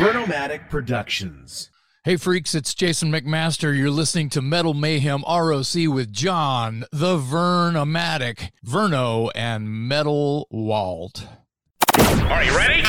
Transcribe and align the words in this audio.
Vernomatic 0.00 0.70
Productions. 0.70 1.68
Hey 2.04 2.16
freaks, 2.16 2.54
it's 2.54 2.74
Jason 2.74 3.12
McMaster. 3.12 3.76
You're 3.76 3.90
listening 3.90 4.30
to 4.30 4.40
Metal 4.40 4.72
Mayhem 4.72 5.22
ROC 5.28 5.74
with 5.88 6.10
John, 6.10 6.86
the 6.90 7.18
Vernomatic, 7.18 8.48
Verno, 8.66 9.30
and 9.34 9.68
Metal 9.68 10.48
Walt. 10.50 11.26
Are 11.98 12.42
you 12.42 12.56
ready? 12.56 12.82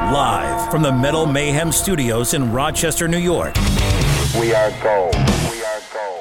Live 0.00 0.70
from 0.70 0.80
the 0.80 0.90
Metal 0.90 1.26
Mayhem 1.26 1.70
Studios 1.70 2.32
in 2.32 2.50
Rochester, 2.50 3.08
New 3.08 3.18
York. 3.18 3.54
We 4.40 4.54
are 4.54 4.70
gold. 4.82 5.14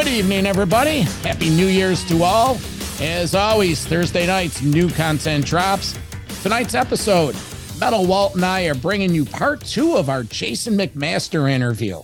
Good 0.00 0.08
evening, 0.08 0.46
everybody. 0.46 1.00
Happy 1.00 1.50
New 1.50 1.66
Year's 1.66 2.02
to 2.04 2.22
all. 2.22 2.58
As 3.02 3.34
always, 3.34 3.86
Thursday 3.86 4.26
nights, 4.26 4.62
new 4.62 4.88
content 4.88 5.44
drops. 5.44 5.94
Tonight's 6.42 6.74
episode, 6.74 7.36
Metal 7.78 8.06
Walt 8.06 8.34
and 8.34 8.42
I 8.42 8.62
are 8.62 8.74
bringing 8.74 9.14
you 9.14 9.26
part 9.26 9.60
two 9.60 9.96
of 9.96 10.08
our 10.08 10.22
Jason 10.22 10.78
McMaster 10.78 11.50
interview. 11.50 12.00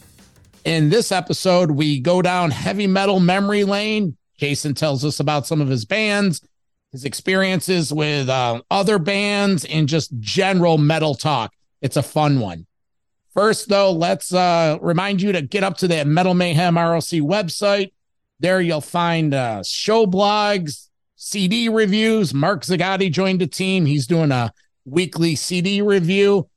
In 0.67 0.91
this 0.91 1.11
episode, 1.11 1.71
we 1.71 1.99
go 1.99 2.21
down 2.21 2.51
heavy 2.51 2.87
metal 2.87 3.19
memory 3.19 3.65
lane. 3.65 4.19
Jason 4.37 4.75
tells 4.75 5.03
us 5.03 5.19
about 5.19 5.47
some 5.47 5.63
of 5.63 5.69
his 5.69 5.87
bands, 5.87 6.47
his 6.93 7.07
experiences 7.07 7.95
with 7.95 8.29
uh, 8.29 8.61
other 8.71 8.99
bands, 8.99 9.65
and 9.65 9.89
just 9.89 10.11
general 10.21 10.77
metal 10.77 11.15
talk. 11.15 11.51
It's 11.81 11.97
a 11.97 12.03
fun 12.03 12.41
one. 12.41 12.67
First, 13.37 13.69
though, 13.69 13.93
let's 13.93 14.33
uh, 14.33 14.79
remind 14.81 15.21
you 15.21 15.31
to 15.33 15.43
get 15.43 15.63
up 15.63 15.77
to 15.79 15.89
the 15.89 16.07
Metal 16.07 16.33
Mayhem 16.33 16.79
ROC 16.79 17.21
website. 17.21 17.93
There 18.41 18.63
you'll 18.63 18.81
find 18.81 19.35
uh, 19.35 19.63
show 19.63 20.07
blogs, 20.07 20.89
CD 21.17 21.69
reviews. 21.69 22.33
Mark 22.33 22.63
Zagatti 22.63 23.13
joined 23.13 23.43
the 23.43 23.47
team. 23.47 23.85
He's 23.85 24.07
doing 24.07 24.33
a 24.33 24.55
weekly 24.87 25.37
CD 25.37 25.83
review. 25.83 26.49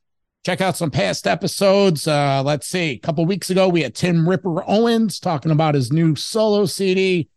Check 0.46 0.62
out 0.62 0.78
some 0.78 0.90
past 0.90 1.28
episodes. 1.28 2.08
Uh, 2.08 2.44
let's 2.46 2.68
see. 2.68 2.92
A 2.92 3.00
couple 3.00 3.26
weeks 3.26 3.50
ago, 3.50 3.68
we 3.68 3.84
had 3.84 3.94
Tim 3.94 4.28
Ripper 4.28 4.64
Owens 4.66 5.20
talking 5.20 5.52
about 5.52 5.76
his 5.76 5.92
new 5.92 6.16
solo 6.16 6.66
CD. 6.66 7.28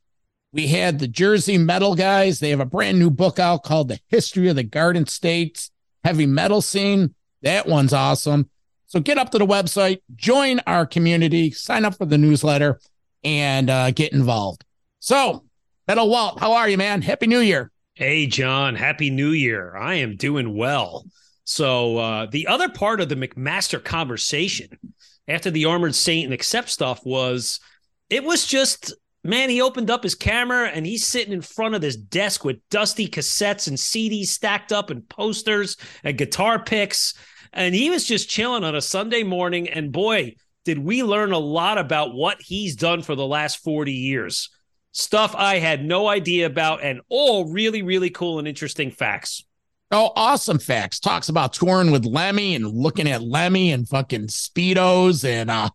We 0.52 0.68
had 0.68 1.00
the 1.00 1.08
Jersey 1.08 1.58
Metal 1.58 1.96
guys. 1.96 2.38
They 2.38 2.50
have 2.50 2.60
a 2.60 2.64
brand 2.64 3.00
new 3.00 3.10
book 3.10 3.40
out 3.40 3.64
called 3.64 3.88
The 3.88 3.98
History 4.06 4.48
of 4.50 4.54
the 4.54 4.62
Garden 4.62 5.08
States 5.08 5.72
Heavy 6.04 6.26
Metal 6.26 6.62
Scene. 6.62 7.16
That 7.42 7.66
one's 7.66 7.92
awesome. 7.92 8.48
So 8.92 9.00
get 9.00 9.16
up 9.16 9.30
to 9.30 9.38
the 9.38 9.46
website, 9.46 10.02
join 10.16 10.60
our 10.66 10.84
community, 10.84 11.50
sign 11.50 11.86
up 11.86 11.96
for 11.96 12.04
the 12.04 12.18
newsletter, 12.18 12.78
and 13.24 13.70
uh, 13.70 13.90
get 13.90 14.12
involved. 14.12 14.66
So, 14.98 15.46
Metal 15.88 16.10
Walt, 16.10 16.40
how 16.40 16.52
are 16.52 16.68
you, 16.68 16.76
man? 16.76 17.00
Happy 17.00 17.26
New 17.26 17.38
Year. 17.38 17.72
Hey, 17.94 18.26
John. 18.26 18.74
Happy 18.74 19.08
New 19.08 19.30
Year. 19.30 19.74
I 19.78 19.94
am 19.94 20.16
doing 20.16 20.54
well. 20.54 21.06
So, 21.44 21.96
uh, 21.96 22.26
the 22.26 22.46
other 22.48 22.68
part 22.68 23.00
of 23.00 23.08
the 23.08 23.14
McMaster 23.14 23.82
conversation 23.82 24.68
after 25.26 25.50
the 25.50 25.64
Armored 25.64 25.94
Saint 25.94 26.26
and 26.26 26.34
Accept 26.34 26.68
stuff 26.68 27.00
was 27.02 27.60
it 28.10 28.22
was 28.22 28.47
just, 28.47 28.92
man, 29.25 29.48
he 29.48 29.62
opened 29.62 29.88
up 29.88 30.02
his 30.02 30.14
camera 30.14 30.69
and 30.69 30.84
he's 30.84 31.06
sitting 31.06 31.32
in 31.32 31.41
front 31.41 31.75
of 31.75 31.81
this 31.81 31.97
desk 31.97 32.44
with 32.44 32.58
dusty 32.69 33.08
cassettes 33.08 33.69
and 33.69 33.78
CDs 33.78 34.26
stacked 34.26 34.70
up 34.70 34.91
and 34.91 35.08
posters 35.08 35.78
and 36.04 36.19
guitar 36.19 36.62
picks 36.62 37.14
and 37.52 37.74
he 37.74 37.90
was 37.90 38.04
just 38.04 38.28
chilling 38.28 38.64
on 38.64 38.74
a 38.74 38.80
Sunday 38.80 39.22
morning. 39.22 39.68
And 39.68 39.92
boy, 39.92 40.36
did 40.64 40.78
we 40.78 41.02
learn 41.02 41.32
a 41.32 41.38
lot 41.38 41.78
about 41.78 42.14
what 42.14 42.40
he's 42.40 42.76
done 42.76 43.02
for 43.02 43.14
the 43.14 43.26
last 43.26 43.62
40 43.62 43.92
years. 43.92 44.50
Stuff 44.92 45.34
I 45.34 45.58
had 45.58 45.84
no 45.84 46.06
idea 46.06 46.46
about, 46.46 46.82
and 46.82 47.00
all 47.08 47.50
really, 47.50 47.82
really 47.82 48.10
cool 48.10 48.38
and 48.38 48.46
interesting 48.46 48.90
facts. 48.90 49.42
Oh, 49.90 50.10
awesome 50.16 50.58
facts. 50.58 51.00
Talks 51.00 51.28
about 51.28 51.52
touring 51.52 51.90
with 51.90 52.04
Lemmy 52.04 52.54
and 52.54 52.66
looking 52.66 53.08
at 53.08 53.22
Lemmy 53.22 53.72
and 53.72 53.88
fucking 53.88 54.28
Speedos 54.28 55.24
and 55.24 55.50
uh 55.50 55.69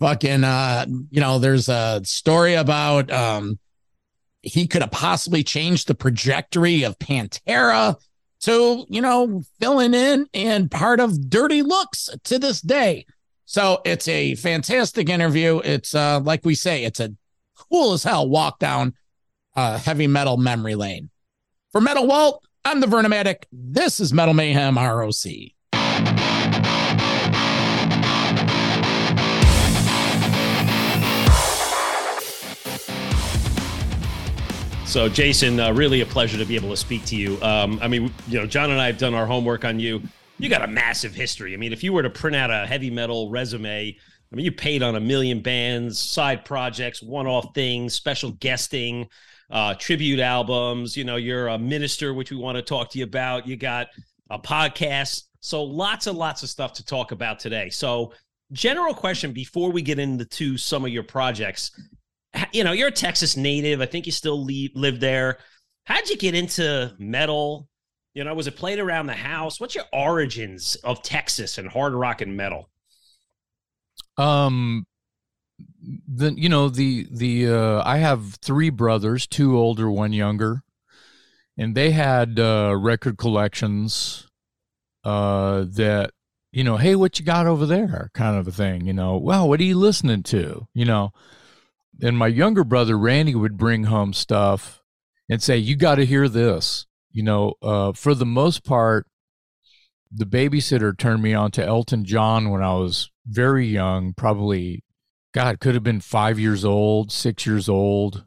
fucking 0.00 0.42
uh 0.42 0.86
you 1.10 1.20
know, 1.20 1.38
there's 1.38 1.68
a 1.68 2.00
story 2.04 2.54
about 2.54 3.10
um 3.12 3.58
he 4.42 4.66
could 4.66 4.82
have 4.82 4.90
possibly 4.90 5.44
changed 5.44 5.86
the 5.86 5.94
trajectory 5.94 6.82
of 6.82 6.98
Pantera 6.98 7.94
to, 8.42 8.84
you 8.88 9.00
know, 9.00 9.42
filling 9.60 9.94
in 9.94 10.26
and 10.34 10.70
part 10.70 11.00
of 11.00 11.30
Dirty 11.30 11.62
Looks 11.62 12.10
to 12.24 12.38
this 12.38 12.60
day. 12.60 13.06
So 13.44 13.80
it's 13.84 14.08
a 14.08 14.34
fantastic 14.34 15.08
interview. 15.08 15.60
It's 15.64 15.94
uh 15.94 16.20
like 16.20 16.44
we 16.44 16.54
say, 16.54 16.84
it's 16.84 17.00
a 17.00 17.14
cool 17.56 17.92
as 17.92 18.02
hell 18.02 18.28
walk 18.28 18.58
down 18.58 18.94
uh 19.56 19.78
heavy 19.78 20.06
metal 20.06 20.36
memory 20.36 20.74
lane. 20.74 21.10
For 21.70 21.80
Metal 21.80 22.06
Walt, 22.06 22.44
I'm 22.64 22.80
the 22.80 22.86
Vernomatic. 22.86 23.44
This 23.50 23.98
is 23.98 24.12
Metal 24.12 24.34
Mayhem 24.34 24.76
ROC. 24.76 25.24
So, 34.92 35.08
Jason, 35.08 35.58
uh, 35.58 35.72
really 35.72 36.02
a 36.02 36.06
pleasure 36.06 36.36
to 36.36 36.44
be 36.44 36.54
able 36.54 36.68
to 36.68 36.76
speak 36.76 37.06
to 37.06 37.16
you. 37.16 37.40
Um, 37.40 37.78
I 37.80 37.88
mean, 37.88 38.12
you 38.28 38.38
know, 38.38 38.46
John 38.46 38.70
and 38.70 38.78
I 38.78 38.88
have 38.88 38.98
done 38.98 39.14
our 39.14 39.24
homework 39.24 39.64
on 39.64 39.80
you. 39.80 40.02
You 40.36 40.50
got 40.50 40.60
a 40.60 40.66
massive 40.66 41.14
history. 41.14 41.54
I 41.54 41.56
mean, 41.56 41.72
if 41.72 41.82
you 41.82 41.94
were 41.94 42.02
to 42.02 42.10
print 42.10 42.36
out 42.36 42.50
a 42.50 42.66
heavy 42.66 42.90
metal 42.90 43.30
resume, 43.30 43.96
I 43.96 44.36
mean, 44.36 44.44
you 44.44 44.52
paid 44.52 44.82
on 44.82 44.94
a 44.96 45.00
million 45.00 45.40
bands, 45.40 45.98
side 45.98 46.44
projects, 46.44 47.02
one 47.02 47.26
off 47.26 47.54
things, 47.54 47.94
special 47.94 48.32
guesting, 48.32 49.08
uh, 49.50 49.72
tribute 49.76 50.20
albums. 50.20 50.94
You 50.94 51.04
know, 51.04 51.16
you're 51.16 51.48
a 51.48 51.56
minister, 51.56 52.12
which 52.12 52.30
we 52.30 52.36
want 52.36 52.56
to 52.56 52.62
talk 52.62 52.90
to 52.90 52.98
you 52.98 53.04
about. 53.04 53.46
You 53.46 53.56
got 53.56 53.86
a 54.28 54.38
podcast. 54.38 55.22
So, 55.40 55.62
lots 55.62 56.06
and 56.06 56.18
lots 56.18 56.42
of 56.42 56.50
stuff 56.50 56.74
to 56.74 56.84
talk 56.84 57.12
about 57.12 57.38
today. 57.38 57.70
So, 57.70 58.12
general 58.52 58.92
question 58.92 59.32
before 59.32 59.72
we 59.72 59.80
get 59.80 59.98
into 59.98 60.58
some 60.58 60.84
of 60.84 60.90
your 60.90 61.02
projects 61.02 61.70
you 62.52 62.64
know, 62.64 62.72
you're 62.72 62.88
a 62.88 62.92
Texas 62.92 63.36
native. 63.36 63.80
I 63.80 63.86
think 63.86 64.06
you 64.06 64.12
still 64.12 64.42
leave, 64.42 64.72
live 64.74 65.00
there. 65.00 65.38
How'd 65.84 66.08
you 66.08 66.16
get 66.16 66.34
into 66.34 66.94
metal? 66.98 67.68
You 68.14 68.24
know, 68.24 68.34
was 68.34 68.46
it 68.46 68.56
played 68.56 68.78
around 68.78 69.06
the 69.06 69.14
house? 69.14 69.60
What's 69.60 69.74
your 69.74 69.84
origins 69.92 70.76
of 70.76 71.02
Texas 71.02 71.58
and 71.58 71.68
hard 71.68 71.94
rock 71.94 72.20
and 72.20 72.36
metal? 72.36 72.68
Um, 74.18 74.86
the 76.06 76.32
you 76.34 76.48
know 76.48 76.68
the 76.68 77.06
the 77.10 77.48
uh, 77.48 77.82
I 77.84 77.98
have 77.98 78.34
three 78.42 78.70
brothers, 78.70 79.26
two 79.26 79.56
older, 79.56 79.90
one 79.90 80.12
younger, 80.12 80.62
and 81.56 81.74
they 81.74 81.90
had 81.92 82.38
uh, 82.38 82.76
record 82.78 83.16
collections 83.16 84.28
uh, 85.04 85.64
that 85.68 86.10
you 86.52 86.64
know, 86.64 86.76
hey, 86.76 86.94
what 86.94 87.18
you 87.18 87.24
got 87.24 87.46
over 87.46 87.64
there, 87.64 88.10
kind 88.14 88.36
of 88.36 88.46
a 88.46 88.52
thing. 88.52 88.86
You 88.86 88.92
know, 88.92 89.16
well, 89.16 89.48
what 89.48 89.60
are 89.60 89.64
you 89.64 89.78
listening 89.78 90.22
to? 90.24 90.66
You 90.74 90.84
know, 90.84 91.12
and 92.02 92.18
my 92.18 92.26
younger 92.26 92.64
brother 92.64 92.98
Randy 92.98 93.34
would 93.34 93.56
bring 93.56 93.84
home 93.84 94.12
stuff 94.12 94.82
and 95.30 95.42
say, 95.42 95.56
"You 95.56 95.76
got 95.76 95.94
to 95.94 96.06
hear 96.06 96.28
this." 96.28 96.86
You 97.10 97.22
know, 97.22 97.54
uh, 97.62 97.92
for 97.92 98.14
the 98.14 98.26
most 98.26 98.64
part, 98.64 99.06
the 100.10 100.26
babysitter 100.26 100.96
turned 100.96 101.22
me 101.22 101.32
on 101.34 101.50
to 101.52 101.64
Elton 101.64 102.04
John 102.04 102.50
when 102.50 102.62
I 102.62 102.74
was 102.74 103.10
very 103.26 103.66
young, 103.66 104.12
probably, 104.14 104.82
God, 105.32 105.60
could 105.60 105.74
have 105.74 105.82
been 105.84 106.00
five 106.00 106.38
years 106.38 106.64
old, 106.64 107.12
six 107.12 107.46
years 107.46 107.68
old. 107.68 108.24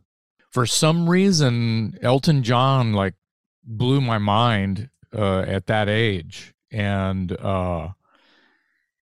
For 0.52 0.66
some 0.66 1.10
reason, 1.10 1.98
Elton 2.02 2.44
John 2.44 2.94
like 2.94 3.16
blew 3.64 4.02
my 4.02 4.18
mind 4.18 4.90
uh, 5.14 5.40
at 5.42 5.68
that 5.68 5.90
age, 5.90 6.54
and 6.72 7.32
uh, 7.34 7.90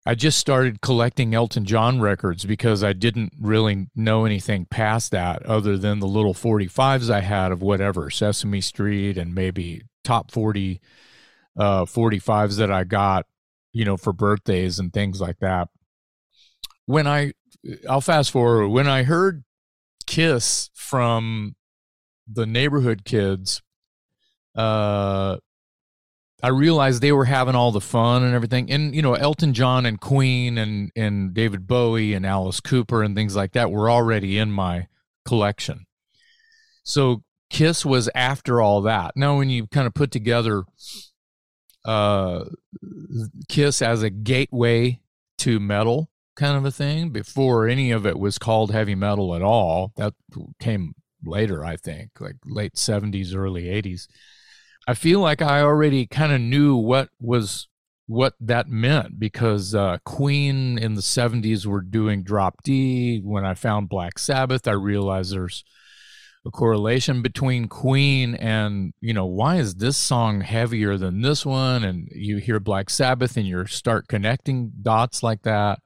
I 0.06 0.16
just 0.16 0.38
started 0.38 0.82
collecting 0.82 1.34
Elton 1.34 1.64
John 1.64 2.02
records 2.02 2.46
because 2.46 2.84
I 2.84 2.92
didn't 2.92 3.34
really 3.40 3.88
know 3.96 4.26
anything 4.26 4.66
past 4.66 5.12
that 5.12 5.46
other 5.46 5.78
than 5.78 6.00
the 6.00 6.08
little 6.08 6.34
45s 6.34 7.10
I 7.10 7.22
had 7.22 7.54
of 7.54 7.62
whatever, 7.62 8.10
Sesame 8.10 8.60
Street 8.60 9.18
and 9.18 9.34
maybe 9.34 9.84
top 10.04 10.32
40 10.32 10.82
uh 11.56 11.86
45s 11.86 12.58
that 12.58 12.72
I 12.72 12.84
got, 12.84 13.26
you 13.72 13.86
know, 13.86 13.96
for 13.96 14.12
birthdays 14.12 14.80
and 14.80 14.92
things 14.92 15.22
like 15.22 15.40
that. 15.40 15.70
When 16.86 17.08
I 17.08 17.34
I'll 17.90 18.02
fast 18.02 18.32
forward, 18.32 18.70
when 18.70 18.88
I 18.88 19.04
heard 19.04 19.46
Kiss 20.06 20.70
from 20.74 21.56
the 22.28 22.46
neighborhood 22.46 23.06
kids 23.06 23.62
uh 24.56 25.38
I 26.44 26.50
realized 26.50 27.02
they 27.02 27.14
were 27.14 27.24
having 27.24 27.56
all 27.56 27.72
the 27.72 27.80
fun 27.80 28.22
and 28.22 28.36
everything. 28.36 28.70
And, 28.70 28.94
you 28.94 29.02
know, 29.02 29.14
Elton 29.14 29.54
John 29.54 29.86
and 29.86 30.00
Queen 30.00 30.58
and, 30.58 30.92
and 30.94 31.34
David 31.34 31.66
Bowie 31.66 32.14
and 32.14 32.26
Alice 32.26 32.60
Cooper 32.60 33.02
and 33.02 33.16
things 33.16 33.34
like 33.34 33.54
that 33.54 33.72
were 33.72 33.90
already 33.90 34.38
in 34.38 34.52
my 34.52 34.88
collection. 35.26 35.86
So 36.84 37.24
Kiss 37.50 37.86
was 37.86 38.10
after 38.14 38.60
all 38.62 38.82
that. 38.82 39.16
Now, 39.16 39.38
when 39.38 39.50
you 39.50 39.68
kind 39.68 39.88
of 39.88 39.94
put 39.94 40.12
together 40.12 40.66
uh, 41.86 42.44
Kiss 43.48 43.82
as 43.82 44.04
a 44.04 44.10
gateway 44.10 45.00
to 45.38 45.62
metal 45.62 46.10
kind 46.36 46.58
of 46.58 46.66
a 46.66 46.72
thing, 46.72 47.12
before 47.12 47.70
any 47.70 47.92
of 47.92 48.06
it 48.06 48.20
was 48.20 48.38
called 48.38 48.74
heavy 48.74 48.96
metal 48.96 49.34
at 49.34 49.42
all, 49.42 49.94
that 49.96 50.14
came 50.60 50.94
later, 51.24 51.64
I 51.64 51.78
think, 51.78 52.20
like 52.20 52.36
late 52.44 52.74
70s, 52.74 53.34
early 53.34 53.64
80s 53.64 54.08
I 54.88 54.94
feel 54.94 55.20
like 55.20 55.42
I 55.42 55.62
already 55.62 56.06
kind 56.06 56.32
of 56.32 56.42
knew 56.42 56.76
what 56.76 57.10
was 57.20 57.68
what 58.08 58.34
that 58.42 58.68
meant 58.68 59.18
because 59.18 59.74
uh, 59.74 59.98
Queen 60.04 60.78
in 60.78 60.96
the 60.96 61.02
70s 61.02 61.66
were 61.66 61.82
doing 61.82 62.24
drop 62.24 62.62
D. 62.64 63.22
When 63.24 63.46
I 63.46 63.54
found 63.54 63.90
Black 63.90 64.20
Sabbath, 64.20 64.68
I 64.68 64.74
realized 64.74 65.34
there's 65.34 65.64
a 66.46 66.52
correlation 66.52 67.22
between 67.22 67.70
Queen 67.70 68.36
and, 68.36 68.94
you 69.00 69.14
know, 69.14 69.26
why 69.26 69.56
is 69.56 69.76
this 69.76 69.96
song 69.96 70.42
heavier 70.42 70.98
than 70.98 71.22
this 71.22 71.46
one? 71.46 71.86
And 71.86 72.10
you 72.12 72.38
hear 72.38 72.60
Black 72.60 72.90
Sabbath 72.90 73.38
and 73.38 73.48
you 73.48 73.66
start 73.66 74.10
connecting 74.10 74.74
dots 74.82 75.24
like 75.24 75.44
that 75.44 75.80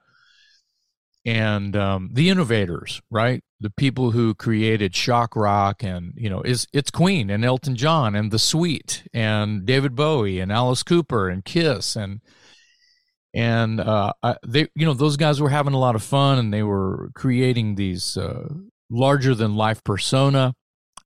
and 1.25 1.75
um, 1.75 2.09
the 2.13 2.29
innovators, 2.29 3.01
right? 3.11 3.43
The 3.59 3.69
people 3.71 4.11
who 4.11 4.35
created 4.35 4.95
shock 4.95 5.35
rock, 5.35 5.83
and 5.83 6.13
you 6.15 6.29
know, 6.29 6.41
is 6.41 6.67
it's 6.73 6.91
Queen 6.91 7.29
and 7.29 7.43
Elton 7.43 7.75
John 7.75 8.15
and 8.15 8.31
The 8.31 8.39
Sweet 8.39 9.03
and 9.13 9.65
David 9.65 9.95
Bowie 9.95 10.39
and 10.39 10.51
Alice 10.51 10.83
Cooper 10.83 11.27
and 11.29 11.43
Kiss 11.43 11.95
and 11.95 12.21
and 13.33 13.79
uh, 13.79 14.13
they, 14.45 14.67
you 14.75 14.85
know, 14.85 14.93
those 14.93 15.17
guys 15.17 15.39
were 15.39 15.49
having 15.49 15.73
a 15.73 15.79
lot 15.79 15.95
of 15.95 16.03
fun 16.03 16.39
and 16.39 16.53
they 16.53 16.63
were 16.63 17.11
creating 17.13 17.75
these 17.75 18.17
uh, 18.17 18.47
larger 18.89 19.35
than 19.35 19.55
life 19.55 19.83
persona, 19.83 20.55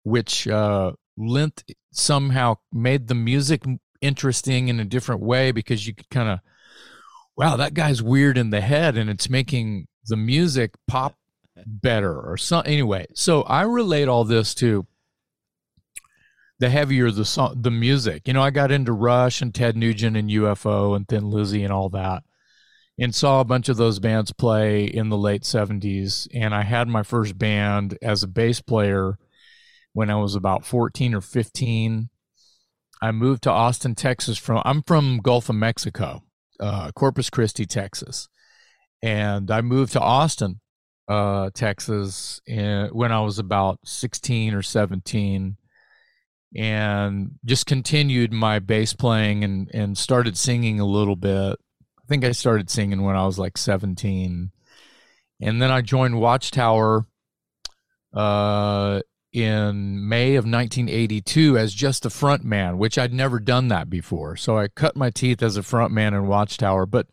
which 0.03 0.47
uh, 0.47 0.93
lent 1.17 1.63
somehow 1.91 2.55
made 2.71 3.07
the 3.07 3.15
music 3.15 3.63
interesting 4.01 4.67
in 4.67 4.79
a 4.79 4.85
different 4.85 5.21
way 5.21 5.51
because 5.51 5.85
you 5.85 5.93
could 5.93 6.09
kind 6.09 6.29
of 6.29 6.39
wow, 7.37 7.55
that 7.55 7.73
guy's 7.73 8.01
weird 8.01 8.37
in 8.37 8.49
the 8.49 8.61
head 8.61 8.97
and 8.97 9.09
it's 9.09 9.29
making 9.29 9.87
the 10.05 10.17
music 10.17 10.71
pop 10.87 11.15
better 11.65 12.19
or 12.19 12.37
something. 12.37 12.71
Anyway, 12.71 13.07
so 13.13 13.43
I 13.43 13.63
relate 13.63 14.07
all 14.07 14.23
this 14.23 14.53
to 14.55 14.85
the 16.59 16.69
heavier 16.69 17.11
the 17.11 17.25
song, 17.25 17.61
the 17.61 17.71
music. 17.71 18.27
You 18.27 18.33
know, 18.33 18.41
I 18.41 18.51
got 18.51 18.71
into 18.71 18.93
Rush 18.93 19.41
and 19.41 19.53
Ted 19.53 19.75
Nugent 19.75 20.15
and 20.17 20.29
UFO 20.29 20.95
and 20.95 21.07
Thin 21.07 21.29
Lizzy 21.29 21.63
and 21.63 21.73
all 21.73 21.89
that, 21.89 22.23
and 22.99 23.15
saw 23.15 23.39
a 23.39 23.45
bunch 23.45 23.69
of 23.69 23.77
those 23.77 23.99
bands 23.99 24.31
play 24.31 24.85
in 24.85 25.09
the 25.09 25.17
late 25.17 25.43
'70s. 25.43 26.27
And 26.33 26.53
I 26.53 26.63
had 26.63 26.87
my 26.87 27.03
first 27.03 27.37
band 27.37 27.97
as 28.01 28.23
a 28.23 28.27
bass 28.27 28.61
player 28.61 29.17
when 29.93 30.09
I 30.09 30.15
was 30.15 30.35
about 30.35 30.65
14 30.65 31.13
or 31.15 31.21
15. 31.21 32.09
I 33.01 33.11
moved 33.11 33.43
to 33.43 33.51
Austin, 33.51 33.95
Texas. 33.95 34.37
From 34.37 34.61
I'm 34.65 34.83
from 34.83 35.19
Gulf 35.23 35.49
of 35.49 35.55
Mexico, 35.55 36.23
uh, 36.59 36.91
Corpus 36.91 37.29
Christi, 37.29 37.65
Texas 37.65 38.29
and 39.01 39.49
I 39.49 39.61
moved 39.61 39.93
to 39.93 40.01
Austin, 40.01 40.60
uh, 41.11 41.49
Texas, 41.53 42.41
in, 42.45 42.87
when 42.93 43.11
I 43.11 43.19
was 43.19 43.37
about 43.37 43.79
16 43.83 44.53
or 44.53 44.61
17, 44.61 45.57
and 46.55 47.31
just 47.43 47.65
continued 47.65 48.31
my 48.31 48.59
bass 48.59 48.93
playing 48.93 49.43
and 49.43 49.69
and 49.73 49.97
started 49.97 50.37
singing 50.37 50.79
a 50.79 50.85
little 50.85 51.15
bit. 51.17 51.57
I 51.99 52.03
think 52.07 52.23
I 52.23 52.31
started 52.31 52.69
singing 52.69 53.03
when 53.03 53.15
I 53.15 53.25
was 53.25 53.37
like 53.37 53.57
17, 53.57 54.51
and 55.41 55.61
then 55.61 55.71
I 55.71 55.81
joined 55.81 56.19
Watchtower. 56.19 57.05
Uh, 58.13 59.01
in 59.33 60.09
May 60.09 60.35
of 60.35 60.43
1982 60.43 61.57
as 61.57 61.73
just 61.73 62.05
a 62.05 62.09
front 62.09 62.43
man, 62.43 62.77
which 62.77 62.97
I'd 62.97 63.13
never 63.13 63.39
done 63.39 63.69
that 63.69 63.89
before. 63.89 64.35
So 64.35 64.57
I 64.57 64.67
cut 64.67 64.97
my 64.97 65.09
teeth 65.09 65.41
as 65.41 65.55
a 65.55 65.63
front 65.63 65.93
man 65.93 66.13
in 66.13 66.27
Watchtower. 66.27 66.85
But 66.85 67.07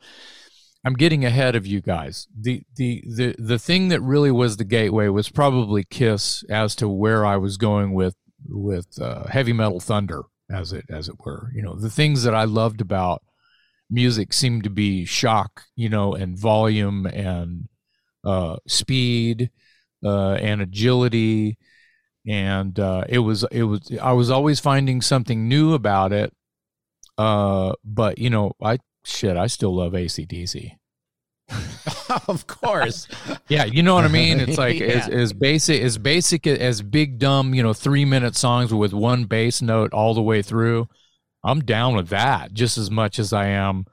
I'm 0.85 0.95
getting 0.95 1.25
ahead 1.25 1.57
of 1.57 1.67
you 1.67 1.81
guys. 1.81 2.29
The 2.39 2.63
the 2.77 3.03
the 3.07 3.35
the 3.39 3.59
thing 3.59 3.89
that 3.89 4.01
really 4.01 4.31
was 4.31 4.57
the 4.57 4.65
gateway 4.65 5.09
was 5.09 5.29
probably 5.29 5.85
Kiss 5.85 6.45
as 6.49 6.75
to 6.77 6.89
where 6.89 7.27
I 7.27 7.37
was 7.37 7.57
going 7.57 7.95
with 7.95 8.15
with 8.49 9.01
uh, 9.01 9.27
heavy 9.27 9.53
metal 9.53 9.81
thunder 9.81 10.23
as 10.51 10.73
it 10.73 10.85
as 10.89 11.09
it 11.09 11.17
were. 11.25 11.51
You 11.55 11.63
know, 11.63 11.75
the 11.75 11.91
things 11.91 12.23
that 12.23 12.35
I 12.35 12.45
loved 12.45 12.81
about 12.81 13.23
music 13.91 14.33
seemed 14.33 14.65
to 14.65 14.71
be 14.71 15.05
shock, 15.05 15.65
you 15.75 15.89
know, 15.89 16.15
and 16.15 16.39
volume 16.39 17.07
and 17.07 17.69
uh, 18.25 18.57
speed 18.67 19.51
uh, 20.05 20.35
and 20.35 20.63
agility 20.63 21.59
and 22.29 22.79
uh, 22.79 23.05
it 23.09 23.21
was 23.21 23.45
it 23.51 23.63
was 23.63 23.91
I 24.01 24.13
was 24.13 24.31
always 24.31 24.61
finding 24.61 25.01
something 25.01 25.49
new 25.49 25.73
about 25.73 26.13
it. 26.13 26.33
Uh, 27.17 27.73
but 27.85 28.19
you 28.19 28.31
know, 28.31 28.53
I 28.63 28.79
shit, 29.09 29.37
I 29.37 29.47
still 29.47 29.75
love 29.75 29.93
ACDC. 29.93 30.73
of 32.29 32.47
course. 32.47 33.09
yeah, 33.49 33.65
you 33.65 33.83
know 33.83 33.95
what 33.95 34.05
I 34.05 34.09
mean? 34.09 34.41
It's 34.41 34.59
like 34.59 34.79
yeah. 34.81 34.87
as, 34.87 35.09
as 35.09 35.33
basic 35.33 35.83
as 35.83 35.99
basic 35.99 36.47
as 36.47 36.83
big 36.83 37.19
dumb, 37.19 37.55
you 37.55 37.63
know, 37.63 37.73
three 37.73 38.05
minute 38.05 38.37
songs 38.37 38.73
with 38.73 38.93
one 38.93 39.25
bass 39.25 39.63
note 39.63 39.93
all 39.93 40.15
the 40.15 40.23
way 40.23 40.43
through. 40.43 40.89
I'm 41.45 41.61
down 41.61 41.95
with 41.97 42.09
that 42.09 42.53
just 42.53 42.77
as 42.77 42.91
much 42.91 43.19
as 43.19 43.33
I 43.33 43.47
am, 43.47 43.87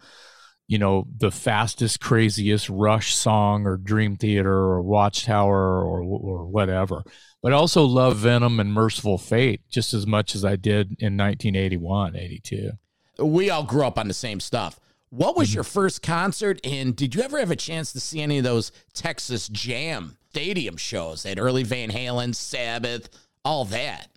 you 0.67 0.79
know, 0.79 1.07
the 1.15 1.31
fastest, 1.31 1.99
craziest 1.99 2.69
Rush 2.69 3.15
song 3.15 3.65
or 3.65 3.77
Dream 3.77 4.15
Theater 4.15 4.53
or 4.53 4.81
Watchtower 4.81 5.81
or 5.83 6.01
or 6.01 6.45
whatever. 6.45 7.03
But 7.41 7.53
I 7.53 7.57
also 7.57 7.83
love 7.83 8.17
Venom 8.17 8.59
and 8.59 8.73
Mercyful 8.73 9.19
Fate 9.19 9.61
just 9.69 9.93
as 9.93 10.07
much 10.07 10.33
as 10.33 10.43
I 10.43 10.55
did 10.55 10.87
in 10.99 11.15
1981, 11.15 12.15
82. 12.15 12.71
We 13.19 13.51
all 13.51 13.63
grew 13.63 13.85
up 13.85 13.99
on 13.99 14.07
the 14.07 14.15
same 14.15 14.39
stuff. 14.39 14.79
What 15.09 15.37
was 15.37 15.49
mm-hmm. 15.49 15.55
your 15.55 15.63
first 15.63 16.01
concert? 16.01 16.59
And 16.63 16.95
did 16.95 17.15
you 17.15 17.21
ever 17.21 17.39
have 17.39 17.51
a 17.51 17.55
chance 17.55 17.93
to 17.93 17.99
see 17.99 18.21
any 18.21 18.37
of 18.37 18.43
those 18.43 18.71
Texas 18.93 19.47
Jam 19.47 20.17
stadium 20.29 20.77
shows? 20.77 21.23
Had 21.23 21.39
early 21.39 21.63
Van 21.63 21.89
Halen, 21.89 22.35
Sabbath, 22.35 23.09
all 23.43 23.65
that. 23.65 24.09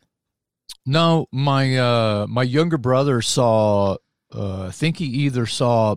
No, 0.87 1.27
my 1.31 1.77
uh 1.77 2.27
my 2.29 2.43
younger 2.43 2.79
brother 2.79 3.21
saw 3.21 3.97
uh 4.35 4.67
I 4.67 4.71
think 4.71 4.97
he 4.97 5.05
either 5.05 5.47
saw 5.47 5.97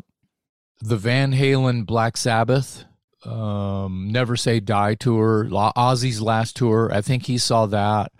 the 0.81 0.97
Van 0.97 1.31
Halen 1.31 1.85
Black 1.85 2.17
Sabbath 2.17 2.85
um 3.23 4.09
Never 4.11 4.35
Say 4.35 4.59
Die 4.59 4.95
tour, 4.95 5.45
Ozzy's 5.45 6.21
last 6.21 6.57
tour. 6.57 6.91
I 6.93 7.01
think 7.01 7.25
he 7.25 7.37
saw 7.37 7.65
that. 7.67 8.11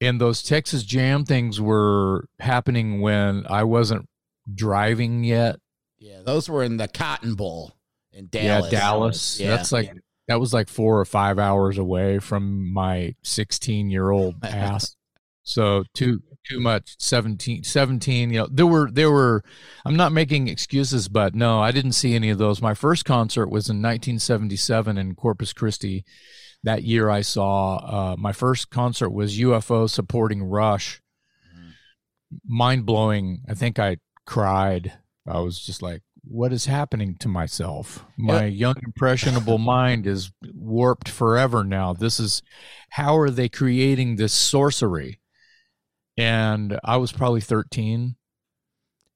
And 0.00 0.20
those 0.20 0.42
Texas 0.42 0.84
Jam 0.84 1.24
things 1.24 1.60
were 1.60 2.28
happening 2.40 3.00
when 3.00 3.44
I 3.48 3.64
wasn't 3.64 4.08
driving 4.52 5.24
yet 5.24 5.60
yeah, 6.02 6.22
those 6.24 6.48
were 6.48 6.64
in 6.64 6.78
the 6.78 6.88
Cotton 6.88 7.34
Bowl 7.34 7.72
in 8.12 8.26
Dallas. 8.26 8.72
Yeah, 8.72 8.78
Dallas. 8.78 9.40
Yeah. 9.40 9.50
That's 9.50 9.70
like 9.70 9.92
that 10.26 10.40
was 10.40 10.52
like 10.52 10.68
four 10.68 10.98
or 10.98 11.04
five 11.04 11.38
hours 11.38 11.78
away 11.78 12.18
from 12.18 12.72
my 12.72 13.14
16 13.22 13.88
year 13.88 14.10
old 14.10 14.36
ass. 14.42 14.96
so 15.42 15.84
too 15.94 16.20
too 16.48 16.58
much 16.58 16.96
17 16.98 17.62
17 17.62 18.30
you 18.30 18.38
know 18.38 18.48
there 18.50 18.66
were 18.66 18.90
there 18.90 19.12
were 19.12 19.44
i'm 19.84 19.94
not 19.94 20.10
making 20.10 20.48
excuses 20.48 21.06
but 21.06 21.36
no 21.36 21.60
i 21.60 21.70
didn't 21.70 21.92
see 21.92 22.16
any 22.16 22.30
of 22.30 22.38
those 22.38 22.60
my 22.60 22.74
first 22.74 23.04
concert 23.04 23.46
was 23.46 23.68
in 23.68 23.76
1977 23.76 24.98
in 24.98 25.14
corpus 25.14 25.52
christi 25.52 26.04
that 26.64 26.82
year 26.82 27.08
i 27.08 27.20
saw 27.20 27.76
uh, 27.76 28.16
my 28.16 28.32
first 28.32 28.70
concert 28.70 29.10
was 29.10 29.38
ufo 29.38 29.88
supporting 29.88 30.42
rush 30.42 31.00
mm-hmm. 31.56 31.70
mind-blowing 32.44 33.42
i 33.48 33.54
think 33.54 33.78
i 33.78 33.96
cried 34.26 34.92
I 35.26 35.40
was 35.40 35.60
just 35.60 35.82
like, 35.82 36.02
what 36.24 36.52
is 36.52 36.66
happening 36.66 37.16
to 37.20 37.28
myself? 37.28 38.04
My 38.16 38.44
young 38.44 38.74
impressionable 38.84 39.58
mind 39.58 40.06
is 40.06 40.32
warped 40.54 41.08
forever 41.08 41.64
now. 41.64 41.92
This 41.92 42.18
is 42.18 42.42
how 42.90 43.16
are 43.16 43.30
they 43.30 43.48
creating 43.48 44.16
this 44.16 44.32
sorcery? 44.32 45.20
And 46.16 46.78
I 46.84 46.96
was 46.96 47.12
probably 47.12 47.40
13 47.40 48.16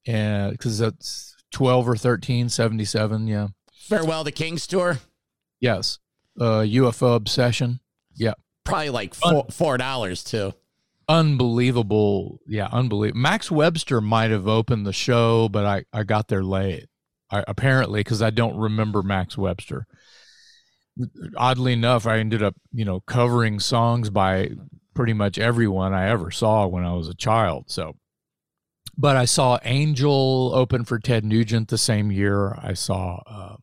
and 0.06 0.52
because 0.52 0.78
that's 0.78 1.36
12 1.52 1.88
or 1.88 1.96
13, 1.96 2.48
77. 2.48 3.26
Yeah. 3.26 3.48
Farewell 3.72 4.24
to 4.24 4.32
Kings 4.32 4.66
tour. 4.66 4.98
Yes. 5.60 5.98
Uh, 6.38 6.60
UFO 6.60 7.16
obsession. 7.16 7.80
Yeah. 8.14 8.34
Probably 8.64 8.90
like 8.90 9.14
four, 9.14 9.46
four 9.50 9.78
dollars 9.78 10.24
too 10.24 10.54
unbelievable. 11.08 12.40
Yeah, 12.46 12.68
unbelievable. 12.70 13.20
Max 13.20 13.50
Webster 13.50 14.00
might 14.00 14.30
have 14.30 14.48
opened 14.48 14.86
the 14.86 14.92
show, 14.92 15.48
but 15.48 15.64
I, 15.64 15.84
I 15.92 16.04
got 16.04 16.28
there 16.28 16.44
late, 16.44 16.86
I, 17.30 17.44
apparently, 17.46 18.00
because 18.00 18.22
I 18.22 18.30
don't 18.30 18.56
remember 18.56 19.02
Max 19.02 19.36
Webster. 19.36 19.86
Oddly 21.36 21.74
enough, 21.74 22.06
I 22.06 22.18
ended 22.18 22.42
up, 22.42 22.54
you 22.72 22.84
know, 22.84 23.00
covering 23.00 23.60
songs 23.60 24.10
by 24.10 24.50
pretty 24.94 25.12
much 25.12 25.38
everyone 25.38 25.92
I 25.92 26.08
ever 26.08 26.30
saw 26.30 26.66
when 26.66 26.84
I 26.84 26.94
was 26.94 27.08
a 27.08 27.14
child. 27.14 27.66
So, 27.68 27.96
but 28.96 29.16
I 29.16 29.26
saw 29.26 29.58
Angel 29.62 30.52
open 30.54 30.84
for 30.84 30.98
Ted 30.98 31.24
Nugent 31.24 31.68
the 31.68 31.78
same 31.78 32.10
year. 32.10 32.58
I 32.62 32.72
saw 32.72 33.20
uh, 33.26 33.56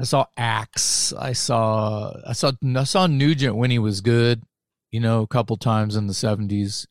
I 0.00 0.04
saw 0.04 0.26
Axe. 0.36 1.12
I 1.12 1.32
saw 1.32 2.12
I 2.24 2.32
saw 2.32 2.52
I 2.76 2.84
saw 2.84 3.06
Nugent 3.08 3.56
when 3.56 3.72
he 3.72 3.80
was 3.80 4.00
good, 4.00 4.42
you 4.90 5.00
know, 5.00 5.22
a 5.22 5.26
couple 5.26 5.56
times 5.56 5.96
in 5.96 6.06
the 6.06 6.14
seventies. 6.14 6.86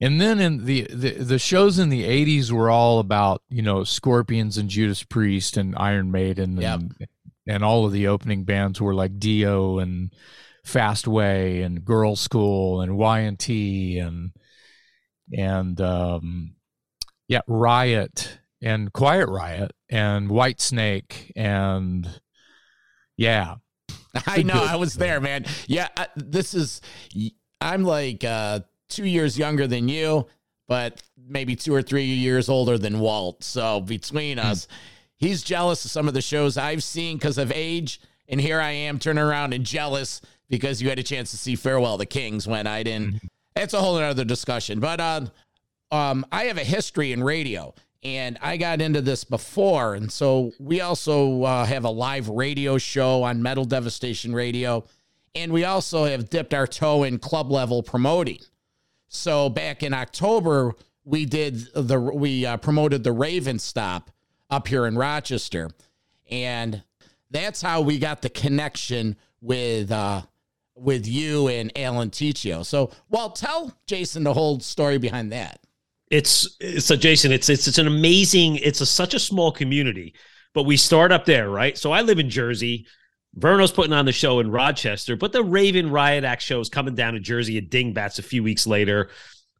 And 0.00 0.18
then 0.18 0.40
in 0.40 0.64
the, 0.64 0.86
the 0.90 1.10
the 1.12 1.38
shows 1.38 1.78
in 1.78 1.90
the 1.90 2.04
eighties 2.04 2.50
were 2.50 2.70
all 2.70 3.00
about, 3.00 3.42
you 3.50 3.60
know, 3.60 3.84
Scorpions 3.84 4.56
and 4.56 4.70
Judas 4.70 5.02
Priest 5.02 5.58
and 5.58 5.74
Iron 5.76 6.10
Maiden 6.10 6.58
and 6.62 6.94
yep. 6.98 7.10
and 7.46 7.62
all 7.62 7.84
of 7.84 7.92
the 7.92 8.06
opening 8.06 8.44
bands 8.44 8.80
were 8.80 8.94
like 8.94 9.18
Dio 9.18 9.78
and 9.78 10.14
Fastway 10.66 11.62
and 11.62 11.84
Girlschool 11.84 12.82
and 12.82 12.96
Y 12.96 13.20
and 13.20 13.38
T 13.38 13.98
and 13.98 14.32
and 15.36 15.78
um, 15.82 16.54
yeah, 17.28 17.42
Riot 17.46 18.38
and 18.62 18.92
Quiet 18.92 19.28
Riot 19.28 19.72
and 19.90 20.30
Whitesnake 20.30 21.32
and 21.36 22.08
yeah. 23.18 23.56
I 24.26 24.42
know 24.44 24.54
I 24.54 24.76
was 24.76 24.94
there, 24.94 25.20
man. 25.20 25.46
Yeah, 25.66 25.88
this 26.16 26.54
is 26.54 26.80
I'm 27.60 27.84
like 27.84 28.24
uh 28.24 28.60
2 28.88 29.04
years 29.04 29.38
younger 29.38 29.66
than 29.66 29.88
you, 29.88 30.26
but 30.66 31.02
maybe 31.16 31.54
2 31.54 31.74
or 31.74 31.82
3 31.82 32.04
years 32.04 32.48
older 32.48 32.78
than 32.78 32.98
Walt. 33.00 33.44
So 33.44 33.80
between 33.80 34.38
hmm. 34.38 34.46
us, 34.46 34.68
he's 35.16 35.42
jealous 35.42 35.84
of 35.84 35.90
some 35.90 36.08
of 36.08 36.14
the 36.14 36.22
shows 36.22 36.56
I've 36.56 36.82
seen 36.82 37.18
cuz 37.18 37.38
of 37.38 37.52
age, 37.52 38.00
and 38.28 38.40
here 38.40 38.60
I 38.60 38.70
am 38.70 38.98
turning 38.98 39.24
around 39.24 39.54
and 39.54 39.64
jealous 39.64 40.20
because 40.48 40.82
you 40.82 40.88
had 40.88 40.98
a 40.98 41.04
chance 41.04 41.30
to 41.30 41.38
see 41.38 41.54
Farewell 41.54 41.96
the 41.96 42.06
Kings 42.06 42.46
when 42.46 42.66
I 42.66 42.82
didn't. 42.82 43.14
Mm-hmm. 43.14 43.26
It's 43.56 43.74
a 43.74 43.80
whole 43.80 43.96
other 43.96 44.24
discussion. 44.24 44.80
But 44.80 45.00
uh, 45.00 45.26
um, 45.90 46.26
I 46.30 46.44
have 46.44 46.58
a 46.58 46.64
history 46.64 47.12
in 47.12 47.22
radio, 47.22 47.74
and 48.02 48.38
I 48.40 48.56
got 48.56 48.80
into 48.80 49.00
this 49.00 49.24
before. 49.24 49.94
And 49.94 50.10
so 50.10 50.52
we 50.58 50.80
also 50.80 51.42
uh, 51.42 51.64
have 51.64 51.84
a 51.84 51.90
live 51.90 52.28
radio 52.28 52.78
show 52.78 53.22
on 53.22 53.42
Metal 53.42 53.64
Devastation 53.64 54.34
Radio. 54.34 54.84
And 55.34 55.52
we 55.52 55.64
also 55.64 56.06
have 56.06 56.30
dipped 56.30 56.54
our 56.54 56.66
toe 56.66 57.04
in 57.04 57.18
club 57.18 57.50
level 57.52 57.82
promoting. 57.82 58.38
So 59.08 59.48
back 59.48 59.82
in 59.82 59.92
October, 59.92 60.74
we 61.04 61.26
did 61.26 61.72
the 61.74 62.00
we 62.00 62.46
uh, 62.46 62.56
promoted 62.56 63.04
the 63.04 63.12
Raven 63.12 63.58
Stop 63.58 64.10
up 64.48 64.68
here 64.68 64.86
in 64.86 64.96
Rochester, 64.96 65.70
and 66.30 66.82
that's 67.30 67.60
how 67.60 67.80
we 67.80 67.98
got 67.98 68.22
the 68.22 68.30
connection 68.30 69.16
with 69.40 69.90
uh, 69.90 70.22
with 70.76 71.06
you 71.06 71.48
and 71.48 71.72
Alan 71.76 72.10
Tecchio. 72.10 72.64
So, 72.64 72.90
well, 73.08 73.30
tell 73.30 73.76
Jason 73.86 74.22
the 74.22 74.34
whole 74.34 74.60
story 74.60 74.98
behind 74.98 75.32
that. 75.32 75.60
It's 76.10 76.56
so 76.78 76.96
Jason. 76.96 77.32
It's 77.32 77.48
it's 77.48 77.68
it's 77.68 77.78
an 77.78 77.86
amazing. 77.86 78.56
It's 78.56 78.80
a, 78.80 78.86
such 78.86 79.14
a 79.14 79.18
small 79.18 79.52
community, 79.52 80.14
but 80.54 80.64
we 80.64 80.76
start 80.76 81.12
up 81.12 81.24
there, 81.24 81.48
right? 81.48 81.78
So 81.78 81.92
I 81.92 82.02
live 82.02 82.18
in 82.18 82.28
Jersey. 82.28 82.86
Verno's 83.38 83.70
putting 83.70 83.92
on 83.92 84.06
the 84.06 84.12
show 84.12 84.40
in 84.40 84.50
Rochester, 84.50 85.14
but 85.14 85.32
the 85.32 85.44
Raven 85.44 85.88
Riot 85.88 86.24
Act 86.24 86.42
show 86.42 86.58
is 86.58 86.68
coming 86.68 86.96
down 86.96 87.14
to 87.14 87.20
Jersey 87.20 87.58
at 87.58 87.70
Dingbatz 87.70 88.18
a 88.18 88.22
few 88.22 88.42
weeks 88.42 88.66
later. 88.66 89.10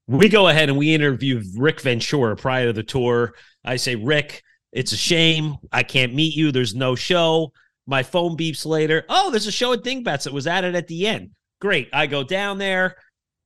We 0.08 0.28
go 0.28 0.48
ahead 0.48 0.68
and 0.68 0.76
we 0.76 0.92
interview 0.92 1.40
Rick 1.56 1.80
Ventura 1.82 2.34
prior 2.34 2.66
to 2.66 2.72
the 2.72 2.82
tour. 2.82 3.34
I 3.64 3.76
say, 3.76 3.94
Rick, 3.94 4.42
it's 4.72 4.90
a 4.90 4.96
shame 4.96 5.54
I 5.70 5.84
can't 5.84 6.14
meet 6.14 6.34
you. 6.34 6.50
There's 6.50 6.74
no 6.74 6.96
show. 6.96 7.52
My 7.86 8.02
phone 8.02 8.36
beeps 8.36 8.66
later. 8.66 9.04
Oh, 9.08 9.30
there's 9.30 9.46
a 9.46 9.52
show 9.52 9.72
at 9.72 9.84
Dingbatz 9.84 10.24
that 10.24 10.32
was 10.32 10.48
added 10.48 10.74
at 10.74 10.88
the 10.88 11.06
end. 11.06 11.30
Great. 11.60 11.88
I 11.92 12.06
go 12.06 12.24
down 12.24 12.58
there. 12.58 12.96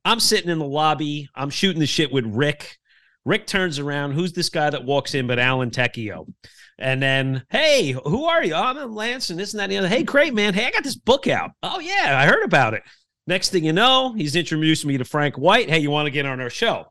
I'm 0.07 0.21
sitting 0.21 0.51
in 0.51 0.59
the 0.59 0.67
lobby. 0.67 1.29
I'm 1.35 1.51
shooting 1.51 1.81
the 1.81 1.87
shit 1.87 2.13
with 2.13 2.25
Rick. 2.27 2.79
Rick 3.25 3.47
turns 3.47 3.79
around. 3.79 4.13
Who's 4.13 4.33
this 4.33 4.49
guy 4.49 4.71
that 4.71 4.85
walks 4.85 5.15
in 5.15 5.27
but 5.27 5.39
Alan 5.39 5.71
Tecchio? 5.71 6.33
And 6.79 7.01
then, 7.01 7.45
hey, 7.51 7.93
who 7.93 8.25
are 8.25 8.43
you? 8.43 8.55
Oh, 8.55 8.63
I'm 8.63 8.95
Lance 8.95 9.31
and 9.31 9.39
this 9.39 9.53
and 9.53 9.61
that 9.61 9.65
and 9.65 9.73
the 9.73 9.79
other. 9.79 9.89
Hey, 9.89 10.03
great, 10.03 10.35
man. 10.35 10.55
Hey, 10.55 10.67
I 10.67 10.71
got 10.71 10.83
this 10.83 10.97
book 10.97 11.29
out. 11.29 11.53
Oh, 11.63 11.79
yeah, 11.79 12.19
I 12.19 12.27
heard 12.27 12.45
about 12.45 12.75
it. 12.75 12.83
Next 13.27 13.51
thing 13.51 13.65
you 13.65 13.73
know, 13.73 14.13
he's 14.13 14.37
introduced 14.37 14.85
me 14.85 14.99
to 14.99 15.05
Frank 15.05 15.37
White. 15.37 15.71
Hey, 15.71 15.79
you 15.79 15.91
want 15.91 16.07
to 16.07 16.11
get 16.11 16.27
on 16.27 16.41
our 16.41 16.51
show? 16.51 16.87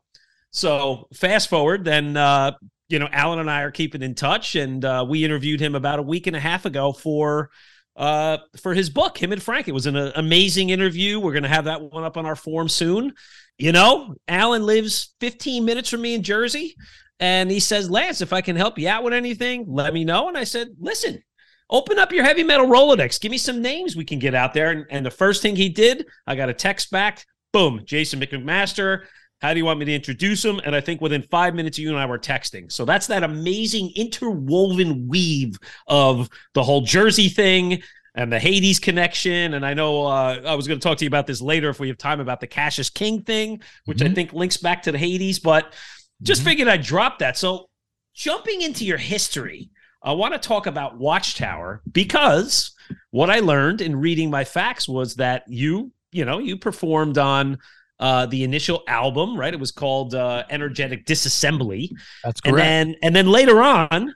So 0.50 1.08
fast 1.12 1.48
forward, 1.48 1.84
then 1.84 2.16
uh, 2.16 2.52
you 2.88 2.98
know, 2.98 3.08
Alan 3.12 3.38
and 3.38 3.50
I 3.50 3.62
are 3.62 3.70
keeping 3.70 4.02
in 4.02 4.14
touch, 4.14 4.54
and 4.54 4.84
uh, 4.84 5.04
we 5.08 5.24
interviewed 5.24 5.60
him 5.60 5.74
about 5.74 5.98
a 5.98 6.02
week 6.02 6.26
and 6.26 6.36
a 6.36 6.40
half 6.40 6.64
ago 6.64 6.92
for 6.92 7.50
uh, 7.96 8.38
for 8.60 8.74
his 8.74 8.90
book, 8.90 9.20
him 9.20 9.32
and 9.32 9.42
Frank. 9.42 9.68
It 9.68 9.72
was 9.72 9.86
an 9.86 9.96
uh, 9.96 10.12
amazing 10.16 10.70
interview. 10.70 11.20
We're 11.20 11.32
going 11.32 11.44
to 11.44 11.48
have 11.48 11.64
that 11.64 11.82
one 11.82 12.04
up 12.04 12.16
on 12.16 12.26
our 12.26 12.36
form 12.36 12.68
soon. 12.68 13.12
You 13.58 13.72
know, 13.72 14.14
Alan 14.26 14.64
lives 14.64 15.14
15 15.20 15.64
minutes 15.64 15.88
from 15.88 16.02
me 16.02 16.14
in 16.14 16.22
Jersey, 16.22 16.74
and 17.20 17.50
he 17.50 17.60
says, 17.60 17.90
Lance, 17.90 18.20
if 18.20 18.32
I 18.32 18.40
can 18.40 18.56
help 18.56 18.78
you 18.78 18.88
out 18.88 19.04
with 19.04 19.12
anything, 19.12 19.66
let 19.68 19.94
me 19.94 20.04
know. 20.04 20.28
And 20.28 20.36
I 20.36 20.44
said, 20.44 20.68
listen, 20.80 21.22
open 21.70 21.98
up 21.98 22.12
your 22.12 22.24
heavy 22.24 22.42
metal 22.42 22.66
Rolodex. 22.66 23.20
Give 23.20 23.30
me 23.30 23.38
some 23.38 23.62
names 23.62 23.94
we 23.94 24.04
can 24.04 24.18
get 24.18 24.34
out 24.34 24.54
there. 24.54 24.70
And, 24.70 24.86
and 24.90 25.06
the 25.06 25.10
first 25.10 25.40
thing 25.40 25.54
he 25.54 25.68
did, 25.68 26.06
I 26.26 26.34
got 26.34 26.48
a 26.48 26.54
text 26.54 26.90
back. 26.90 27.24
Boom, 27.52 27.82
Jason 27.84 28.20
McMaster 28.20 29.04
how 29.44 29.52
do 29.52 29.58
you 29.58 29.66
want 29.66 29.78
me 29.78 29.84
to 29.84 29.94
introduce 29.94 30.42
him? 30.42 30.58
And 30.64 30.74
I 30.74 30.80
think 30.80 31.02
within 31.02 31.20
five 31.20 31.54
minutes, 31.54 31.78
you 31.78 31.90
and 31.90 31.98
I 31.98 32.06
were 32.06 32.18
texting. 32.18 32.72
So 32.72 32.86
that's 32.86 33.08
that 33.08 33.22
amazing 33.22 33.92
interwoven 33.94 35.06
weave 35.06 35.58
of 35.86 36.30
the 36.54 36.62
whole 36.62 36.80
Jersey 36.80 37.28
thing 37.28 37.82
and 38.14 38.32
the 38.32 38.38
Hades 38.38 38.78
connection. 38.78 39.54
And 39.54 39.66
I 39.66 39.74
know 39.74 40.06
uh, 40.06 40.40
I 40.46 40.54
was 40.54 40.68
going 40.68 40.78
to 40.78 40.82
talk 40.86 40.98
to 40.98 41.04
you 41.04 41.08
about 41.08 41.26
this 41.26 41.40
later 41.40 41.68
if 41.68 41.80
we 41.80 41.88
have 41.88 41.98
time 41.98 42.20
about 42.20 42.40
the 42.40 42.46
Cassius 42.46 42.90
King 42.90 43.22
thing, 43.22 43.60
which 43.86 43.98
mm-hmm. 43.98 44.12
I 44.12 44.14
think 44.14 44.32
links 44.32 44.56
back 44.56 44.82
to 44.84 44.92
the 44.92 44.98
Hades, 44.98 45.38
but 45.38 45.72
just 46.22 46.40
mm-hmm. 46.40 46.50
figured 46.50 46.68
I'd 46.68 46.82
drop 46.82 47.18
that. 47.18 47.36
So 47.36 47.68
jumping 48.14 48.62
into 48.62 48.84
your 48.84 48.98
history, 48.98 49.70
I 50.02 50.12
want 50.12 50.34
to 50.34 50.38
talk 50.38 50.66
about 50.66 50.98
Watchtower 50.98 51.82
because 51.90 52.72
what 53.10 53.30
I 53.30 53.40
learned 53.40 53.80
in 53.80 53.96
reading 53.96 54.30
my 54.30 54.44
facts 54.44 54.88
was 54.88 55.16
that 55.16 55.44
you, 55.48 55.92
you 56.12 56.24
know, 56.24 56.38
you 56.38 56.56
performed 56.56 57.18
on 57.18 57.58
uh, 57.98 58.26
the 58.26 58.44
initial 58.44 58.82
album, 58.86 59.36
right? 59.36 59.54
It 59.54 59.60
was 59.60 59.72
called 59.72 60.14
uh, 60.14 60.44
Energetic 60.50 61.06
Disassembly. 61.06 61.90
That's 62.22 62.40
correct. 62.40 62.58
And 62.58 62.90
then, 62.90 62.96
and 63.02 63.16
then 63.16 63.28
later 63.28 63.62
on, 63.62 64.14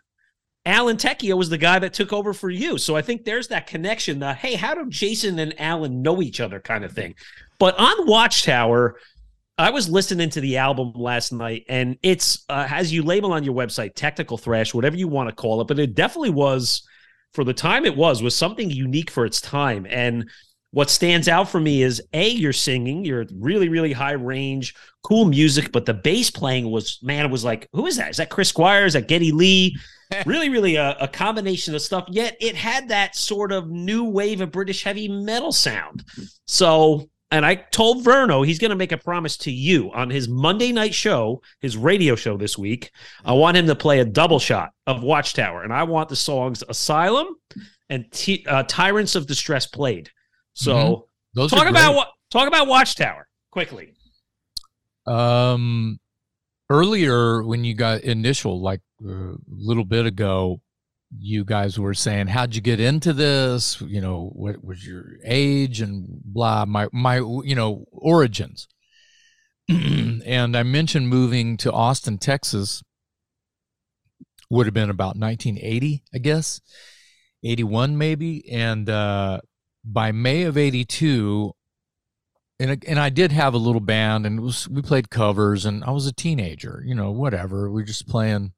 Alan 0.65 0.97
Tecchio 0.97 1.37
was 1.37 1.49
the 1.49 1.59
guy 1.59 1.79
that 1.79 1.95
took 1.95 2.13
over 2.13 2.33
for 2.33 2.51
you. 2.51 2.79
So 2.79 2.97
I 2.97 3.03
think 3.03 3.25
there's 3.25 3.49
that 3.49 3.67
connection. 3.67 4.19
The 4.19 4.35
hey, 4.35 4.55
how 4.55 4.75
do 4.75 4.87
Jason 4.89 5.39
and 5.39 5.59
Alan 5.61 6.03
know 6.03 6.21
each 6.21 6.41
other 6.41 6.61
kind 6.61 6.85
of 6.85 6.93
thing. 6.93 7.15
But 7.59 7.79
on 7.79 8.07
Watchtower, 8.07 8.99
I 9.57 9.71
was 9.71 9.89
listening 9.89 10.31
to 10.31 10.41
the 10.41 10.59
album 10.59 10.93
last 10.95 11.33
night, 11.33 11.65
and 11.69 11.97
it's 12.03 12.45
uh, 12.49 12.69
as 12.71 12.93
you 12.93 13.03
label 13.03 13.33
on 13.33 13.43
your 13.43 13.55
website, 13.55 13.95
technical 13.95 14.39
thrash, 14.39 14.73
whatever 14.73 14.97
you 14.97 15.09
want 15.09 15.29
to 15.29 15.35
call 15.35 15.61
it. 15.61 15.67
But 15.67 15.79
it 15.81 15.95
definitely 15.95 16.31
was, 16.31 16.87
for 17.33 17.43
the 17.43 17.55
time 17.55 17.85
it 17.85 17.97
was, 17.97 18.23
was 18.23 18.37
something 18.37 18.71
unique 18.71 19.11
for 19.11 19.25
its 19.25 19.41
time. 19.41 19.87
And 19.89 20.31
what 20.71 20.91
stands 20.91 21.29
out 21.29 21.49
for 21.49 21.61
me 21.61 21.83
is 21.83 22.03
a 22.13 22.29
you're 22.29 22.53
singing 22.53 23.05
you're 23.05 23.27
really 23.39 23.69
really 23.69 23.93
high 23.93 24.13
range 24.13 24.75
cool 25.03 25.25
music 25.25 25.73
but 25.73 25.87
the 25.87 25.95
bass 25.95 26.31
playing 26.31 26.71
was 26.71 26.99
man 27.03 27.25
it 27.25 27.31
was 27.31 27.45
like 27.45 27.69
who 27.73 27.87
is 27.87 27.97
that 27.97 28.11
is 28.11 28.19
that 28.19 28.29
chris 28.29 28.49
squire 28.49 28.85
is 28.85 28.93
that 28.93 29.09
geddy 29.09 29.33
lee 29.33 29.77
really 30.27 30.49
really 30.49 30.77
a, 30.77 30.97
a, 31.01 31.09
combination 31.09 31.75
of 31.75 31.83
stuff 31.83 32.07
yet 32.09 32.37
it 32.41 32.55
had 32.55 32.89
that 32.89 33.15
sort 33.17 33.53
of 33.53 33.71
new 33.71 34.05
wave 34.05 34.41
of 34.41 34.51
british 34.51 34.83
heavy 34.83 35.09
metal 35.09 35.53
sound 35.53 36.05
so 36.47 37.09
and 37.31 37.45
i 37.45 37.55
told 37.55 38.05
verno 38.05 38.47
he's 38.47 38.59
going 38.59 38.71
to 38.71 38.77
make 38.77 38.93
a 38.93 38.97
promise 38.99 39.37
to 39.37 39.51
you 39.51 39.91
on 39.93 40.09
his 40.09 40.29
monday 40.29 40.73
night 40.73 40.95
show 40.95 41.41
his 41.61 41.77
radio 41.77 42.15
show 42.15 42.37
this 42.37 42.57
week 42.57 42.91
i 43.25 43.33
want 43.33 43.57
him 43.57 43.67
to 43.67 43.75
play 43.75 44.01
a 44.01 44.05
double 44.05 44.39
shot 44.39 44.71
of 44.87 45.03
watchtower 45.03 45.63
and 45.63 45.73
i 45.73 45.83
want 45.83 46.09
the 46.09 46.17
songs 46.17 46.63
asylum 46.69 47.29
and 47.91 48.11
T- 48.13 48.45
uh, 48.47 48.65
tyrants 48.65 49.15
of 49.15 49.27
distress 49.27 49.67
played 49.67 50.11
so 50.55 50.75
mm-hmm. 50.75 51.03
Those 51.35 51.51
talk 51.53 51.69
about 51.69 52.09
talk 52.31 52.49
about 52.49 52.67
Watchtower 52.67 53.29
quickly. 53.53 53.95
Um, 55.07 56.01
earlier 56.69 57.43
when 57.45 57.63
you 57.63 57.75
got 57.75 58.01
initial, 58.01 58.61
like 58.61 58.81
a 59.05 59.35
little 59.49 59.85
bit 59.85 60.07
ago, 60.07 60.61
you 61.17 61.45
guys 61.45 61.79
were 61.79 61.95
saying, 61.95 62.29
"How'd 62.29 62.55
you 62.55 62.61
get 62.61 62.81
into 62.81 63.13
this? 63.13 63.81
You 63.81 64.01
know, 64.01 64.31
what 64.35 64.63
was 64.65 64.87
your 64.87 65.17
age 65.25 65.81
and 65.81 66.07
blah." 66.25 66.65
My 66.67 66.89
my, 66.93 67.17
you 67.17 67.55
know, 67.55 67.85
origins. 67.93 68.69
and 69.69 70.57
I 70.57 70.63
mentioned 70.63 71.09
moving 71.09 71.57
to 71.59 71.73
Austin, 71.73 72.19
Texas. 72.19 72.83
Would 74.51 74.67
have 74.67 74.75
been 74.75 74.89
about 74.89 75.17
1980, 75.17 76.05
I 76.15 76.19
guess, 76.19 76.63
81 77.45 77.99
maybe, 77.99 78.49
and 78.51 78.89
uh, 78.89 79.41
by 79.85 80.13
May 80.13 80.43
of 80.43 80.57
82, 80.57 81.53
and, 82.61 82.85
and 82.87 82.99
I 82.99 83.11
did 83.11 83.33
have 83.33 83.55
a 83.55 83.59
little 83.59 83.81
band 83.81 84.27
and 84.27 84.41
was, 84.41 84.69
we 84.69 84.83
played 84.83 85.11
covers 85.11 85.65
and 85.65 85.85
I 85.85 85.91
was 85.91 86.07
a 86.07 86.13
teenager, 86.13 86.83
you 86.85 86.95
know, 86.95 87.11
whatever. 87.11 87.71
We 87.71 87.83
were 87.83 87.87
just 87.87 88.09
playing, 88.09 88.53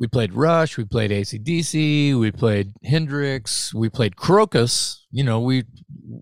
we 0.00 0.06
played 0.08 0.32
Rush, 0.32 0.78
we 0.78 0.84
played 0.86 1.10
ACDC, 1.10 2.18
we 2.18 2.32
played 2.32 2.72
Hendrix, 2.82 3.72
we 3.74 3.90
played 3.90 4.16
Krokus. 4.16 4.96
you 5.12 5.22
know, 5.22 5.40
we, 5.40 5.64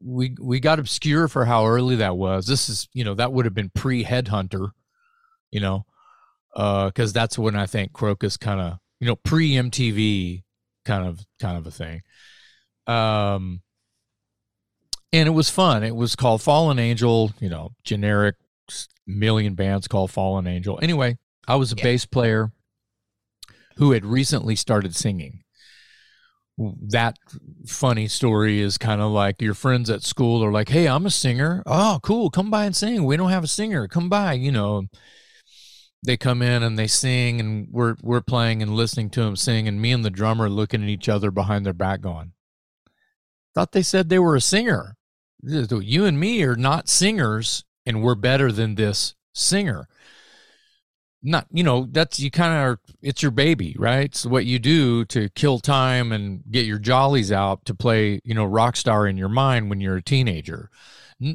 we, 0.02 0.34
we 0.40 0.58
got 0.58 0.80
obscure 0.80 1.28
for 1.28 1.44
how 1.44 1.64
early 1.64 1.96
that 1.96 2.16
was. 2.16 2.46
This 2.46 2.68
is, 2.68 2.88
you 2.92 3.04
know, 3.04 3.14
that 3.14 3.32
would 3.32 3.44
have 3.44 3.54
been 3.54 3.70
pre 3.70 4.04
headhunter, 4.04 4.70
you 5.52 5.60
know, 5.60 5.86
because 6.54 7.12
that's 7.12 7.38
when 7.38 7.54
I 7.54 7.66
think 7.66 7.92
Krokus 7.92 8.38
kind 8.38 8.60
of 8.60 8.78
you 9.00 9.06
know 9.06 9.14
pre 9.14 9.52
MTV 9.52 10.42
kind 10.84 11.06
of 11.06 11.20
kind 11.40 11.56
of 11.56 11.66
a 11.66 11.70
thing. 11.70 12.02
Um, 12.88 13.62
and 15.12 15.28
it 15.28 15.32
was 15.32 15.50
fun. 15.50 15.84
It 15.84 15.94
was 15.94 16.16
called 16.16 16.42
Fallen 16.42 16.80
Angel. 16.80 17.32
You 17.38 17.48
know, 17.48 17.70
generic 17.84 18.34
million 19.06 19.54
bands 19.54 19.86
called 19.86 20.10
Fallen 20.10 20.48
Angel. 20.48 20.80
Anyway, 20.82 21.16
I 21.46 21.54
was 21.54 21.72
a 21.72 21.76
Yeah. 21.76 21.84
bass 21.84 22.06
player 22.06 22.50
who 23.78 23.92
had 23.92 24.04
recently 24.04 24.56
started 24.56 24.94
singing. 24.94 25.42
That 26.58 27.16
funny 27.66 28.08
story 28.08 28.60
is 28.60 28.78
kind 28.78 29.00
of 29.00 29.12
like 29.12 29.40
your 29.40 29.54
friends 29.54 29.88
at 29.88 30.02
school 30.02 30.44
are 30.44 30.50
like, 30.50 30.68
"Hey, 30.68 30.88
I'm 30.88 31.06
a 31.06 31.10
singer. 31.10 31.62
Oh, 31.64 32.00
cool. 32.02 32.30
Come 32.30 32.50
by 32.50 32.64
and 32.64 32.74
sing. 32.74 33.04
We 33.04 33.16
don't 33.16 33.30
have 33.30 33.44
a 33.44 33.48
singer. 33.48 33.86
Come 33.86 34.08
by." 34.08 34.32
You 34.32 34.50
know, 34.50 34.86
they 36.04 36.16
come 36.16 36.42
in 36.42 36.64
and 36.64 36.76
they 36.76 36.88
sing, 36.88 37.38
and 37.38 37.68
we're 37.70 37.94
we're 38.02 38.20
playing 38.20 38.60
and 38.60 38.74
listening 38.74 39.10
to 39.10 39.22
them 39.22 39.36
sing, 39.36 39.68
and 39.68 39.80
me 39.80 39.92
and 39.92 40.04
the 40.04 40.10
drummer 40.10 40.50
looking 40.50 40.82
at 40.82 40.88
each 40.88 41.08
other 41.08 41.30
behind 41.30 41.64
their 41.64 41.72
back, 41.72 42.00
going, 42.00 42.32
"Thought 43.54 43.70
they 43.70 43.82
said 43.82 44.08
they 44.08 44.18
were 44.18 44.34
a 44.34 44.40
singer. 44.40 44.96
You 45.40 46.04
and 46.04 46.18
me 46.18 46.42
are 46.42 46.56
not 46.56 46.88
singers, 46.88 47.62
and 47.86 48.02
we're 48.02 48.16
better 48.16 48.50
than 48.50 48.74
this 48.74 49.14
singer." 49.32 49.86
Not, 51.22 51.46
you 51.50 51.64
know, 51.64 51.88
that's 51.90 52.20
you 52.20 52.30
kind 52.30 52.70
of 52.70 52.78
it's 53.02 53.22
your 53.22 53.32
baby, 53.32 53.74
right? 53.78 54.04
It's 54.04 54.24
what 54.24 54.46
you 54.46 54.58
do 54.58 55.04
to 55.06 55.28
kill 55.30 55.58
time 55.58 56.12
and 56.12 56.42
get 56.50 56.64
your 56.64 56.78
jollies 56.78 57.32
out 57.32 57.64
to 57.64 57.74
play, 57.74 58.20
you 58.24 58.34
know, 58.34 58.44
rock 58.44 58.76
star 58.76 59.06
in 59.06 59.16
your 59.16 59.28
mind 59.28 59.68
when 59.68 59.80
you're 59.80 59.96
a 59.96 60.02
teenager 60.02 60.70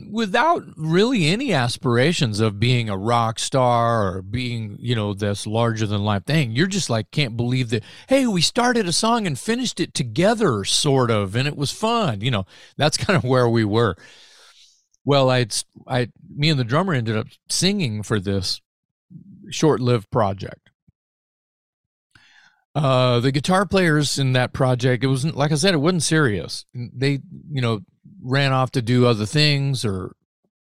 without 0.10 0.63
really 0.78 1.28
any 1.28 1.52
aspirations 1.54 2.40
of 2.40 2.60
being 2.60 2.90
a 2.90 2.98
rock 2.98 3.38
star 3.38 4.16
or 4.16 4.22
being, 4.22 4.78
you 4.80 4.96
know, 4.96 5.13
this 5.13 5.46
larger 5.46 5.86
than 5.86 6.04
life 6.04 6.24
thing. 6.24 6.52
You're 6.52 6.68
just 6.68 6.90
like, 6.90 7.12
can't 7.12 7.36
believe 7.36 7.70
that, 7.72 7.84
hey, 8.08 8.25
we 8.25 8.42
started 8.42 8.88
a 8.88 8.94
song 8.94 9.28
and 9.28 9.38
finished 9.38 9.82
it 9.82 9.94
together, 9.94 10.63
sort 10.63 11.12
of, 11.12 11.36
and 11.36 11.48
it 11.48 11.58
was 11.58 11.72
fun. 11.72 12.22
You 12.22 12.32
know, 12.32 12.46
that's 12.78 12.98
kind 13.06 13.18
of 13.18 13.24
where 13.24 13.50
we 13.50 13.66
were. 13.66 13.98
Well, 15.06 15.30
I'd, 15.30 15.54
I, 15.86 16.10
me 16.34 16.50
and 16.50 16.60
the 16.60 16.63
drummer 16.63 16.94
ended 16.94 17.18
up 17.18 17.28
singing 17.50 18.04
for 18.04 18.22
this 18.22 18.62
short 19.50 19.80
lived 19.80 20.10
project. 20.12 20.70
Uh, 22.76 23.20
the 23.20 23.32
guitar 23.32 23.66
players 23.66 24.18
in 24.18 24.34
that 24.34 24.52
project, 24.52 25.04
it 25.04 25.08
wasn't, 25.08 25.38
like 25.38 25.52
I 25.52 25.56
said, 25.56 25.74
it 25.74 25.78
wasn't 25.78 26.04
serious. 26.04 26.66
They, 26.74 27.20
you 27.52 27.62
know, 27.62 27.82
ran 28.24 28.52
off 28.52 28.72
to 28.72 28.82
do 28.82 29.06
other 29.06 29.28
things 29.28 29.86
or 29.86 30.16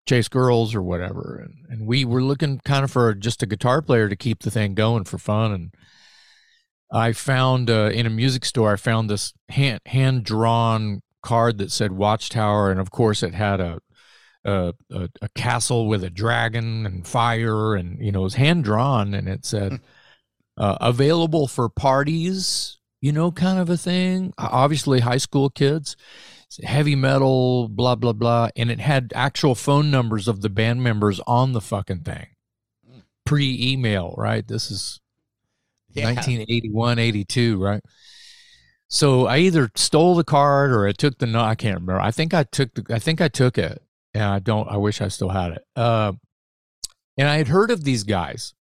chase 0.07 0.29
girls 0.29 0.75
or 0.75 0.83
whatever. 0.83 1.41
And, 1.43 1.55
and 1.71 1.87
we 1.87 2.05
were 2.05 2.23
looking 2.23 2.61
kind 2.65 2.85
of 2.85 2.91
for 2.91 3.15
just 3.15 3.43
a 3.43 3.47
guitar 3.47 3.81
player 3.81 4.09
to 4.09 4.17
keep 4.17 4.41
the 4.41 4.51
thing 4.51 4.75
going 4.75 5.05
for 5.05 5.17
fun. 5.17 5.53
And 5.53 5.75
I 6.93 7.13
found 7.13 7.71
uh, 7.71 7.91
in 7.95 8.05
a 8.05 8.11
music 8.11 8.45
store, 8.45 8.75
I 8.75 8.77
found 8.77 9.09
this 9.09 9.33
hand 9.49 9.81
hand 9.87 10.25
drawn 10.25 11.01
card 11.23 11.59
that 11.59 11.71
said 11.71 11.93
Watchtower, 11.93 12.71
and 12.71 12.81
of 12.81 12.91
course, 12.91 13.23
it 13.23 13.33
had 13.33 13.61
a 13.61 13.79
a, 14.45 14.75
a 14.91 15.09
a 15.21 15.29
castle 15.31 15.87
with 15.89 16.05
a 16.05 16.11
dragon 16.11 16.87
and 16.87 17.07
fire, 17.07 17.75
and 17.75 17.99
you 18.05 18.13
know, 18.13 18.21
it 18.21 18.25
was 18.25 18.35
hand 18.35 18.65
drawn, 18.65 19.15
and 19.15 19.29
it 19.29 19.45
said 19.45 19.81
uh, 20.57 20.79
available 20.81 21.47
for 21.47 21.69
parties, 21.69 22.79
you 23.01 23.13
know, 23.13 23.31
kind 23.33 23.59
of 23.59 23.71
a 23.71 23.77
thing. 23.77 24.33
Obviously, 24.39 25.01
high 25.01 25.19
school 25.19 25.51
kids 25.51 25.97
heavy 26.63 26.95
metal, 26.97 27.69
blah 27.69 27.95
blah 27.95 28.13
blah, 28.13 28.49
and 28.57 28.71
it 28.71 28.81
had 28.81 29.13
actual 29.15 29.55
phone 29.55 29.91
numbers 29.91 30.29
of 30.29 30.43
the 30.43 30.51
band 30.51 30.83
members 30.83 31.21
on 31.27 31.53
the 31.53 31.61
fucking 31.61 32.01
thing. 32.01 32.27
Pre-email, 33.25 34.15
right? 34.19 34.47
This 34.47 34.71
is 34.71 35.01
Yeah. 35.95 36.07
1981, 36.07 36.99
82, 36.99 37.63
right? 37.63 37.83
So 38.89 39.27
I 39.27 39.39
either 39.39 39.71
stole 39.75 40.15
the 40.15 40.25
card 40.25 40.71
or 40.71 40.87
I 40.87 40.93
took 40.93 41.19
the 41.19 41.27
no, 41.27 41.41
I 41.41 41.55
can't 41.55 41.81
remember. 41.81 42.01
I 42.01 42.11
think 42.11 42.35
I 42.35 42.43
took 42.43 42.75
the 42.75 42.85
I 42.95 42.99
think 42.99 43.21
I 43.21 43.29
took 43.29 43.57
it. 43.57 43.83
And 44.15 44.25
I 44.25 44.39
don't 44.39 44.69
I 44.69 44.77
wish 44.77 45.01
I 45.01 45.09
still 45.09 45.31
had 45.31 45.53
it. 45.53 45.65
Uh 45.77 46.13
and 47.17 47.29
I 47.29 47.37
had 47.37 47.49
heard 47.49 47.71
of 47.71 47.85
these 47.85 48.05
guys. 48.05 48.55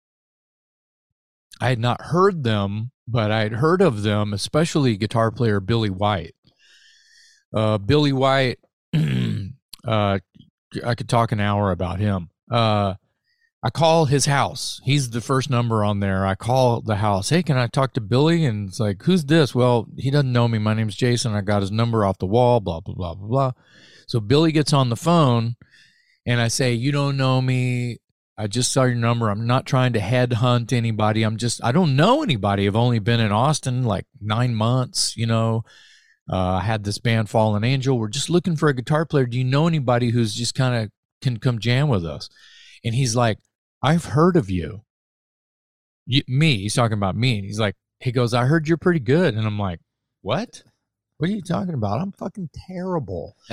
I 1.60 1.68
had 1.68 1.78
not 1.78 2.00
heard 2.00 2.42
them, 2.42 2.90
but 3.06 3.30
I 3.30 3.42
had 3.42 3.52
heard 3.52 3.82
of 3.82 4.02
them, 4.02 4.32
especially 4.32 4.96
guitar 4.96 5.30
player 5.30 5.60
Billy 5.60 5.90
White. 5.90 6.34
Uh, 7.54 7.78
Billy 7.78 8.12
White, 8.12 8.58
uh, 8.94 10.18
I 10.84 10.94
could 10.94 11.08
talk 11.08 11.32
an 11.32 11.40
hour 11.40 11.70
about 11.70 11.98
him. 11.98 12.30
Uh, 12.50 12.94
I 13.62 13.68
call 13.68 14.06
his 14.06 14.24
house. 14.24 14.80
He's 14.84 15.10
the 15.10 15.20
first 15.20 15.50
number 15.50 15.84
on 15.84 16.00
there. 16.00 16.24
I 16.24 16.34
call 16.34 16.80
the 16.80 16.96
house. 16.96 17.28
Hey, 17.28 17.42
can 17.42 17.58
I 17.58 17.66
talk 17.66 17.92
to 17.94 18.00
Billy? 18.00 18.44
And 18.46 18.68
it's 18.68 18.80
like, 18.80 19.02
who's 19.02 19.24
this? 19.26 19.54
Well, 19.54 19.86
he 19.98 20.10
doesn't 20.10 20.32
know 20.32 20.48
me. 20.48 20.58
My 20.58 20.72
name's 20.72 20.96
Jason. 20.96 21.34
I 21.34 21.42
got 21.42 21.60
his 21.60 21.70
number 21.70 22.06
off 22.06 22.18
the 22.18 22.26
wall. 22.26 22.60
Blah 22.60 22.80
blah 22.80 22.94
blah 22.94 23.14
blah 23.14 23.26
blah. 23.28 23.52
So 24.10 24.18
Billy 24.18 24.50
gets 24.50 24.72
on 24.72 24.88
the 24.88 24.96
phone, 24.96 25.54
and 26.26 26.40
I 26.40 26.48
say, 26.48 26.72
you 26.72 26.90
don't 26.90 27.16
know 27.16 27.40
me. 27.40 27.98
I 28.36 28.48
just 28.48 28.72
saw 28.72 28.82
your 28.82 28.96
number. 28.96 29.28
I'm 29.28 29.46
not 29.46 29.66
trying 29.66 29.92
to 29.92 30.00
headhunt 30.00 30.72
anybody. 30.72 31.22
I'm 31.22 31.36
just, 31.36 31.62
I 31.62 31.70
don't 31.70 31.94
know 31.94 32.24
anybody. 32.24 32.66
I've 32.66 32.74
only 32.74 32.98
been 32.98 33.20
in 33.20 33.30
Austin 33.30 33.84
like 33.84 34.06
nine 34.20 34.56
months, 34.56 35.16
you 35.16 35.26
know. 35.26 35.62
Uh, 36.28 36.54
I 36.54 36.62
had 36.62 36.82
this 36.82 36.98
band 36.98 37.30
Fallen 37.30 37.62
Angel. 37.62 37.96
We're 37.96 38.08
just 38.08 38.28
looking 38.28 38.56
for 38.56 38.68
a 38.68 38.74
guitar 38.74 39.06
player. 39.06 39.26
Do 39.26 39.38
you 39.38 39.44
know 39.44 39.68
anybody 39.68 40.10
who's 40.10 40.34
just 40.34 40.56
kind 40.56 40.74
of 40.74 40.90
can 41.22 41.36
come 41.36 41.60
jam 41.60 41.86
with 41.86 42.04
us? 42.04 42.28
And 42.84 42.96
he's 42.96 43.14
like, 43.14 43.38
I've 43.80 44.06
heard 44.06 44.36
of 44.36 44.50
you. 44.50 44.82
you. 46.04 46.22
Me, 46.26 46.56
he's 46.56 46.74
talking 46.74 46.98
about 46.98 47.14
me. 47.14 47.36
And 47.36 47.44
he's 47.44 47.60
like, 47.60 47.76
he 48.00 48.10
goes, 48.10 48.34
I 48.34 48.46
heard 48.46 48.66
you're 48.66 48.76
pretty 48.76 48.98
good. 48.98 49.34
And 49.34 49.46
I'm 49.46 49.58
like, 49.58 49.78
what? 50.22 50.64
What 51.18 51.30
are 51.30 51.32
you 51.32 51.42
talking 51.42 51.74
about? 51.74 52.00
I'm 52.00 52.10
fucking 52.10 52.50
terrible. 52.66 53.36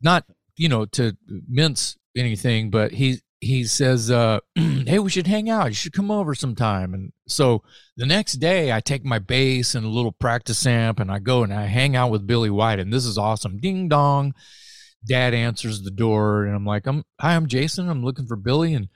Not, 0.00 0.24
you 0.56 0.68
know, 0.68 0.86
to 0.86 1.16
mince 1.48 1.96
anything, 2.16 2.70
but 2.70 2.92
he 2.92 3.20
he 3.40 3.64
says, 3.64 4.10
uh, 4.10 4.40
hey, 4.54 4.98
we 4.98 5.10
should 5.10 5.26
hang 5.26 5.50
out. 5.50 5.68
You 5.68 5.74
should 5.74 5.92
come 5.92 6.10
over 6.10 6.34
sometime. 6.34 6.94
And 6.94 7.12
so 7.28 7.62
the 7.96 8.06
next 8.06 8.34
day 8.34 8.72
I 8.72 8.80
take 8.80 9.04
my 9.04 9.18
bass 9.18 9.74
and 9.74 9.84
a 9.84 9.90
little 9.90 10.12
practice 10.12 10.66
amp 10.66 11.00
and 11.00 11.10
I 11.10 11.18
go 11.18 11.42
and 11.42 11.52
I 11.52 11.66
hang 11.66 11.96
out 11.96 12.10
with 12.10 12.26
Billy 12.26 12.50
White 12.50 12.80
and 12.80 12.92
this 12.92 13.04
is 13.04 13.18
awesome. 13.18 13.58
Ding 13.58 13.88
dong. 13.88 14.34
Dad 15.06 15.34
answers 15.34 15.82
the 15.82 15.90
door 15.90 16.44
and 16.44 16.56
I'm 16.56 16.64
like, 16.64 16.86
I'm 16.86 17.04
hi, 17.20 17.36
I'm 17.36 17.46
Jason. 17.46 17.88
I'm 17.88 18.02
looking 18.02 18.26
for 18.26 18.36
Billy. 18.36 18.74
And 18.74 18.88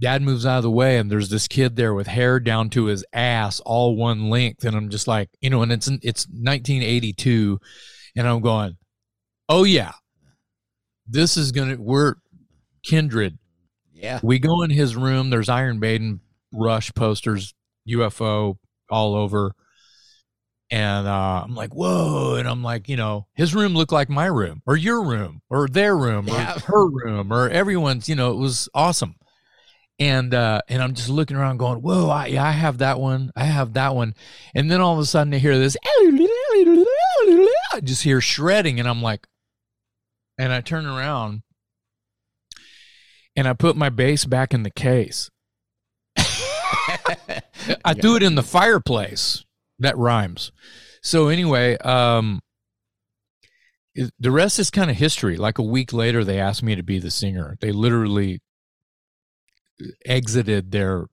dad 0.00 0.20
moves 0.20 0.44
out 0.44 0.58
of 0.58 0.64
the 0.64 0.70
way 0.70 0.98
and 0.98 1.10
there's 1.10 1.30
this 1.30 1.48
kid 1.48 1.76
there 1.76 1.94
with 1.94 2.06
hair 2.06 2.40
down 2.40 2.68
to 2.70 2.86
his 2.86 3.04
ass, 3.12 3.60
all 3.60 3.96
one 3.96 4.28
length. 4.28 4.64
And 4.64 4.76
I'm 4.76 4.90
just 4.90 5.08
like, 5.08 5.30
you 5.40 5.50
know, 5.50 5.62
and 5.62 5.72
it's 5.72 5.88
it's 6.02 6.26
1982. 6.26 7.58
And 8.16 8.28
I'm 8.28 8.40
going, 8.40 8.76
Oh 9.48 9.64
yeah. 9.64 9.92
This 11.06 11.36
is 11.36 11.52
gonna 11.52 11.76
we're 11.78 12.14
kindred 12.82 13.38
Yeah. 13.92 14.20
we 14.22 14.38
go 14.38 14.62
in 14.62 14.70
his 14.70 14.96
room. 14.96 15.30
There's 15.30 15.48
Iron 15.48 15.78
Maiden, 15.80 16.20
Rush 16.52 16.92
posters, 16.94 17.54
UFO 17.88 18.56
all 18.90 19.14
over. 19.14 19.52
And 20.70 21.06
uh, 21.06 21.42
I'm 21.44 21.54
like, 21.54 21.74
whoa. 21.74 22.34
And 22.36 22.48
I'm 22.48 22.62
like, 22.62 22.88
you 22.88 22.96
know, 22.96 23.26
his 23.34 23.54
room 23.54 23.74
looked 23.74 23.92
like 23.92 24.08
my 24.08 24.26
room 24.26 24.62
or 24.66 24.76
your 24.76 25.04
room 25.04 25.40
or 25.50 25.68
their 25.68 25.96
room 25.96 26.26
Yeah. 26.26 26.54
or 26.56 26.60
her 26.60 26.86
room 26.88 27.32
or 27.32 27.48
everyone's, 27.48 28.08
you 28.08 28.14
know, 28.16 28.32
it 28.32 28.36
was 28.38 28.68
awesome. 28.74 29.14
And 30.00 30.34
uh, 30.34 30.60
and 30.68 30.82
I'm 30.82 30.94
just 30.94 31.08
looking 31.08 31.36
around 31.36 31.58
going, 31.58 31.80
whoa, 31.80 32.08
I, 32.08 32.26
yeah, 32.26 32.44
I 32.44 32.50
have 32.50 32.78
that 32.78 32.98
one. 32.98 33.30
I 33.36 33.44
have 33.44 33.74
that 33.74 33.94
one. 33.94 34.14
And 34.54 34.68
then 34.68 34.80
all 34.80 34.94
of 34.94 34.98
a 34.98 35.04
sudden 35.04 35.32
I 35.32 35.38
hear 35.38 35.56
this, 35.56 35.76
I 35.84 37.80
just 37.82 38.02
hear 38.02 38.20
shredding. 38.20 38.80
And 38.80 38.88
I'm 38.88 39.02
like, 39.02 39.26
and 40.38 40.52
I 40.52 40.60
turn 40.60 40.86
around 40.86 41.42
and 43.36 43.48
I 43.48 43.52
put 43.52 43.76
my 43.76 43.88
bass 43.88 44.24
back 44.24 44.54
in 44.54 44.62
the 44.62 44.70
case. 44.70 45.30
I 46.16 47.94
threw 47.94 48.16
it 48.16 48.22
in 48.22 48.34
the 48.34 48.42
fireplace. 48.42 49.44
That 49.78 49.98
rhymes. 49.98 50.52
So 51.02 51.28
anyway, 51.28 51.76
um 51.78 52.40
the 54.18 54.30
rest 54.32 54.58
is 54.58 54.70
kind 54.70 54.90
of 54.90 54.96
history. 54.96 55.36
Like 55.36 55.58
a 55.58 55.62
week 55.62 55.92
later 55.92 56.24
they 56.24 56.40
asked 56.40 56.62
me 56.62 56.74
to 56.74 56.82
be 56.82 56.98
the 56.98 57.10
singer. 57.10 57.56
They 57.60 57.72
literally 57.72 58.40
exited 60.04 60.70
their 60.70 61.06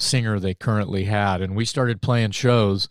singer 0.00 0.40
they 0.40 0.54
currently 0.54 1.04
had 1.04 1.40
and 1.40 1.54
we 1.54 1.64
started 1.64 2.02
playing 2.02 2.32
shows 2.32 2.88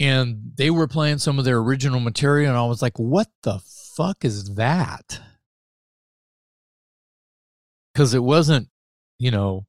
and 0.00 0.52
they 0.56 0.68
were 0.70 0.88
playing 0.88 1.18
some 1.18 1.38
of 1.38 1.44
their 1.44 1.58
original 1.58 2.00
material 2.00 2.50
and 2.50 2.58
I 2.58 2.66
was 2.66 2.82
like, 2.82 2.98
"What 2.98 3.28
the 3.42 3.60
fuck 3.96 4.24
is 4.24 4.54
that?" 4.54 5.20
Cuz 7.94 8.12
it 8.14 8.22
wasn't, 8.22 8.68
you 9.18 9.30
know, 9.30 9.66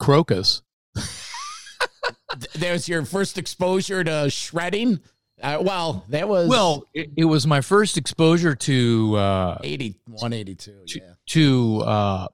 Krokus. 0.00 0.62
Th- 0.96 2.52
There's 2.54 2.88
your 2.88 3.04
first 3.04 3.36
exposure 3.38 4.04
to 4.04 4.30
shredding. 4.30 5.00
Uh, 5.42 5.58
well, 5.62 6.04
that 6.10 6.28
was 6.28 6.48
Well, 6.48 6.84
it, 6.94 7.10
it 7.16 7.24
was 7.24 7.46
my 7.46 7.60
first 7.60 7.96
exposure 7.96 8.54
to 8.54 9.16
uh 9.16 9.58
81, 9.64 10.32
82. 10.32 10.84
to, 10.86 10.98
Yeah. 11.00 11.14
to 11.28 11.80
uh 11.80 12.28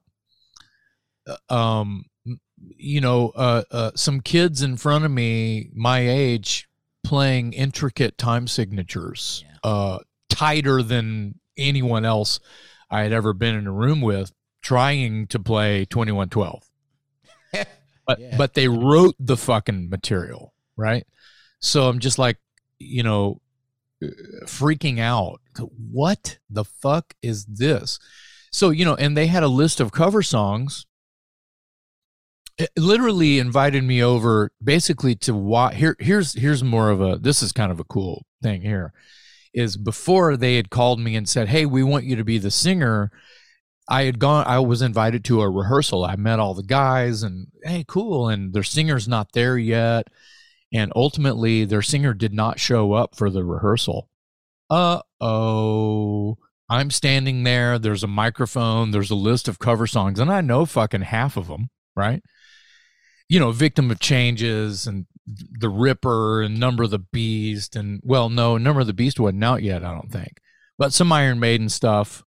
uh, 1.27 1.55
um 1.55 2.05
you 2.79 3.01
know, 3.03 3.31
uh, 3.37 3.63
uh, 3.71 3.91
some 3.95 4.21
kids 4.21 4.63
in 4.63 4.77
front 4.79 5.05
of 5.05 5.11
me, 5.11 5.69
my 5.75 5.99
age, 6.01 6.69
playing 7.05 7.53
intricate 7.53 8.17
time 8.17 8.47
signatures, 8.49 9.45
uh, 9.63 9.99
tighter 10.37 10.83
than 10.83 11.39
anyone 11.57 12.05
else 12.05 12.41
I 12.91 13.03
had 13.03 13.13
ever 13.13 13.33
been 13.33 13.55
in 13.55 13.67
a 13.67 13.73
room 13.73 14.01
with, 14.01 14.33
trying 14.63 15.27
to 15.29 15.39
play 15.39 15.85
2112. 15.87 16.63
but 18.07 18.19
Yeah. 18.21 18.37
but 18.37 18.55
they 18.55 18.69
wrote 18.69 19.15
the 19.19 19.37
fucking 19.37 19.89
material, 19.89 20.53
right? 20.77 21.07
So 21.61 21.89
I'm 21.89 21.99
just 21.99 22.19
like, 22.19 22.39
you 22.79 23.03
know, 23.03 23.41
uh, 24.03 24.09
freaking 24.45 24.99
out. 25.01 25.41
What 25.91 26.39
the 26.51 26.65
fuck 26.65 27.15
is 27.23 27.47
this? 27.47 27.99
So, 28.53 28.71
you 28.71 28.85
know, 28.85 28.95
and 28.95 29.17
they 29.17 29.27
had 29.27 29.43
a 29.43 29.49
list 29.49 29.81
of 29.81 29.91
cover 29.93 30.23
songs. 30.23 30.87
It 32.59 32.71
literally 32.77 33.39
invited 33.39 33.85
me 33.85 34.03
over 34.03 34.51
basically 34.65 35.15
to 35.17 35.35
watch 35.35 35.75
here 35.77 35.95
here's 35.99 36.33
here's 36.33 36.65
more 36.65 36.89
of 36.91 37.03
a 37.03 37.19
this 37.19 37.43
is 37.43 37.53
kind 37.53 37.71
of 37.71 37.79
a 37.81 37.85
cool 37.85 38.25
thing 38.43 38.63
here 38.63 38.95
is 39.57 39.77
before 39.77 40.37
they 40.37 40.55
had 40.57 40.71
called 40.71 41.01
me 41.01 41.17
and 41.17 41.29
said, 41.29 41.49
"Hey, 41.49 41.67
we 41.67 41.83
want 41.83 42.05
you 42.05 42.15
to 42.15 42.25
be 42.25 42.39
the 42.39 42.51
singer." 42.51 43.11
I 43.89 44.03
had 44.03 44.19
gone 44.19 44.47
I 44.47 44.59
was 44.59 44.83
invited 44.83 45.25
to 45.25 45.41
a 45.41 45.51
rehearsal. 45.51 46.05
I 46.05 46.17
met 46.17 46.41
all 46.41 46.55
the 46.55 46.63
guys 46.63 47.23
and 47.23 47.49
hey, 47.63 47.85
cool 47.87 48.29
and 48.29 48.53
their 48.53 48.63
singer's 48.63 49.07
not 49.07 49.33
there 49.33 49.57
yet 49.57 50.09
and 50.73 50.93
ultimately 50.97 51.65
their 51.65 51.83
singer 51.83 52.13
did 52.13 52.33
not 52.33 52.59
show 52.59 52.93
up 52.93 53.17
for 53.17 53.31
the 53.31 53.45
rehearsal. 53.45 54.09
Uh-oh. 54.69 56.39
I'm 56.69 56.91
standing 56.91 57.45
there, 57.45 57.79
there's 57.79 58.03
a 58.03 58.09
microphone, 58.09 58.91
there's 58.91 59.13
a 59.13 59.17
list 59.17 59.47
of 59.47 59.61
cover 59.61 59.87
songs 59.87 60.19
and 60.19 60.33
I 60.33 60.41
know 60.41 60.67
fucking 60.67 61.03
half 61.03 61.37
of 61.37 61.47
them, 61.47 61.71
right? 61.95 62.23
You 63.29 63.39
know, 63.39 63.53
Victim 63.53 63.91
of 63.93 64.01
Changes 64.01 64.87
and 64.89 65.07
The 65.27 65.69
Ripper 65.69 66.43
and 66.43 66.61
Number 66.61 66.85
of 66.85 66.91
the 66.91 66.99
Beast 66.99 67.77
and 67.77 68.01
well, 68.05 68.29
no, 68.29 68.59
Number 68.59 68.81
of 68.81 68.87
the 68.87 68.93
Beast 68.93 69.19
wasn't 69.21 69.45
out 69.45 69.63
yet, 69.63 69.85
I 69.85 69.93
don't 69.93 70.11
think. 70.11 70.39
But 70.79 70.93
some 70.93 71.13
Iron 71.13 71.41
Maiden 71.41 71.69
stuff. 71.69 72.23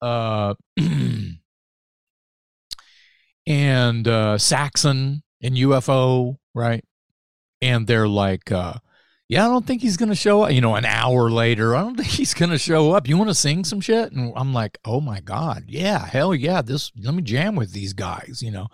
Uh 0.00 0.54
and 3.46 4.08
uh 4.08 4.38
Saxon 4.38 5.22
and 5.42 5.56
UFO, 5.56 6.36
right? 6.54 6.84
And 7.62 7.86
they're 7.86 8.08
like, 8.08 8.52
uh, 8.52 8.74
yeah, 9.28 9.44
I 9.44 9.48
don't 9.48 9.66
think 9.66 9.82
he's 9.82 9.96
gonna 9.96 10.14
show 10.14 10.42
up. 10.42 10.52
You 10.52 10.60
know, 10.60 10.74
an 10.76 10.84
hour 10.84 11.30
later, 11.30 11.74
I 11.74 11.80
don't 11.82 11.96
think 11.96 12.08
he's 12.08 12.34
gonna 12.34 12.58
show 12.58 12.92
up. 12.92 13.08
You 13.08 13.16
want 13.16 13.30
to 13.30 13.34
sing 13.34 13.64
some 13.64 13.80
shit? 13.80 14.12
And 14.12 14.32
I'm 14.36 14.52
like, 14.54 14.78
oh 14.84 15.00
my 15.00 15.20
god, 15.20 15.64
yeah, 15.68 16.06
hell 16.06 16.34
yeah. 16.34 16.62
This 16.62 16.92
let 17.00 17.14
me 17.14 17.22
jam 17.22 17.56
with 17.56 17.72
these 17.72 17.92
guys. 17.92 18.40
You 18.42 18.50
know, 18.52 18.68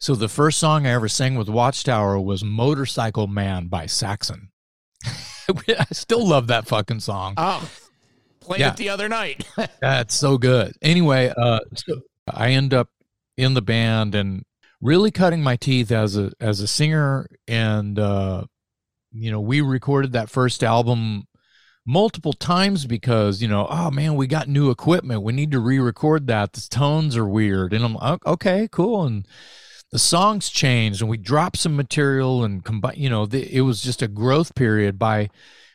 so 0.00 0.14
the 0.14 0.28
first 0.28 0.58
song 0.58 0.86
I 0.86 0.90
ever 0.90 1.08
sang 1.08 1.36
with 1.36 1.48
Watchtower 1.48 2.18
was 2.20 2.44
"Motorcycle 2.44 3.26
Man" 3.26 3.68
by 3.68 3.86
Saxon. 3.86 4.50
I 5.06 5.84
still 5.92 6.26
love 6.26 6.46
that 6.48 6.66
fucking 6.66 7.00
song. 7.00 7.34
Oh, 7.36 7.68
played 8.40 8.60
Yeah. 8.60 8.70
it 8.70 8.76
the 8.76 8.88
other 8.88 9.08
night. 9.08 9.46
That's 9.80 10.14
so 10.14 10.38
good. 10.38 10.74
Anyway, 10.82 11.32
uh, 11.36 11.60
so 11.74 12.00
I 12.28 12.50
end 12.52 12.72
up 12.72 12.88
in 13.36 13.54
the 13.54 13.62
band 13.62 14.14
and 14.14 14.44
really 14.80 15.10
cutting 15.10 15.42
my 15.42 15.56
teeth 15.56 15.90
as 15.90 16.16
a 16.16 16.30
as 16.40 16.60
a 16.60 16.66
singer, 16.66 17.26
and 17.48 17.98
uh, 17.98 18.44
you 19.14 19.30
know, 19.30 19.40
we 19.40 19.60
recorded 19.60 20.12
that 20.12 20.30
first 20.30 20.62
album 20.62 21.26
multiple 21.86 22.32
times 22.32 22.86
because 22.86 23.40
you 23.40 23.48
know, 23.48 23.66
oh 23.70 23.90
man, 23.90 24.16
we 24.16 24.26
got 24.26 24.48
new 24.48 24.70
equipment. 24.70 25.22
We 25.22 25.32
need 25.32 25.52
to 25.52 25.60
re-record 25.60 26.26
that. 26.26 26.52
The 26.52 26.66
tones 26.68 27.16
are 27.16 27.28
weird, 27.28 27.72
and 27.72 27.84
I'm 27.84 27.94
like 27.94 28.26
okay, 28.26 28.68
cool, 28.70 29.04
and 29.04 29.26
the 29.90 29.98
songs 29.98 30.50
changed, 30.50 31.00
and 31.00 31.10
we 31.10 31.16
dropped 31.16 31.58
some 31.58 31.76
material 31.76 32.44
and 32.44 32.64
combine. 32.64 32.96
You 32.96 33.10
know, 33.10 33.26
the, 33.26 33.54
it 33.54 33.62
was 33.62 33.80
just 33.80 34.02
a 34.02 34.08
growth 34.08 34.54
period 34.54 34.98
by 34.98 35.30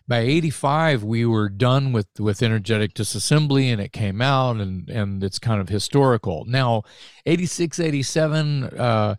by 0.10 0.20
85 0.22 1.04
we 1.04 1.24
were 1.24 1.50
done 1.50 1.94
with 1.94 2.08
with 2.20 2.42
energetic 2.42 2.96
disassembly 2.96 3.72
and 3.72 3.80
it 3.80 3.94
came 3.94 4.24
out 4.24 4.58
and 4.58 4.90
and 4.90 5.24
it's 5.24 5.38
kind 5.38 5.62
of 5.62 5.70
historical 5.70 6.46
now 6.46 6.82
86 7.28 7.80
87 7.80 8.64
uh 8.64 9.16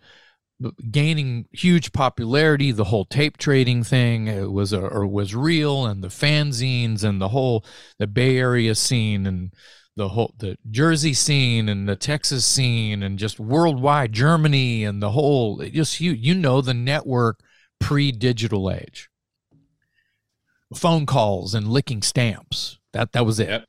gaining 0.90 1.46
huge 1.52 1.92
popularity 1.92 2.70
the 2.70 2.84
whole 2.84 3.04
tape 3.04 3.38
trading 3.38 3.82
thing 3.82 4.26
it 4.26 4.52
was 4.52 4.72
a, 4.72 4.80
or 4.80 5.06
was 5.06 5.34
real 5.34 5.86
and 5.86 6.04
the 6.04 6.08
fanzines 6.08 7.02
and 7.02 7.20
the 7.20 7.28
whole 7.28 7.64
the 7.98 8.06
bay 8.06 8.36
area 8.36 8.74
scene 8.74 9.26
and 9.26 9.52
the 9.96 10.10
whole 10.10 10.34
the 10.38 10.56
jersey 10.70 11.14
scene 11.14 11.68
and 11.68 11.88
the 11.88 11.96
texas 11.96 12.44
scene 12.44 13.02
and 13.02 13.18
just 13.18 13.40
worldwide 13.40 14.12
germany 14.12 14.84
and 14.84 15.02
the 15.02 15.10
whole 15.10 15.60
it 15.60 15.72
just 15.72 16.00
you 16.00 16.12
you 16.12 16.34
know 16.34 16.60
the 16.60 16.74
network 16.74 17.40
pre-digital 17.80 18.70
age 18.70 19.10
phone 20.74 21.06
calls 21.06 21.54
and 21.54 21.68
licking 21.68 22.02
stamps. 22.02 22.78
That 22.92 23.12
that 23.12 23.26
was 23.26 23.40
it. 23.40 23.48
Yep. 23.48 23.64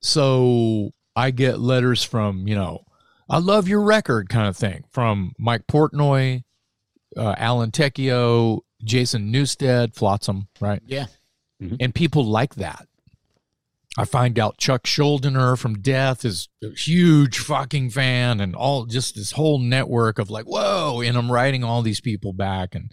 So 0.00 0.90
I 1.14 1.30
get 1.30 1.60
letters 1.60 2.02
from 2.02 2.46
you 2.46 2.54
know, 2.54 2.84
I 3.30 3.38
love 3.38 3.68
your 3.68 3.80
record 3.80 4.28
kind 4.28 4.48
of 4.48 4.56
thing 4.56 4.84
from 4.90 5.32
Mike 5.38 5.66
Portnoy, 5.68 6.42
uh, 7.16 7.34
Alan 7.38 7.70
Tecchio, 7.70 8.60
Jason 8.82 9.32
Newsted, 9.32 9.94
Flotsam, 9.94 10.48
right? 10.60 10.82
yeah. 11.60 11.76
and 11.80 11.94
people 11.94 12.24
like 12.24 12.56
that. 12.56 12.86
I 13.98 14.04
find 14.04 14.38
out 14.38 14.56
Chuck 14.56 14.84
Schuldiner 14.84 15.58
from 15.58 15.80
Death 15.80 16.24
is 16.24 16.48
a 16.62 16.70
huge 16.70 17.38
fucking 17.38 17.90
fan, 17.90 18.40
and 18.40 18.54
all 18.54 18.86
just 18.86 19.16
this 19.16 19.32
whole 19.32 19.58
network 19.58 20.18
of 20.18 20.30
like, 20.30 20.46
whoa! 20.46 21.00
And 21.00 21.16
I'm 21.16 21.30
writing 21.30 21.64
all 21.64 21.82
these 21.82 22.00
people 22.00 22.32
back, 22.32 22.74
and 22.74 22.92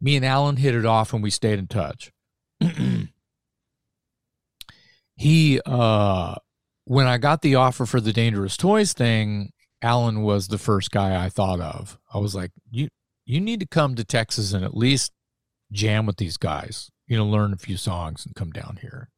me 0.00 0.16
and 0.16 0.24
Alan 0.24 0.56
hit 0.56 0.74
it 0.74 0.84
off, 0.84 1.12
and 1.14 1.22
we 1.22 1.30
stayed 1.30 1.58
in 1.58 1.68
touch. 1.68 2.12
he, 5.16 5.60
uh, 5.64 6.34
when 6.88 7.06
I 7.06 7.18
got 7.18 7.42
the 7.42 7.54
offer 7.54 7.84
for 7.84 8.00
the 8.00 8.14
Dangerous 8.14 8.56
Toys 8.56 8.94
thing, 8.94 9.52
Alan 9.82 10.22
was 10.22 10.48
the 10.48 10.56
first 10.56 10.90
guy 10.90 11.22
I 11.22 11.28
thought 11.28 11.60
of. 11.60 11.98
I 12.14 12.18
was 12.18 12.34
like, 12.34 12.50
you, 12.70 12.88
you 13.26 13.40
need 13.42 13.60
to 13.60 13.66
come 13.66 13.94
to 13.94 14.04
Texas 14.04 14.54
and 14.54 14.64
at 14.64 14.74
least 14.74 15.12
jam 15.70 16.06
with 16.06 16.16
these 16.16 16.38
guys, 16.38 16.90
you 17.06 17.18
know, 17.18 17.26
learn 17.26 17.52
a 17.52 17.58
few 17.58 17.76
songs 17.76 18.24
and 18.24 18.34
come 18.34 18.52
down 18.52 18.78
here. 18.80 19.10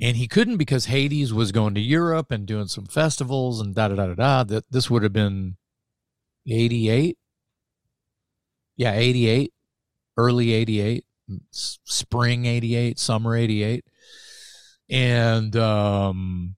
And 0.00 0.16
he 0.16 0.26
couldn't 0.26 0.56
because 0.56 0.86
Hades 0.86 1.32
was 1.32 1.52
going 1.52 1.74
to 1.74 1.80
Europe 1.80 2.32
and 2.32 2.44
doing 2.44 2.66
some 2.66 2.86
festivals 2.86 3.60
and 3.60 3.72
da 3.72 3.86
da 3.86 3.94
da 3.94 4.06
da 4.08 4.14
da. 4.14 4.42
That 4.42 4.64
this 4.68 4.90
would 4.90 5.04
have 5.04 5.12
been 5.12 5.56
88. 6.50 7.16
Yeah, 8.76 8.94
88, 8.94 9.52
early 10.16 10.52
eighty 10.52 10.80
eight, 10.80 11.04
spring 11.52 12.46
88, 12.46 12.98
summer 12.98 13.36
88. 13.36 13.84
And 14.90 15.54
um 15.54 16.56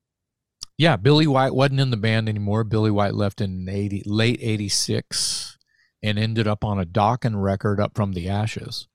yeah, 0.79 0.97
Billy 0.97 1.27
White 1.27 1.55
wasn't 1.55 1.81
in 1.81 1.91
the 1.91 1.97
band 1.97 2.29
anymore. 2.29 2.65
Billy 2.65 2.91
White 2.91 3.15
left 3.15 3.41
in 3.41 3.69
80 3.69 4.03
late 4.07 4.39
86 4.41 5.59
and 6.03 6.19
ended 6.19 6.47
up 6.47 6.65
on 6.65 6.79
a 6.79 6.85
Dokken 6.87 7.41
record 7.43 7.81
up 7.81 7.95
from 7.95 8.13
the 8.13 8.29
ashes 8.29 8.87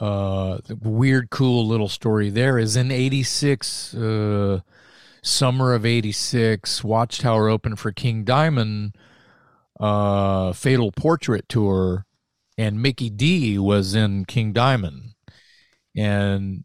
uh 0.00 0.58
the 0.66 0.76
weird 0.76 1.28
cool 1.30 1.66
little 1.66 1.88
story 1.88 2.30
there 2.30 2.56
is 2.56 2.76
in 2.76 2.90
86 2.90 3.94
uh 3.94 4.60
summer 5.22 5.74
of 5.74 5.84
86 5.84 6.84
watchtower 6.84 7.48
opened 7.48 7.80
for 7.80 7.90
king 7.90 8.22
diamond 8.22 8.94
uh 9.80 10.52
fatal 10.52 10.92
portrait 10.92 11.48
tour 11.48 12.06
and 12.56 12.80
mikkey 12.80 13.10
dee 13.10 13.58
was 13.58 13.96
in 13.96 14.24
king 14.24 14.52
diamond 14.52 15.14
and 15.96 16.64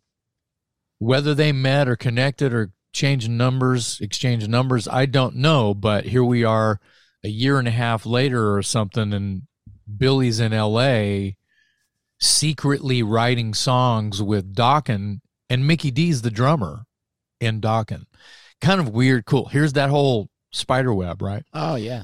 whether 0.99 1.33
they 1.33 1.51
met 1.51 1.87
or 1.87 1.95
connected 1.95 2.53
or 2.53 2.71
changed 2.93 3.29
numbers 3.29 3.99
exchange 4.01 4.47
numbers 4.47 4.88
i 4.88 5.06
don't 5.06 5.36
know 5.36 5.73
but 5.73 6.06
here 6.06 6.23
we 6.23 6.43
are 6.43 6.79
a 7.23 7.29
year 7.29 7.60
and 7.60 7.67
a 7.67 7.71
half 7.71 8.06
later 8.06 8.56
or 8.56 8.62
something 8.62 9.13
and 9.13 9.41
billy's 9.97 10.39
in 10.39 10.51
la 10.51 11.32
secretly 12.23 13.03
writing 13.03 13.53
songs 13.53 14.21
with 14.21 14.56
Dokken, 14.56 15.19
and 15.49 15.67
Mikkey 15.67 15.91
Dee's 15.91 16.21
the 16.21 16.32
drummer 16.32 16.86
in 17.39 17.60
Dokken. 17.60 18.06
Kind 18.62 18.79
of 18.79 18.89
weird, 18.89 19.25
cool. 19.25 19.47
Here's 19.49 19.73
that 19.73 19.89
whole 19.89 20.29
spider 20.51 20.93
web, 20.93 21.21
right? 21.21 21.43
Oh 21.53 21.75
yeah. 21.75 22.03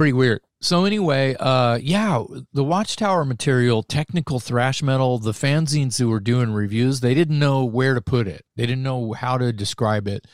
Pretty 0.00 0.14
weird. 0.14 0.40
So 0.62 0.86
anyway, 0.86 1.36
uh 1.38 1.78
yeah, 1.82 2.24
the 2.54 2.64
Watchtower 2.64 3.26
material, 3.26 3.82
technical 3.82 4.40
thrash 4.40 4.82
metal, 4.82 5.18
the 5.18 5.32
fanzines 5.32 5.98
who 5.98 6.08
were 6.08 6.20
doing 6.20 6.52
reviews, 6.52 7.00
they 7.00 7.12
didn't 7.12 7.38
know 7.38 7.66
where 7.66 7.92
to 7.92 8.00
put 8.00 8.26
it. 8.26 8.46
They 8.56 8.64
didn't 8.64 8.82
know 8.82 9.12
how 9.12 9.36
to 9.36 9.52
describe 9.52 10.08
it. 10.08 10.26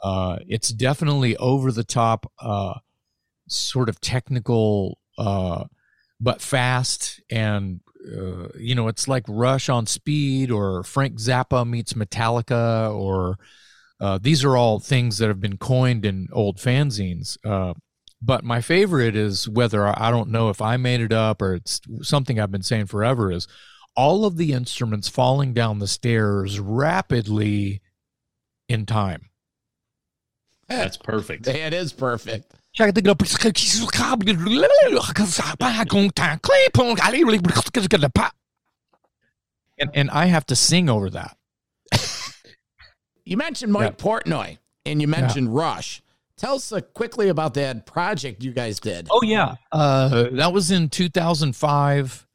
Uh 0.00 0.38
it's 0.46 0.68
definitely 0.68 1.36
over 1.38 1.72
the 1.72 1.82
top 1.82 2.30
uh 2.38 2.74
sort 3.48 3.88
of 3.88 4.00
technical 4.00 5.00
uh 5.18 5.64
but 6.20 6.40
fast 6.40 7.20
and 7.28 7.80
uh, 8.16 8.46
you 8.56 8.76
know 8.76 8.86
it's 8.86 9.08
like 9.08 9.24
rush 9.26 9.68
on 9.68 9.86
speed 9.86 10.52
or 10.52 10.84
frank 10.84 11.18
zappa 11.18 11.68
meets 11.68 11.94
metallica 11.94 12.94
or 12.94 13.38
uh, 14.00 14.20
these 14.22 14.44
are 14.44 14.56
all 14.56 14.78
things 14.78 15.18
that 15.18 15.26
have 15.26 15.40
been 15.40 15.58
coined 15.58 16.04
in 16.04 16.28
old 16.32 16.58
fanzines 16.58 17.36
uh, 17.44 17.74
but 18.22 18.44
my 18.44 18.60
favorite 18.60 19.16
is 19.16 19.48
whether 19.48 19.86
I 19.86 20.10
don't 20.10 20.30
know 20.30 20.50
if 20.50 20.60
I 20.60 20.76
made 20.76 21.00
it 21.00 21.12
up 21.12 21.40
or 21.40 21.54
it's 21.54 21.80
something 22.02 22.38
I've 22.38 22.50
been 22.50 22.62
saying 22.62 22.86
forever 22.86 23.32
is 23.32 23.48
all 23.96 24.24
of 24.24 24.36
the 24.36 24.52
instruments 24.52 25.08
falling 25.08 25.52
down 25.52 25.78
the 25.78 25.88
stairs 25.88 26.60
rapidly 26.60 27.80
in 28.68 28.86
time. 28.86 29.30
That's 30.68 30.96
perfect. 30.96 31.48
It 31.48 31.72
is 31.72 31.92
perfect. 31.92 32.52
And, 39.78 39.90
and 39.94 40.10
I 40.10 40.26
have 40.26 40.46
to 40.46 40.56
sing 40.56 40.88
over 40.88 41.10
that. 41.10 41.36
You 43.24 43.36
mentioned 43.36 43.72
Mike 43.72 43.96
Portnoy 43.96 44.58
and 44.84 45.00
you 45.00 45.06
mentioned 45.06 45.54
Rush. 45.54 46.02
Tell 46.40 46.54
us 46.54 46.72
uh, 46.72 46.80
quickly 46.80 47.28
about 47.28 47.52
that 47.54 47.84
project 47.84 48.42
you 48.42 48.52
guys 48.52 48.80
did. 48.80 49.08
Oh 49.10 49.20
yeah, 49.22 49.56
uh, 49.72 50.30
that 50.32 50.54
was 50.54 50.70
in 50.70 50.88
2005. 50.88 52.26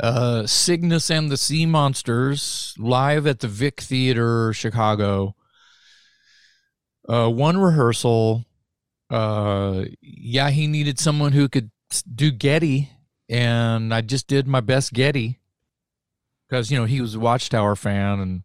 Uh, 0.00 0.46
Cygnus 0.46 1.10
and 1.10 1.30
the 1.30 1.36
Sea 1.36 1.66
Monsters 1.66 2.74
live 2.78 3.26
at 3.26 3.40
the 3.40 3.48
Vic 3.48 3.82
Theater, 3.82 4.54
Chicago. 4.54 5.36
Uh, 7.06 7.28
one 7.28 7.58
rehearsal. 7.58 8.46
Uh, 9.10 9.84
yeah, 10.00 10.48
he 10.48 10.66
needed 10.66 10.98
someone 10.98 11.32
who 11.32 11.46
could 11.46 11.70
do 12.14 12.30
Geddy, 12.30 12.88
and 13.28 13.92
I 13.92 14.00
just 14.00 14.28
did 14.28 14.48
my 14.48 14.60
best 14.60 14.94
Geddy 14.94 15.40
because 16.48 16.70
you 16.70 16.78
know 16.78 16.86
he 16.86 17.02
was 17.02 17.16
a 17.16 17.20
Watchtower 17.20 17.76
fan 17.76 18.18
and 18.18 18.42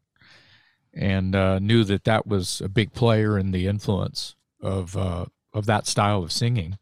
and 0.94 1.34
uh, 1.34 1.60
knew 1.60 1.86
that 1.86 2.04
that 2.04 2.28
was 2.28 2.60
a 2.60 2.68
big 2.68 2.92
player 2.92 3.40
in 3.40 3.52
the 3.52 3.68
influence 3.68 4.36
of 4.66 4.98
uh, 4.98 5.26
of 5.54 5.66
that 5.68 5.88
style 5.88 6.24
of 6.24 6.32
singing. 6.32 6.78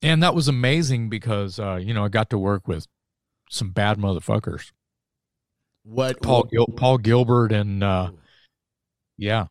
And 0.00 0.22
that 0.22 0.34
was 0.34 0.48
amazing 0.48 1.08
because 1.08 1.58
uh, 1.58 1.76
you 1.76 1.92
know 1.92 2.04
I 2.04 2.08
got 2.08 2.30
to 2.30 2.38
work 2.38 2.68
with 2.68 2.86
some 3.50 3.70
bad 3.70 3.98
motherfuckers. 3.98 4.72
What 5.82 6.22
Paul 6.22 6.44
Gil- 6.44 6.66
Paul 6.76 6.98
Gilbert 6.98 7.52
and 7.52 7.82
uh, 7.82 8.10
yeah. 9.16 9.46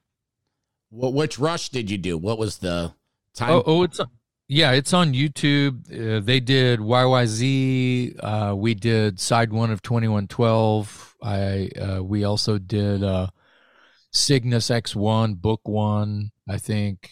what 0.89 1.13
which 1.13 1.37
Rush 1.37 1.69
did 1.69 1.91
you 1.91 1.97
do? 1.97 2.17
What 2.17 2.37
was 2.37 2.59
the 2.59 2.93
time? 3.33 3.51
Oh, 3.51 3.63
oh, 3.65 3.83
it's 3.83 3.99
yeah, 4.47 4.71
it's 4.71 4.93
on 4.93 5.13
YouTube. 5.13 5.91
Uh, 5.91 6.21
they 6.23 6.39
did 6.39 6.79
YYZ. 6.79 8.19
Uh, 8.23 8.55
we 8.55 8.73
did 8.73 9.19
side 9.19 9.51
one 9.51 9.71
of 9.71 9.81
twenty 9.81 10.07
one 10.07 10.27
twelve. 10.27 11.15
I 11.21 11.69
uh, 11.79 12.03
we 12.03 12.23
also 12.23 12.57
did 12.57 13.03
uh, 13.03 13.27
Cygnus 14.17 14.69
X 14.69 14.95
one, 14.95 15.35
book 15.35 15.61
one, 15.63 16.31
I 16.49 16.57
think, 16.57 17.11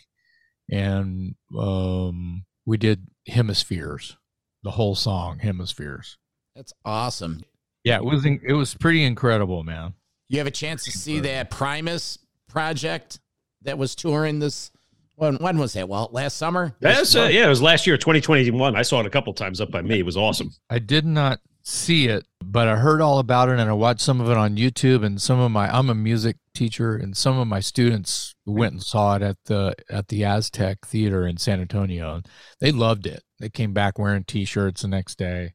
and 0.70 1.36
um, 1.58 2.46
we 2.66 2.78
did 2.78 3.08
Hemispheres, 3.28 4.18
the 4.64 4.72
whole 4.72 4.96
song 4.96 5.40
Hemispheres. 5.40 6.18
That's 6.56 6.74
awesome. 6.84 7.44
Yeah, 7.84 7.98
it 7.98 8.06
was 8.06 8.26
in, 8.26 8.40
it 8.44 8.54
was 8.54 8.74
pretty 8.74 9.04
incredible, 9.04 9.64
man. 9.64 9.94
You 10.28 10.40
have 10.40 10.48
a 10.48 10.52
chance 10.52 10.84
to 10.86 10.92
see 10.92 11.20
that 11.20 11.52
Primus 11.52 12.18
project 12.48 13.20
that 13.62 13.78
was 13.78 13.96
touring 13.96 14.40
this. 14.40 14.72
When 15.16 15.36
when 15.36 15.58
was 15.58 15.74
that? 15.74 15.88
Well, 15.88 16.10
last 16.12 16.38
summer. 16.38 16.76
That's 16.80 17.16
uh, 17.16 17.30
yeah, 17.32 17.46
it 17.46 17.50
was 17.50 17.62
last 17.62 17.86
year, 17.88 17.98
2021. 17.98 18.76
I 18.76 18.82
saw 18.82 19.00
it 19.00 19.06
a 19.06 19.10
couple 19.10 19.34
times 19.34 19.62
up 19.62 19.72
by 19.72 19.82
me. 19.82 20.00
It 20.00 20.06
was 20.06 20.18
awesome. 20.18 20.52
I 20.70 20.80
did 20.80 21.06
not 21.06 21.40
see 21.66 22.08
it, 22.08 22.26
but 22.44 22.68
I 22.68 22.76
heard 22.76 23.02
all 23.02 23.18
about 23.18 23.50
it 23.50 23.60
and 23.60 23.70
I 23.70 23.74
watched 23.74 24.02
some 24.02 24.22
of 24.22 24.30
it 24.30 24.38
on 24.38 24.56
YouTube 24.56 25.04
and 25.04 25.20
some 25.20 25.40
of 25.40 25.52
my 25.52 25.68
I'm 25.68 25.90
a 25.90 25.96
music 25.96 26.38
teacher 26.54 26.96
and 26.96 27.18
some 27.18 27.40
of 27.40 27.48
my 27.48 27.60
students 27.60 28.36
went 28.46 28.74
and 28.74 28.84
saw 28.84 29.16
it 29.16 29.24
at 29.24 29.38
the 29.46 29.76
at 29.90 30.08
the 30.10 30.24
Aztec 30.24 30.86
Theater 30.86 31.28
in 31.28 31.38
San 31.38 31.60
Antonio 31.60 32.16
and 32.16 32.28
they 32.60 32.72
loved 32.72 33.08
it. 33.08 33.24
They 33.40 33.50
came 33.50 33.74
back 33.74 33.98
wearing 33.98 34.24
t-shirts 34.24 34.84
the 34.84 34.88
next 34.88 35.18
day. 35.18 35.54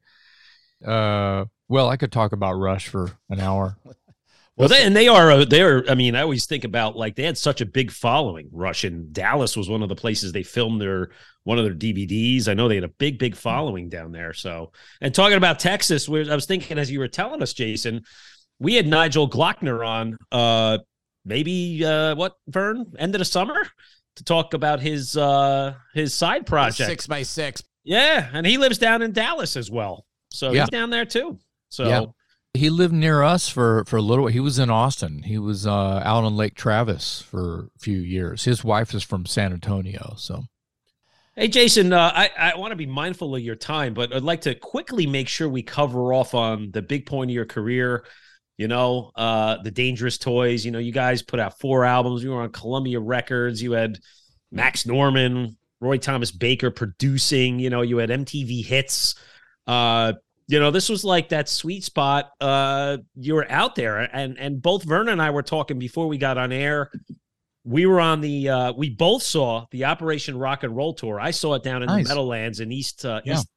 Uh 0.84 1.44
well, 1.68 1.88
I 1.88 1.96
could 1.96 2.10
talk 2.10 2.32
about 2.32 2.54
Rush 2.54 2.88
for 2.88 3.12
an 3.30 3.40
hour. 3.40 3.78
Well, 4.56 4.68
they, 4.68 4.84
and 4.84 4.94
they 4.94 5.08
are 5.08 5.30
uh, 5.30 5.44
they're. 5.46 5.88
I 5.88 5.94
mean, 5.94 6.14
I 6.14 6.20
always 6.20 6.44
think 6.44 6.64
about 6.64 6.94
like 6.94 7.16
they 7.16 7.22
had 7.22 7.38
such 7.38 7.62
a 7.62 7.66
big 7.66 7.90
following. 7.90 8.50
Rush 8.52 8.84
in 8.84 9.10
Dallas 9.10 9.56
was 9.56 9.70
one 9.70 9.82
of 9.82 9.88
the 9.88 9.94
places 9.94 10.32
they 10.32 10.42
filmed 10.42 10.82
their 10.82 11.12
one 11.44 11.58
of 11.58 11.64
their 11.64 11.74
DVDs. 11.74 12.48
I 12.48 12.54
know 12.54 12.68
they 12.68 12.74
had 12.76 12.84
a 12.84 12.88
big, 12.88 13.18
big 13.18 13.34
following 13.34 13.88
down 13.88 14.12
there. 14.12 14.32
So, 14.34 14.72
and 15.00 15.14
talking 15.14 15.36
about 15.36 15.58
Texas, 15.58 16.08
I 16.08 16.34
was 16.34 16.46
thinking 16.46 16.78
as 16.78 16.90
you 16.90 16.98
were 16.98 17.08
telling 17.08 17.42
us, 17.42 17.52
Jason, 17.52 18.02
we 18.58 18.74
had 18.74 18.86
Nigel 18.86 19.28
Glockler 19.28 19.86
on, 19.86 20.16
uh, 20.32 20.78
maybe 21.24 21.84
uh, 21.84 22.14
what 22.14 22.34
Vern 22.48 22.92
end 22.98 23.14
of 23.14 23.18
the 23.20 23.24
summer 23.24 23.66
to 24.16 24.24
talk 24.24 24.54
about 24.54 24.80
his 24.80 25.16
uh 25.16 25.74
his 25.94 26.12
side 26.14 26.46
project. 26.46 26.88
Six 26.88 27.06
by 27.06 27.22
six. 27.22 27.62
Yeah, 27.84 28.28
and 28.32 28.46
he 28.46 28.58
lives 28.58 28.78
down 28.78 29.02
in 29.02 29.12
Dallas 29.12 29.56
as 29.56 29.70
well, 29.70 30.04
so 30.30 30.50
Yeah. 30.52 30.62
he's 30.62 30.70
down 30.70 30.90
there 30.90 31.04
too. 31.04 31.38
So. 31.70 31.88
Yeah. 31.88 32.04
He 32.52 32.68
lived 32.68 32.92
near 32.92 33.22
us 33.22 33.48
for 33.48 33.84
for 33.86 33.96
a 33.98 34.02
little. 34.02 34.24
While 34.24 34.32
he 34.32 34.40
was 34.40 34.58
in 34.58 34.70
Austin. 34.70 35.22
He 35.22 35.38
was 35.38 35.68
uh, 35.68 36.02
out 36.04 36.24
on 36.24 36.34
Lake 36.36 36.54
Travis 36.56 37.22
for 37.22 37.68
a 37.76 37.78
few 37.78 37.98
years. 38.00 38.42
His 38.42 38.64
wife 38.64 38.92
is 38.92 39.04
from 39.04 39.24
San 39.24 39.52
Antonio, 39.52 40.14
so 40.18 40.42
Hey, 41.40 41.48
Jason, 41.48 41.94
uh, 41.94 42.12
I, 42.14 42.30
I 42.38 42.58
want 42.58 42.72
to 42.72 42.76
be 42.76 42.84
mindful 42.84 43.34
of 43.34 43.40
your 43.40 43.54
time, 43.54 43.94
but 43.94 44.14
I'd 44.14 44.22
like 44.22 44.42
to 44.42 44.54
quickly 44.54 45.06
make 45.06 45.26
sure 45.26 45.48
we 45.48 45.62
cover 45.62 46.12
off 46.12 46.34
on 46.34 46.70
the 46.70 46.82
big 46.82 47.06
point 47.06 47.30
of 47.30 47.34
your 47.34 47.46
career. 47.46 48.04
You 48.58 48.68
know, 48.68 49.10
uh, 49.16 49.56
the 49.62 49.70
Dangerous 49.70 50.18
Toys. 50.18 50.66
You 50.66 50.70
know, 50.70 50.78
you 50.78 50.92
guys 50.92 51.22
put 51.22 51.40
out 51.40 51.58
four 51.58 51.86
albums. 51.86 52.22
You 52.22 52.32
were 52.32 52.42
on 52.42 52.52
Columbia 52.52 53.00
Records. 53.00 53.62
You 53.62 53.72
had 53.72 53.98
Max 54.52 54.84
Norman, 54.84 55.56
Roy 55.80 55.96
Thomas 55.96 56.30
Baker 56.30 56.70
producing. 56.70 57.58
You 57.58 57.70
know, 57.70 57.80
you 57.80 57.96
had 57.96 58.10
MTV 58.10 58.62
hits. 58.62 59.14
Uh, 59.66 60.12
you 60.46 60.60
know, 60.60 60.70
this 60.70 60.90
was 60.90 61.04
like 61.04 61.30
that 61.30 61.48
sweet 61.48 61.84
spot. 61.84 62.32
Uh, 62.38 62.98
you 63.14 63.34
were 63.34 63.50
out 63.50 63.76
there, 63.76 63.96
and 63.96 64.38
and 64.38 64.60
both 64.60 64.84
Verno 64.84 65.10
and 65.10 65.22
I 65.22 65.30
were 65.30 65.42
talking 65.42 65.78
before 65.78 66.06
we 66.06 66.18
got 66.18 66.36
on 66.36 66.52
air 66.52 66.90
we 67.70 67.86
were 67.86 68.00
on 68.00 68.20
the 68.20 68.48
uh 68.48 68.72
we 68.72 68.90
both 68.90 69.22
saw 69.22 69.64
the 69.70 69.84
operation 69.84 70.36
rock 70.36 70.64
and 70.64 70.74
roll 70.76 70.92
tour 70.92 71.20
i 71.20 71.30
saw 71.30 71.54
it 71.54 71.62
down 71.62 71.82
in 71.82 71.86
Nice. 71.86 72.04
the 72.04 72.08
meadowlands 72.08 72.58
in 72.60 72.72
east 72.72 73.04
uh 73.04 73.20
Yeah. 73.24 73.34
east 73.34 73.48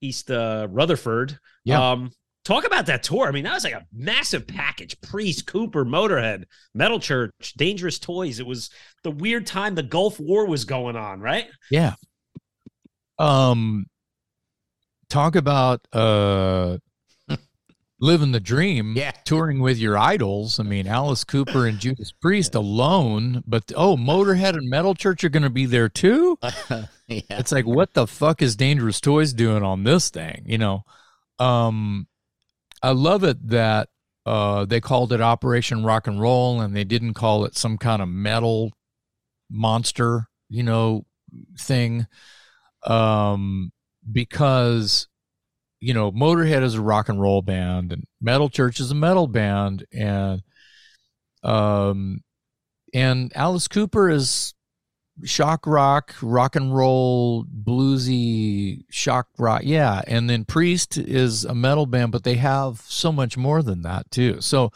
east 0.00 0.30
uh 0.30 0.66
rutherford 0.70 1.38
Yeah. 1.64 1.92
um 1.92 2.10
talk 2.44 2.66
about 2.66 2.86
that 2.86 3.02
tour 3.04 3.28
i 3.28 3.30
mean 3.30 3.44
that 3.44 3.54
was 3.54 3.62
like 3.64 3.74
a 3.74 3.86
massive 3.92 4.46
package 4.48 5.00
priest 5.00 5.46
cooper 5.46 5.84
motorhead 5.84 6.44
metal 6.74 6.98
church 6.98 7.54
dangerous 7.56 7.98
toys 8.00 8.40
it 8.40 8.46
was 8.46 8.68
the 9.04 9.12
weird 9.12 9.46
time 9.46 9.74
the 9.76 9.82
gulf 9.84 10.18
war 10.18 10.46
was 10.46 10.64
going 10.64 10.96
on 10.96 11.20
right 11.20 11.46
Yeah. 11.70 11.94
Um 13.18 13.86
talk 15.08 15.36
about 15.36 15.86
uh 15.92 16.78
living 18.02 18.32
the 18.32 18.40
dream. 18.40 18.94
Yeah. 18.96 19.12
Touring 19.24 19.60
with 19.60 19.78
your 19.78 19.96
idols. 19.96 20.58
I 20.58 20.64
mean, 20.64 20.86
Alice 20.86 21.24
Cooper 21.24 21.66
and 21.66 21.78
Judas 21.78 22.12
Priest 22.12 22.54
alone, 22.54 23.42
but 23.46 23.72
oh, 23.76 23.96
Motorhead 23.96 24.54
and 24.54 24.68
Metal 24.68 24.94
Church 24.94 25.22
are 25.24 25.28
going 25.28 25.44
to 25.44 25.50
be 25.50 25.64
there 25.64 25.88
too. 25.88 26.36
yeah. 26.42 27.22
It's 27.30 27.52
like 27.52 27.66
what 27.66 27.94
the 27.94 28.06
fuck 28.06 28.42
is 28.42 28.56
Dangerous 28.56 29.00
Toys 29.00 29.32
doing 29.32 29.62
on 29.62 29.84
this 29.84 30.10
thing, 30.10 30.42
you 30.46 30.58
know? 30.58 30.84
Um 31.38 32.08
I 32.82 32.90
love 32.90 33.24
it 33.24 33.48
that 33.48 33.88
uh 34.26 34.64
they 34.64 34.80
called 34.80 35.12
it 35.12 35.20
Operation 35.20 35.84
Rock 35.84 36.06
and 36.06 36.20
Roll 36.20 36.60
and 36.60 36.76
they 36.76 36.84
didn't 36.84 37.14
call 37.14 37.44
it 37.44 37.56
some 37.56 37.78
kind 37.78 38.02
of 38.02 38.08
metal 38.08 38.72
monster, 39.48 40.28
you 40.48 40.62
know, 40.62 41.06
thing 41.58 42.06
um, 42.84 43.72
because 44.10 45.08
you 45.82 45.92
know 45.92 46.12
Motorhead 46.12 46.62
is 46.62 46.74
a 46.74 46.80
rock 46.80 47.08
and 47.08 47.20
roll 47.20 47.42
band 47.42 47.92
and 47.92 48.04
Metal 48.20 48.48
Church 48.48 48.80
is 48.80 48.90
a 48.90 48.94
metal 48.94 49.26
band 49.26 49.84
and 49.92 50.42
um 51.42 52.20
and 52.94 53.32
Alice 53.34 53.68
Cooper 53.68 54.08
is 54.08 54.54
shock 55.24 55.66
rock, 55.66 56.14
rock 56.22 56.56
and 56.56 56.74
roll, 56.74 57.44
bluesy 57.44 58.84
shock 58.90 59.28
rock. 59.38 59.62
Yeah, 59.64 60.02
and 60.06 60.28
then 60.28 60.44
Priest 60.44 60.98
is 60.98 61.44
a 61.44 61.54
metal 61.54 61.86
band, 61.86 62.12
but 62.12 62.24
they 62.24 62.34
have 62.36 62.80
so 62.82 63.12
much 63.12 63.36
more 63.36 63.62
than 63.62 63.82
that 63.82 64.10
too. 64.10 64.40
So 64.40 64.70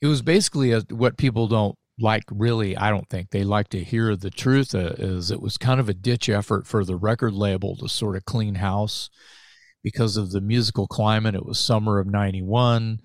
it 0.00 0.06
was 0.08 0.20
basically 0.22 0.72
a, 0.72 0.80
what 0.90 1.16
people 1.16 1.46
don't 1.46 1.76
like 1.98 2.24
really 2.30 2.74
i 2.78 2.88
don't 2.88 3.08
think 3.10 3.28
they 3.30 3.44
like 3.44 3.68
to 3.68 3.84
hear 3.84 4.16
the 4.16 4.30
truth 4.30 4.74
uh, 4.74 4.94
is 4.96 5.30
it 5.30 5.42
was 5.42 5.58
kind 5.58 5.78
of 5.78 5.90
a 5.90 5.94
ditch 5.94 6.26
effort 6.30 6.66
for 6.66 6.86
the 6.86 6.96
record 6.96 7.34
label 7.34 7.76
to 7.76 7.86
sort 7.86 8.16
of 8.16 8.24
clean 8.24 8.54
house 8.56 9.10
because 9.82 10.16
of 10.16 10.30
the 10.30 10.40
musical 10.40 10.86
climate 10.86 11.34
it 11.34 11.44
was 11.44 11.58
summer 11.58 11.98
of 11.98 12.06
91 12.06 13.00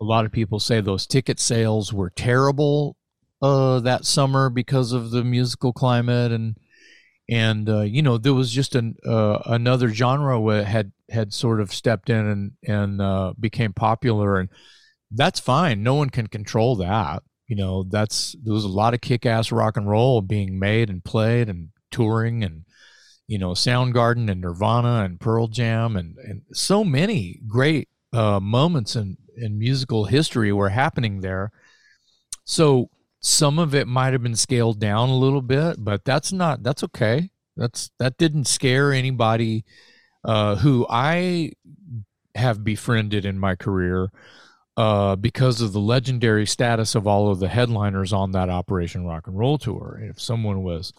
a 0.00 0.04
lot 0.04 0.24
of 0.24 0.32
people 0.32 0.60
say 0.60 0.80
those 0.80 1.06
ticket 1.06 1.40
sales 1.40 1.92
were 1.92 2.10
terrible 2.10 2.96
uh 3.42 3.80
that 3.80 4.04
summer 4.04 4.48
because 4.50 4.92
of 4.92 5.10
the 5.10 5.24
musical 5.24 5.72
climate 5.72 6.32
and 6.32 6.56
and 7.28 7.68
uh, 7.68 7.80
you 7.80 8.02
know 8.02 8.18
there 8.18 8.34
was 8.34 8.52
just 8.52 8.74
an 8.74 8.94
uh, 9.04 9.38
another 9.46 9.88
genre 9.88 10.40
where 10.40 10.64
had 10.64 10.92
had 11.10 11.32
sort 11.32 11.60
of 11.60 11.72
stepped 11.72 12.08
in 12.08 12.26
and 12.26 12.52
and 12.66 13.00
uh, 13.02 13.32
became 13.38 13.72
popular 13.72 14.38
and 14.38 14.48
that's 15.12 15.40
fine. 15.40 15.82
No 15.82 15.94
one 15.94 16.10
can 16.10 16.26
control 16.26 16.76
that. 16.76 17.22
You 17.46 17.56
know 17.56 17.84
that's 17.84 18.34
there 18.42 18.54
was 18.54 18.64
a 18.64 18.68
lot 18.68 18.94
of 18.94 19.00
kick-ass 19.00 19.52
rock 19.52 19.76
and 19.76 19.88
roll 19.88 20.20
being 20.20 20.58
made 20.58 20.90
and 20.90 21.04
played 21.04 21.48
and 21.48 21.68
touring 21.90 22.42
and 22.42 22.64
you 23.28 23.38
know, 23.38 23.50
Soundgarden 23.50 24.30
and 24.30 24.40
Nirvana 24.40 25.04
and 25.04 25.20
Pearl 25.20 25.48
Jam 25.48 25.96
and, 25.96 26.16
and 26.18 26.42
so 26.52 26.84
many 26.84 27.40
great 27.46 27.88
uh, 28.12 28.40
moments 28.40 28.94
in, 28.94 29.16
in 29.36 29.58
musical 29.58 30.04
history 30.04 30.52
were 30.52 30.68
happening 30.68 31.20
there. 31.20 31.50
So 32.44 32.90
some 33.20 33.58
of 33.58 33.74
it 33.74 33.88
might 33.88 34.12
have 34.12 34.22
been 34.22 34.36
scaled 34.36 34.78
down 34.78 35.08
a 35.08 35.16
little 35.16 35.42
bit, 35.42 35.76
but 35.78 36.04
that's 36.04 36.32
not, 36.32 36.62
that's 36.62 36.84
okay. 36.84 37.30
That's, 37.56 37.90
that 37.98 38.16
didn't 38.16 38.46
scare 38.46 38.92
anybody 38.92 39.64
uh, 40.24 40.56
who 40.56 40.86
I 40.88 41.52
have 42.34 42.62
befriended 42.62 43.24
in 43.24 43.38
my 43.38 43.54
career 43.54 44.10
uh, 44.76 45.16
because 45.16 45.60
of 45.60 45.72
the 45.72 45.80
legendary 45.80 46.46
status 46.46 46.94
of 46.94 47.06
all 47.06 47.30
of 47.30 47.40
the 47.40 47.48
headliners 47.48 48.12
on 48.12 48.32
that 48.32 48.50
Operation 48.50 49.06
Rock 49.06 49.26
and 49.26 49.38
Roll 49.38 49.58
tour. 49.58 50.00
If 50.02 50.20
someone 50.20 50.62
was 50.62 50.92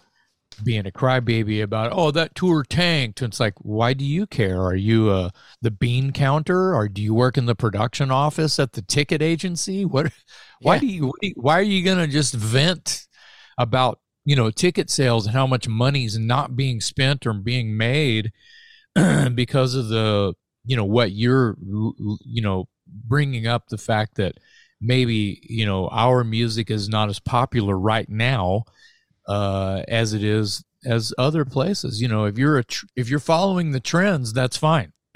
being 0.64 0.88
a 0.88 0.92
crybaby 0.92 1.62
about, 1.62 1.92
oh, 1.94 2.12
that 2.12 2.36
tour 2.36 2.64
tanked, 2.64 3.22
and 3.22 3.32
it's 3.32 3.40
like, 3.40 3.54
why 3.60 3.94
do 3.94 4.04
you 4.06 4.26
care? 4.28 4.62
Are 4.62 4.76
you 4.76 5.10
uh, 5.10 5.30
the 5.62 5.72
bean 5.72 6.12
counter, 6.12 6.74
or 6.76 6.88
do 6.90 7.02
you 7.02 7.14
work 7.14 7.38
in 7.38 7.46
the 7.46 7.56
production 7.56 8.12
office 8.12 8.60
at 8.60 8.74
the 8.74 8.82
ticket 8.82 9.22
agency? 9.22 9.86
What? 9.86 10.12
Why 10.62 10.76
Yeah. 10.76 10.80
do 10.80 10.88
you? 10.88 11.14
Why 11.36 11.60
are 11.60 11.62
you 11.64 11.84
gonna 11.86 12.08
just 12.08 12.34
vent 12.34 13.06
about 13.58 14.00
you 14.26 14.36
know 14.36 14.52
ticket 14.52 14.90
sales 14.90 15.26
and 15.28 15.36
how 15.36 15.48
much 15.48 15.68
money's 15.68 16.18
not 16.18 16.56
being 16.56 16.82
spent 16.82 17.26
or 17.28 17.34
being 17.34 17.78
made 17.78 18.32
because 19.36 19.76
of 19.76 19.90
the 19.90 20.34
you 20.66 20.76
know 20.76 20.86
what 20.86 21.12
you're 21.12 21.58
you 21.62 22.42
know 22.42 22.68
bringing 22.88 23.48
up 23.48 23.68
the 23.68 23.78
fact 23.78 24.16
that 24.16 24.36
maybe 24.82 25.40
you 25.44 25.66
know 25.66 25.88
our 25.90 26.24
music 26.24 26.70
is 26.72 26.90
not 26.90 27.10
as 27.10 27.20
popular 27.20 27.78
right 27.78 28.10
now 28.10 28.64
uh, 29.28 29.84
as 29.88 30.14
it 30.14 30.24
is 30.24 30.64
as 30.86 31.14
other 31.18 31.46
places. 31.46 32.02
You 32.02 32.08
know, 32.08 32.26
if 32.26 32.38
you're 32.38 32.58
a 32.58 32.64
tr- 32.64 32.86
if 32.96 33.10
you're 33.10 33.20
following 33.20 33.72
the 33.72 33.80
trends, 33.80 34.34
that's 34.34 34.58
fine. 34.58 34.94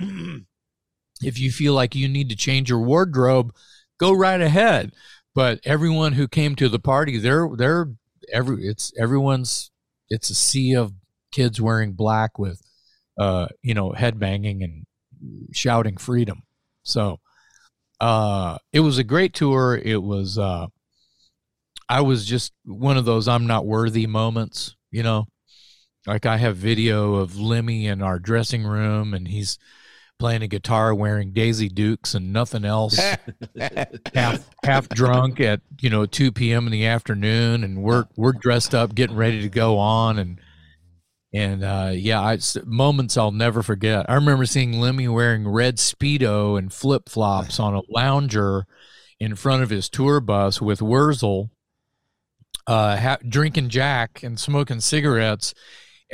if 1.22 1.40
you 1.40 1.52
feel 1.52 1.74
like 1.74 1.96
you 1.96 2.08
need 2.08 2.30
to 2.30 2.36
change 2.36 2.70
your 2.70 2.82
wardrobe, 2.82 3.54
go 4.00 4.12
right 4.12 4.42
ahead. 4.42 4.92
But 5.34 5.62
everyone 5.64 6.14
who 6.14 6.28
came 6.28 6.56
to 6.58 6.68
the 6.68 6.80
party, 6.80 7.18
they're 7.18 7.48
they're 7.56 7.88
every 8.32 8.66
it's 8.68 8.92
everyone's 9.00 9.72
it's 10.10 10.30
a 10.30 10.36
sea 10.36 10.76
of 10.76 10.94
kids 11.32 11.62
wearing 11.62 11.94
black 11.94 12.38
with 12.38 12.62
uh 13.18 13.48
you 13.62 13.74
know 13.74 13.92
headbanging 13.92 14.64
and 14.64 14.86
shouting 15.54 15.98
freedom. 15.98 16.44
So 16.84 17.20
uh 18.02 18.58
it 18.74 18.82
was 18.82 18.98
a 18.98 19.04
great 19.04 19.34
tour. 19.34 19.80
It 19.82 20.04
was 20.04 20.38
uh 20.38 20.68
I 21.92 22.00
was 22.00 22.26
just 22.26 22.54
one 22.64 22.96
of 22.96 23.04
those 23.04 23.28
I'm 23.28 23.48
not 23.48 23.66
worthy 23.66 24.08
moments, 24.08 24.78
you 24.92 25.04
know. 25.04 25.28
Like 26.08 26.26
I 26.26 26.38
have 26.38 26.56
video 26.56 27.16
of 27.16 27.38
Lemmy 27.38 27.86
in 27.86 28.02
our 28.02 28.18
dressing 28.18 28.64
room 28.64 29.14
and 29.14 29.28
he's 29.28 29.60
playing 30.18 30.42
a 30.42 30.48
guitar 30.48 30.96
wearing 30.96 31.34
Daisy 31.34 31.68
Dukes 31.68 32.16
and 32.16 32.32
nothing 32.32 32.64
else. 32.64 32.98
half 34.16 34.50
half 34.64 34.88
drunk 34.88 35.42
at, 35.42 35.60
you 35.82 35.90
know, 35.90 36.06
2 36.06 36.32
p.m. 36.32 36.66
in 36.66 36.72
the 36.72 36.86
afternoon 36.86 37.66
and 37.66 37.84
we're 37.84 38.06
we're 38.16 38.32
dressed 38.32 38.74
up 38.74 38.96
getting 38.96 39.18
ready 39.18 39.42
to 39.42 39.50
go 39.50 39.78
on 39.78 40.18
and 40.18 40.40
and 41.34 41.62
uh, 41.62 41.92
yeah, 41.94 42.22
I, 42.22 42.40
moments 42.64 43.18
I'll 43.18 43.32
never 43.32 43.62
forget. 43.62 44.10
I 44.10 44.16
remember 44.16 44.46
seeing 44.46 44.80
Lemmy 44.80 45.10
wearing 45.10 45.46
red 45.46 45.76
speedo 45.76 46.58
and 46.58 46.72
flip 46.72 47.10
flops 47.10 47.60
on 47.60 47.76
a 47.76 47.82
lounger 47.90 48.66
in 49.20 49.36
front 49.36 49.62
of 49.62 49.70
his 49.70 49.90
tour 49.90 50.22
bus 50.22 50.62
with 50.62 50.82
Wurzel, 50.82 51.52
uh, 52.72 52.96
ha- 52.96 53.18
drinking 53.28 53.68
Jack 53.68 54.24
and 54.24 54.40
smoking 54.40 54.80
cigarettes 54.80 55.54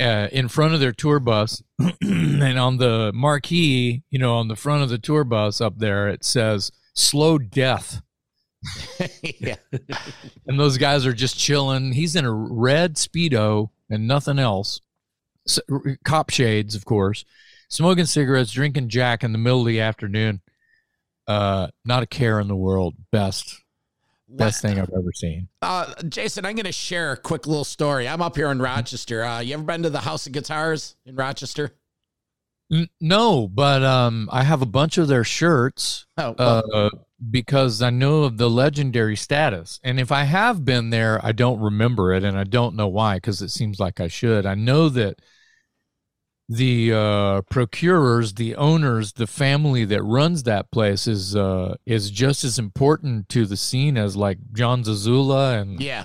uh, 0.00 0.26
in 0.32 0.48
front 0.48 0.74
of 0.74 0.80
their 0.80 0.90
tour 0.90 1.20
bus. 1.20 1.62
and 2.02 2.58
on 2.58 2.78
the 2.78 3.12
marquee, 3.14 4.02
you 4.10 4.18
know, 4.18 4.34
on 4.34 4.48
the 4.48 4.56
front 4.56 4.82
of 4.82 4.88
the 4.88 4.98
tour 4.98 5.22
bus 5.22 5.60
up 5.60 5.78
there, 5.78 6.08
it 6.08 6.24
says 6.24 6.72
"Slow 6.94 7.38
Death." 7.38 8.02
yeah. 9.38 9.54
and 10.48 10.58
those 10.58 10.78
guys 10.78 11.06
are 11.06 11.12
just 11.12 11.38
chilling. 11.38 11.92
He's 11.92 12.16
in 12.16 12.24
a 12.24 12.32
red 12.32 12.96
speedo 12.96 13.70
and 13.88 14.08
nothing 14.08 14.40
else. 14.40 14.80
Cop 16.04 16.30
shades, 16.30 16.74
of 16.74 16.84
course, 16.84 17.24
smoking 17.68 18.04
cigarettes, 18.04 18.50
drinking 18.50 18.88
Jack 18.88 19.22
in 19.22 19.30
the 19.30 19.38
middle 19.38 19.60
of 19.60 19.66
the 19.68 19.80
afternoon. 19.80 20.40
Uh, 21.28 21.68
not 21.84 22.02
a 22.02 22.06
care 22.06 22.40
in 22.40 22.48
the 22.48 22.56
world. 22.56 22.96
Best, 23.12 23.62
best 24.28 24.62
thing 24.62 24.78
I've 24.78 24.90
ever 24.90 25.12
seen. 25.12 25.48
Uh, 25.62 25.92
Jason, 26.08 26.44
I'm 26.44 26.54
going 26.54 26.66
to 26.66 26.72
share 26.72 27.12
a 27.12 27.16
quick 27.16 27.46
little 27.46 27.64
story. 27.64 28.08
I'm 28.08 28.22
up 28.22 28.36
here 28.36 28.50
in 28.50 28.60
Rochester. 28.60 29.24
Uh, 29.24 29.40
you 29.40 29.54
ever 29.54 29.62
been 29.62 29.82
to 29.82 29.90
the 29.90 30.00
House 30.00 30.26
of 30.26 30.32
Guitars 30.32 30.96
in 31.06 31.16
Rochester? 31.16 31.72
N- 32.70 32.90
no, 33.00 33.48
but 33.48 33.82
um, 33.82 34.28
I 34.30 34.42
have 34.42 34.60
a 34.62 34.66
bunch 34.66 34.98
of 34.98 35.08
their 35.08 35.24
shirts. 35.24 36.06
Oh, 36.16 36.34
well, 36.38 36.64
uh, 36.72 36.90
because 37.30 37.82
I 37.82 37.90
know 37.90 38.24
of 38.24 38.36
the 38.36 38.50
legendary 38.50 39.16
status. 39.16 39.80
And 39.82 39.98
if 39.98 40.12
I 40.12 40.24
have 40.24 40.64
been 40.64 40.90
there, 40.90 41.24
I 41.24 41.32
don't 41.32 41.60
remember 41.60 42.12
it, 42.12 42.24
and 42.24 42.38
I 42.38 42.44
don't 42.44 42.76
know 42.76 42.88
why, 42.88 43.16
because 43.16 43.42
it 43.42 43.48
seems 43.48 43.80
like 43.80 44.00
I 44.00 44.08
should. 44.08 44.46
I 44.46 44.54
know 44.54 44.88
that 44.90 45.20
the 46.48 46.92
uh, 46.92 47.40
procurers, 47.50 48.34
the 48.34 48.56
owners, 48.56 49.12
the 49.14 49.26
family 49.26 49.84
that 49.84 50.02
runs 50.02 50.44
that 50.44 50.70
place 50.70 51.06
is 51.06 51.36
uh, 51.36 51.76
is 51.84 52.10
just 52.10 52.42
as 52.44 52.58
important 52.58 53.28
to 53.30 53.44
the 53.46 53.56
scene 53.56 53.96
as 53.98 54.16
like 54.16 54.38
Jon 54.52 54.82
Zazula 54.82 55.60
and 55.60 55.80
yeah. 55.80 56.04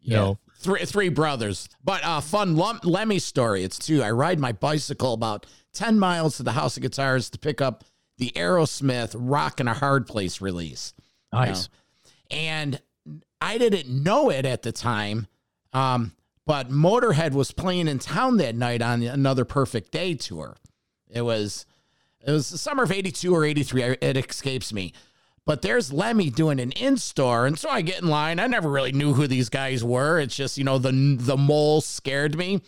you 0.00 0.12
Yeah. 0.12 0.16
know. 0.16 0.38
Three, 0.58 0.84
three 0.84 1.08
brothers. 1.10 1.68
But 1.84 2.02
uh, 2.04 2.20
fun 2.20 2.56
Lem- 2.56 2.80
Lemmy 2.82 3.20
story. 3.20 3.62
It's 3.62 3.78
two. 3.78 4.02
I 4.02 4.10
ride 4.10 4.40
my 4.40 4.50
bicycle 4.52 5.12
about 5.12 5.46
10 5.74 5.98
miles 5.98 6.38
to 6.38 6.42
the 6.42 6.52
House 6.52 6.76
of 6.76 6.82
Guitars 6.82 7.30
to 7.30 7.38
pick 7.38 7.60
up 7.60 7.84
the 8.18 8.32
Aerosmith 8.34 9.14
Rock 9.16 9.60
in 9.60 9.68
a 9.68 9.74
Hard 9.74 10.06
Place 10.08 10.40
release. 10.40 10.94
Nice. 11.32 11.68
and 12.30 12.80
I 13.40 13.58
didn't 13.58 13.88
know 14.02 14.30
it 14.30 14.44
at 14.46 14.62
the 14.62 14.72
time. 14.72 15.28
Um, 15.72 16.12
but 16.46 16.70
Motorhead 16.70 17.32
was 17.32 17.50
playing 17.50 17.88
in 17.88 17.98
town 17.98 18.36
that 18.38 18.54
night 18.54 18.80
on 18.80 19.02
another 19.02 19.44
Perfect 19.44 19.90
Day 19.90 20.14
tour. 20.14 20.56
It 21.10 21.22
was 21.22 21.66
it 22.26 22.30
was 22.30 22.50
the 22.50 22.58
summer 22.58 22.84
of 22.84 22.92
82 22.92 23.32
or 23.34 23.44
83. 23.44 23.82
It 24.00 24.16
escapes 24.16 24.72
me. 24.72 24.92
But 25.44 25.62
there's 25.62 25.92
Lemmy 25.92 26.28
doing 26.28 26.58
an 26.58 26.72
in 26.72 26.96
store. 26.96 27.46
And 27.46 27.56
so 27.56 27.68
I 27.68 27.80
get 27.80 28.02
in 28.02 28.08
line. 28.08 28.40
I 28.40 28.48
never 28.48 28.68
really 28.68 28.90
knew 28.90 29.14
who 29.14 29.28
these 29.28 29.48
guys 29.48 29.84
were. 29.84 30.18
It's 30.18 30.34
just, 30.34 30.58
you 30.58 30.64
know, 30.64 30.78
the 30.78 31.16
the 31.18 31.36
mole 31.36 31.80
scared 31.80 32.36
me. 32.36 32.60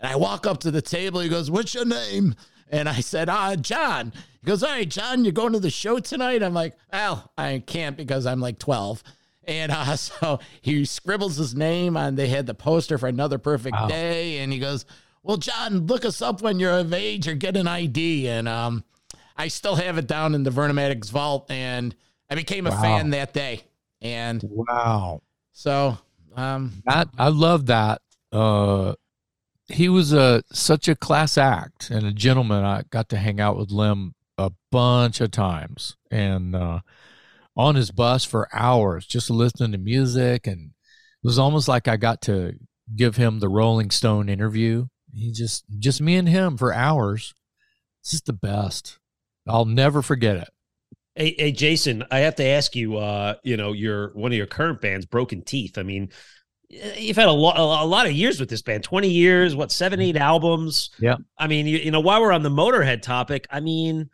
And 0.00 0.12
I 0.12 0.16
walk 0.16 0.46
up 0.46 0.58
to 0.60 0.70
the 0.70 0.82
table. 0.82 1.20
He 1.20 1.28
goes, 1.28 1.50
What's 1.50 1.74
your 1.74 1.84
name? 1.84 2.34
And 2.70 2.88
I 2.88 3.00
said, 3.00 3.28
uh, 3.28 3.56
John. 3.56 4.12
He 4.40 4.46
goes, 4.46 4.62
All 4.64 4.70
right, 4.70 4.88
John, 4.88 5.24
you're 5.24 5.32
going 5.32 5.52
to 5.52 5.60
the 5.60 5.70
show 5.70 6.00
tonight? 6.00 6.42
I'm 6.42 6.54
like, 6.54 6.76
Well, 6.92 7.30
I 7.38 7.62
can't 7.64 7.96
because 7.96 8.26
I'm 8.26 8.40
like 8.40 8.58
12. 8.58 9.02
And 9.46 9.72
uh, 9.72 9.96
so 9.96 10.40
he 10.60 10.84
scribbles 10.84 11.36
his 11.36 11.54
name 11.54 11.96
on, 11.96 12.14
they 12.16 12.28
had 12.28 12.46
the 12.46 12.54
poster 12.54 12.98
for 12.98 13.06
another 13.08 13.38
perfect 13.38 13.76
Wow. 13.76 13.88
day. 13.88 14.38
And 14.38 14.52
he 14.52 14.58
goes, 14.58 14.84
Well, 15.22 15.36
John, 15.36 15.86
look 15.86 16.04
us 16.04 16.20
up 16.22 16.42
when 16.42 16.58
you're 16.58 16.78
of 16.78 16.92
age 16.92 17.28
or 17.28 17.34
get 17.34 17.56
an 17.56 17.68
ID. 17.68 18.28
And 18.28 18.48
um, 18.48 18.84
I 19.36 19.48
still 19.48 19.76
have 19.76 19.98
it 19.98 20.06
down 20.06 20.34
in 20.34 20.42
the 20.42 20.50
Vernomatics 20.50 21.10
vault. 21.10 21.50
And 21.50 21.94
I 22.30 22.34
became 22.34 22.66
a 22.66 22.70
Wow. 22.70 22.82
fan 22.82 23.10
that 23.10 23.32
day. 23.32 23.62
And 24.00 24.42
Wow. 24.48 25.22
so, 25.52 25.98
um, 26.36 26.72
That 26.86 27.08
I 27.18 27.28
love 27.28 27.66
that. 27.66 28.02
Uh, 28.32 28.94
he 29.66 29.88
was 29.88 30.12
a 30.12 30.42
such 30.52 30.88
a 30.88 30.94
class 30.96 31.38
act 31.38 31.88
and 31.90 32.04
a 32.06 32.12
gentleman. 32.12 32.64
I 32.64 32.82
got 32.90 33.08
to 33.10 33.16
hang 33.16 33.40
out 33.40 33.56
with 33.56 33.70
Lem 33.70 34.14
a 34.36 34.50
bunch 34.70 35.20
of 35.22 35.30
times 35.30 35.96
and 36.10 36.54
uh, 36.56 36.80
on 37.56 37.74
his 37.74 37.90
bus 37.90 38.24
for 38.24 38.48
hours, 38.52 39.06
just 39.06 39.30
listening 39.30 39.72
to 39.72 39.78
music, 39.78 40.46
and 40.46 40.70
it 40.70 41.26
was 41.26 41.38
almost 41.38 41.68
like 41.68 41.88
I 41.88 41.96
got 41.96 42.20
to 42.22 42.54
give 42.94 43.16
him 43.16 43.40
the 43.40 43.48
Rolling 43.48 43.90
Stone 43.90 44.28
interview. 44.28 44.86
He 45.12 45.32
just 45.32 45.64
just 45.78 46.00
me 46.00 46.16
and 46.16 46.28
him 46.28 46.56
for 46.56 46.72
hours. 46.72 47.34
It's 48.02 48.10
just 48.10 48.26
the 48.26 48.32
best. 48.32 48.98
I'll 49.46 49.64
never 49.64 50.02
forget 50.02 50.36
it. 50.36 50.48
Hey, 51.14 51.36
hey, 51.38 51.52
Jason, 51.52 52.04
I 52.10 52.20
have 52.20 52.34
to 52.36 52.44
ask 52.44 52.74
you. 52.74 52.96
Uh, 52.96 53.34
you 53.44 53.56
know, 53.56 53.72
your 53.72 54.08
one 54.14 54.32
of 54.32 54.36
your 54.36 54.46
current 54.46 54.80
bands, 54.80 55.06
Broken 55.06 55.42
Teeth. 55.42 55.78
I 55.78 55.84
mean, 55.84 56.10
you've 56.68 57.16
had 57.16 57.28
a 57.28 57.32
lot, 57.32 57.56
a 57.56 57.84
lot 57.84 58.06
of 58.06 58.12
years 58.12 58.40
with 58.40 58.48
this 58.48 58.62
band. 58.62 58.82
Twenty 58.82 59.10
years, 59.10 59.54
what, 59.54 59.70
seven, 59.70 60.00
eight 60.00 60.16
albums? 60.16 60.90
Yeah. 60.98 61.16
I 61.38 61.46
mean, 61.46 61.66
you, 61.66 61.78
you 61.78 61.92
know, 61.92 62.00
while 62.00 62.20
we're 62.20 62.32
on 62.32 62.42
the 62.42 62.50
Motorhead 62.50 63.02
topic, 63.02 63.46
I 63.50 63.60
mean, 63.60 64.10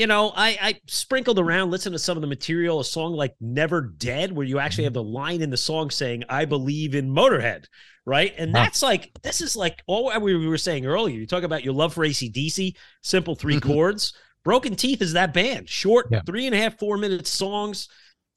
you 0.00 0.06
know, 0.06 0.32
I, 0.34 0.58
I 0.60 0.80
sprinkled 0.86 1.38
around, 1.38 1.70
listened 1.70 1.92
to 1.92 1.98
some 1.98 2.16
of 2.16 2.22
the 2.22 2.26
material, 2.26 2.80
a 2.80 2.84
song 2.84 3.12
like 3.12 3.34
"Never 3.38 3.82
Dead," 3.82 4.32
where 4.32 4.46
you 4.46 4.58
actually 4.58 4.84
have 4.84 4.94
the 4.94 5.02
line 5.02 5.42
in 5.42 5.50
the 5.50 5.56
song 5.58 5.90
saying, 5.90 6.24
"I 6.28 6.46
believe 6.46 6.94
in 6.94 7.10
Motorhead." 7.10 7.66
Right. 8.06 8.34
And 8.38 8.52
Wow. 8.54 8.62
that's 8.64 8.82
like, 8.82 9.10
this 9.22 9.42
is 9.42 9.54
like 9.56 9.82
all 9.86 10.10
we 10.20 10.46
were 10.46 10.56
saying 10.56 10.86
earlier. 10.86 11.16
You 11.20 11.26
talk 11.26 11.42
about 11.44 11.62
your 11.64 11.74
love 11.74 11.92
for 11.92 12.04
ACDC, 12.04 12.74
simple 13.02 13.34
3 13.34 13.60
chords. 13.60 14.14
Broken 14.42 14.74
Teeth 14.74 15.02
is 15.02 15.12
that 15.12 15.34
band. 15.34 15.68
Short, 15.68 16.06
Yeah. 16.10 16.22
three 16.24 16.46
and 16.46 16.54
a 16.54 16.58
half, 16.58 16.78
four 16.78 16.96
minute 16.96 17.26
songs, 17.26 17.88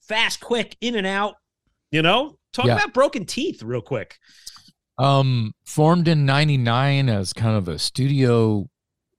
fast, 0.02 0.42
quick, 0.42 0.76
in 0.82 0.96
and 0.96 1.08
out. 1.08 1.36
You 1.92 2.02
know, 2.02 2.38
talk 2.52 2.66
Yeah. 2.66 2.76
about 2.76 2.94
Broken 2.94 3.26
Teeth 3.26 3.64
real 3.64 3.82
quick. 3.82 4.18
Um, 4.98 5.54
formed 5.66 6.10
in 6.10 6.26
'99 6.26 7.08
as 7.08 7.32
kind 7.32 7.56
of 7.56 7.70
a 7.70 7.80
studio 7.80 8.68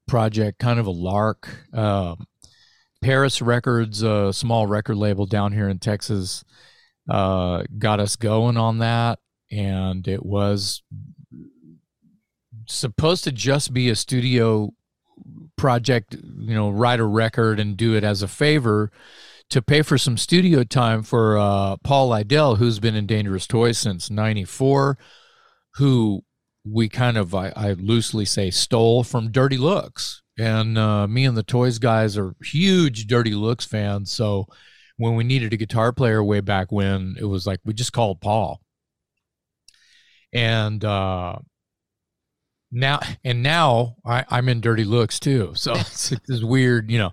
project, 0.06 0.58
kind 0.58 0.78
of 0.78 0.86
a 0.86 0.90
lark. 0.90 1.48
Um, 1.72 2.26
Paris 3.04 3.42
Records, 3.42 4.02
a 4.02 4.32
small 4.32 4.66
record 4.66 4.96
label 4.96 5.26
down 5.26 5.52
here 5.52 5.68
in 5.68 5.78
Texas, 5.78 6.42
uh, 7.10 7.62
got 7.78 8.00
us 8.00 8.16
going 8.16 8.56
on 8.56 8.78
that, 8.78 9.18
and 9.52 10.08
it 10.08 10.24
was 10.24 10.82
supposed 12.66 13.24
to 13.24 13.30
just 13.30 13.74
be 13.74 13.90
a 13.90 13.94
studio 13.94 14.70
project, 15.58 16.14
you 16.14 16.54
know, 16.54 16.70
write 16.70 16.98
a 16.98 17.04
record 17.04 17.60
and 17.60 17.76
do 17.76 17.94
it 17.94 18.04
as 18.04 18.22
a 18.22 18.28
favor 18.28 18.90
to 19.50 19.60
pay 19.60 19.82
for 19.82 19.98
some 19.98 20.16
studio 20.16 20.64
time 20.64 21.02
for 21.02 21.36
uh, 21.36 21.76
Paul 21.84 22.08
Lidel, 22.08 22.56
who's 22.56 22.78
been 22.78 22.94
in 22.94 23.04
Dangerous 23.04 23.46
Toys 23.46 23.76
since 23.76 24.08
'94, 24.08 24.96
who 25.74 26.24
we 26.66 26.88
kind 26.88 27.18
of, 27.18 27.34
I, 27.34 27.52
I, 27.54 27.72
loosely 27.74 28.24
say, 28.24 28.50
stole 28.50 29.04
from 29.04 29.30
Dirty 29.30 29.58
Looks. 29.58 30.22
And 30.38 30.76
uh, 30.76 31.06
me 31.06 31.24
and 31.24 31.36
the 31.36 31.42
Toys 31.42 31.78
guys 31.78 32.18
are 32.18 32.34
huge 32.42 33.06
Dirty 33.06 33.34
Looks 33.34 33.64
fans. 33.64 34.10
So 34.10 34.46
when 34.96 35.14
we 35.14 35.24
needed 35.24 35.52
a 35.52 35.56
guitar 35.56 35.92
player 35.92 36.22
way 36.22 36.40
back 36.40 36.72
when, 36.72 37.16
it 37.18 37.24
was 37.24 37.46
like 37.46 37.60
we 37.64 37.72
just 37.72 37.92
called 37.92 38.20
Paul. 38.20 38.60
And 40.32 40.84
uh, 40.84 41.36
now 42.72 43.00
and 43.22 43.42
now 43.42 43.96
I, 44.04 44.24
I'm 44.28 44.48
in 44.48 44.60
Dirty 44.60 44.84
Looks 44.84 45.20
too. 45.20 45.52
So 45.54 45.72
it's, 45.76 46.12
it's 46.12 46.42
weird, 46.42 46.90
you 46.90 46.98
know. 46.98 47.12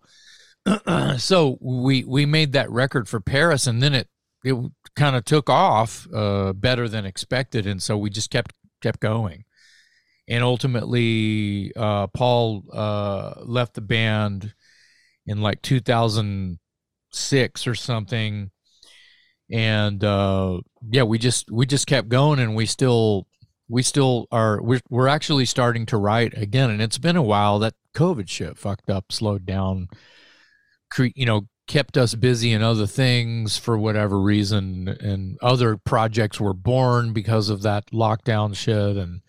so 1.18 1.58
we 1.62 2.04
we 2.04 2.26
made 2.26 2.54
that 2.54 2.70
record 2.70 3.08
for 3.08 3.20
Paris, 3.20 3.68
and 3.68 3.82
then 3.82 3.94
it 3.94 4.08
it 4.44 4.56
kind 4.96 5.16
of 5.16 5.26
took 5.26 5.50
off 5.50 6.08
uh, 6.14 6.54
better 6.54 6.88
than 6.88 7.06
expected, 7.06 7.66
and 7.66 7.82
so 7.82 7.98
we 7.98 8.10
just 8.10 8.30
kept 8.30 8.54
kept 8.82 9.00
going. 9.00 9.44
And 10.32 10.44
ultimately, 10.46 11.74
uh, 11.76 12.08
Paul 12.08 12.64
uh, 12.72 13.34
left 13.44 13.74
the 13.74 13.82
band 13.82 14.54
in 15.26 15.42
like 15.42 15.62
2006 15.62 17.68
or 17.68 17.76
something, 17.76 18.52
and 19.52 20.04
uh, 20.04 20.62
yeah, 20.90 21.04
we 21.04 21.20
just 21.20 21.52
we 21.52 21.66
just 21.66 21.86
kept 21.86 22.08
going, 22.08 22.40
and 22.40 22.56
we 22.56 22.66
still 22.66 23.28
we 23.68 23.84
still 23.84 24.28
are 24.32 24.62
we're, 24.62 24.80
we're 24.90 25.10
actually 25.10 25.46
starting 25.46 25.86
to 25.88 25.98
write 25.98 26.38
again. 26.38 26.70
And 26.70 26.82
it's 26.82 26.98
been 26.98 27.18
a 27.18 27.22
while. 27.22 27.60
That 27.60 27.74
covid 27.94 28.30
shit 28.30 28.58
fucked 28.58 28.90
up 28.90 29.12
slowed 29.12 29.46
down 29.46 29.90
cre- 30.90 31.08
you 31.14 31.26
know 31.26 31.42
kept 31.68 31.98
us 31.98 32.16
busy 32.16 32.52
in 32.52 32.62
other 32.62 32.88
things 32.88 33.58
for 33.58 33.78
whatever 33.78 34.20
reason. 34.20 34.88
And 34.88 35.38
other 35.42 35.78
projects 35.78 36.40
were 36.40 36.54
born 36.54 37.14
because 37.14 37.50
of 37.50 37.62
that 37.62 37.92
lockdown 37.92 38.56
shit. 38.56 38.98
And 38.98 39.22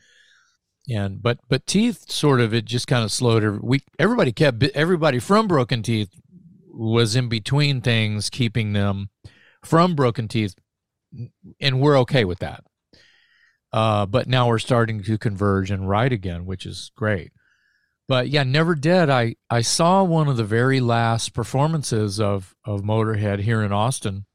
and 0.93 1.23
but 1.23 1.39
but 1.49 1.67
teeth 1.67 2.11
sort 2.11 2.41
of 2.41 2.53
it 2.53 2.65
just 2.65 2.87
kind 2.87 3.05
of 3.05 3.13
slowed 3.13 3.61
we 3.63 3.81
everybody 3.99 4.33
kept 4.33 4.63
everybody 4.75 5.19
from 5.19 5.47
broken 5.47 5.83
teeth 5.83 6.11
was 6.69 7.17
in 7.17 7.29
between 7.29 7.81
things 7.81 8.31
keeping 8.31 8.73
them 8.73 9.11
from 9.65 9.95
broken 9.95 10.29
teeth 10.29 10.55
and 11.61 11.81
we're 11.81 11.99
okay 11.99 12.25
with 12.25 12.39
that 12.39 12.65
uh, 13.73 14.05
but 14.05 14.29
now 14.29 14.49
we're 14.49 14.59
starting 14.59 15.03
to 15.03 15.17
converge 15.17 15.71
and 15.71 15.89
write 15.89 16.13
again, 16.13 16.45
which 16.45 16.67
is 16.67 16.93
great. 16.95 17.33
But 18.07 18.29
yeah, 18.29 18.43
Never 18.43 18.75
Dead. 18.75 19.09
I 19.09 19.37
I 19.49 19.63
saw 19.63 20.03
one 20.03 20.29
of 20.29 20.37
the 20.37 20.45
very 20.45 20.81
last 20.81 21.33
performances 21.33 22.21
of 22.21 22.55
of 22.65 22.83
Motorhead 22.83 23.41
here 23.41 23.63
in 23.63 23.73
Austin, 23.73 24.27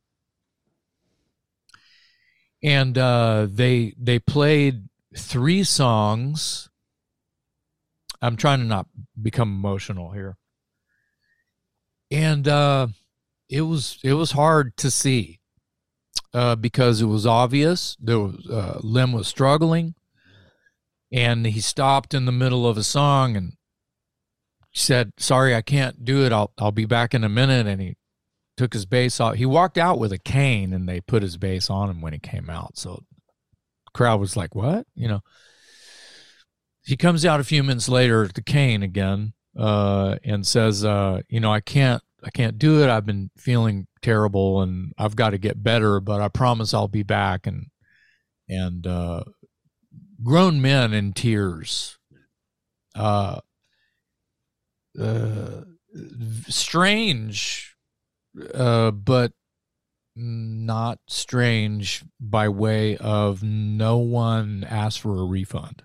and 2.63 2.97
uh, 2.97 3.47
they 3.49 3.93
they 3.99 4.17
played 4.17 4.85
three 5.18 5.63
songs. 5.63 6.70
I'm 8.22 8.38
trying 8.38 8.59
to 8.59 8.65
not 8.65 8.88
become 9.22 9.49
emotional 9.49 10.11
here, 10.11 10.38
and 12.09 12.47
uh, 12.47 12.88
it 13.49 13.61
was 13.61 13.99
it 14.03 14.13
was 14.13 14.32
hard 14.32 14.76
to 14.78 14.89
see 14.89 15.39
uh, 16.34 16.55
because 16.55 17.01
it 17.01 17.05
was 17.05 17.26
obvious. 17.26 17.95
There 17.99 18.20
was 18.20 18.47
uh, 18.49 18.80
Lem 18.82 19.11
was 19.11 19.28
struggling, 19.28 19.95
and 21.11 21.45
he 21.45 21.61
stopped 21.61 22.13
in 22.13 22.26
the 22.26 22.32
middle 22.32 22.68
of 22.68 22.78
a 22.78 22.84
song 22.84 23.36
and 23.36 23.53
said, 24.74 25.11
"Sorry, 25.18 25.55
I 25.55 25.61
can't 25.61 26.03
do 26.03 26.26
it. 26.26 26.32
I'll 26.32 26.51
I'll 26.57 26.72
be 26.72 26.86
back 26.86 27.13
in 27.13 27.24
a 27.24 27.30
minute." 27.30 27.68
And 27.68 27.82
he 27.82 27.97
took 28.55 28.74
his 28.74 28.86
bass 28.86 29.20
off. 29.20 29.36
He 29.36 29.45
walked 29.45 29.78
out 29.78 29.99
with 29.99 30.11
a 30.11 30.18
cane, 30.18 30.74
and 30.74 30.88
they 30.88 31.01
put 31.01 31.22
his 31.22 31.38
bass 31.38 31.70
on 31.70 31.89
him 31.89 32.01
when 32.01 32.13
he 32.13 32.20
came 32.20 32.49
out. 32.49 32.78
So 32.78 33.03
crowd 33.97 34.19
was 34.19 34.37
like, 34.37 34.55
"What?" 34.55 34.85
You 34.95 35.07
know. 35.07 35.21
He 36.83 36.95
comes 36.95 37.25
out 37.25 37.41
a 37.41 37.43
few 37.43 37.63
minutes 37.63 37.89
later, 37.89 38.27
to 38.29 38.41
cane 38.41 38.81
again, 38.81 39.33
uh, 39.57 40.17
and 40.23 40.47
says, 40.47 40.85
uh, 40.85 41.21
"You 41.27 41.41
know, 41.41 41.51
I 41.51 41.59
can't 41.59 42.01
I 42.23 42.29
can't 42.29 42.57
do 42.57 42.83
it. 42.83 42.89
I've 42.89 43.05
been 43.05 43.29
feeling 43.37 43.87
terrible 44.01 44.61
and 44.61 44.93
I've 44.97 45.15
got 45.15 45.31
to 45.31 45.37
get 45.37 45.63
better, 45.63 45.99
but 45.99 46.21
I 46.21 46.27
promise 46.29 46.73
I'll 46.73 46.87
be 46.87 47.03
back. 47.03 47.45
And, 47.45 47.67
and, 48.49 48.87
uh, 48.87 49.23
grown 50.23 50.61
men 50.61 50.93
in 50.93 51.13
tears, 51.13 51.97
uh, 52.95 53.39
uh, 54.99 55.61
strange, 56.47 57.75
uh, 58.53 58.91
but 58.91 59.31
not 60.18 60.99
strange 61.07 62.03
by 62.20 62.49
way 62.49 62.97
of 62.97 63.43
no 63.43 63.97
one 63.97 64.65
asked 64.68 64.99
for 64.99 65.20
a 65.20 65.26
refund. 65.26 65.84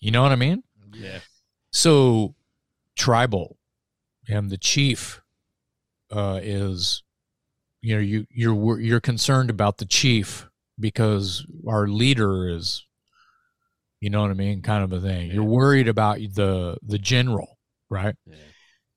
You 0.00 0.10
know 0.10 0.22
what 0.22 0.32
I 0.32 0.36
mean? 0.36 0.62
Yeah. 0.92 1.20
So 1.72 2.34
tribal 2.96 3.58
and 4.28 4.50
the 4.50 4.56
chief 4.56 5.20
uh, 6.10 6.40
is 6.42 7.02
you 7.82 7.94
know 7.94 8.00
you 8.00 8.26
you're 8.30 8.80
you're 8.80 9.00
concerned 9.00 9.50
about 9.50 9.78
the 9.78 9.84
chief 9.84 10.48
because 10.78 11.46
our 11.66 11.86
leader 11.86 12.48
is 12.48 12.84
you 14.00 14.10
know 14.10 14.22
what 14.22 14.30
I 14.30 14.34
mean 14.34 14.62
kind 14.62 14.84
of 14.84 14.92
a 14.92 15.00
thing. 15.00 15.28
Yeah. 15.28 15.34
You're 15.34 15.44
worried 15.44 15.88
about 15.88 16.18
the 16.18 16.78
the 16.82 16.98
general, 16.98 17.58
right? 17.90 18.14
Yeah. 18.26 18.34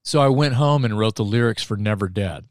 So 0.04 0.22
I 0.22 0.30
went 0.30 0.56
home 0.56 0.86
and 0.86 0.98
wrote 0.98 1.16
the 1.16 1.24
lyrics 1.24 1.64
for 1.64 1.78
Never 1.78 2.08
Dead, 2.08 2.46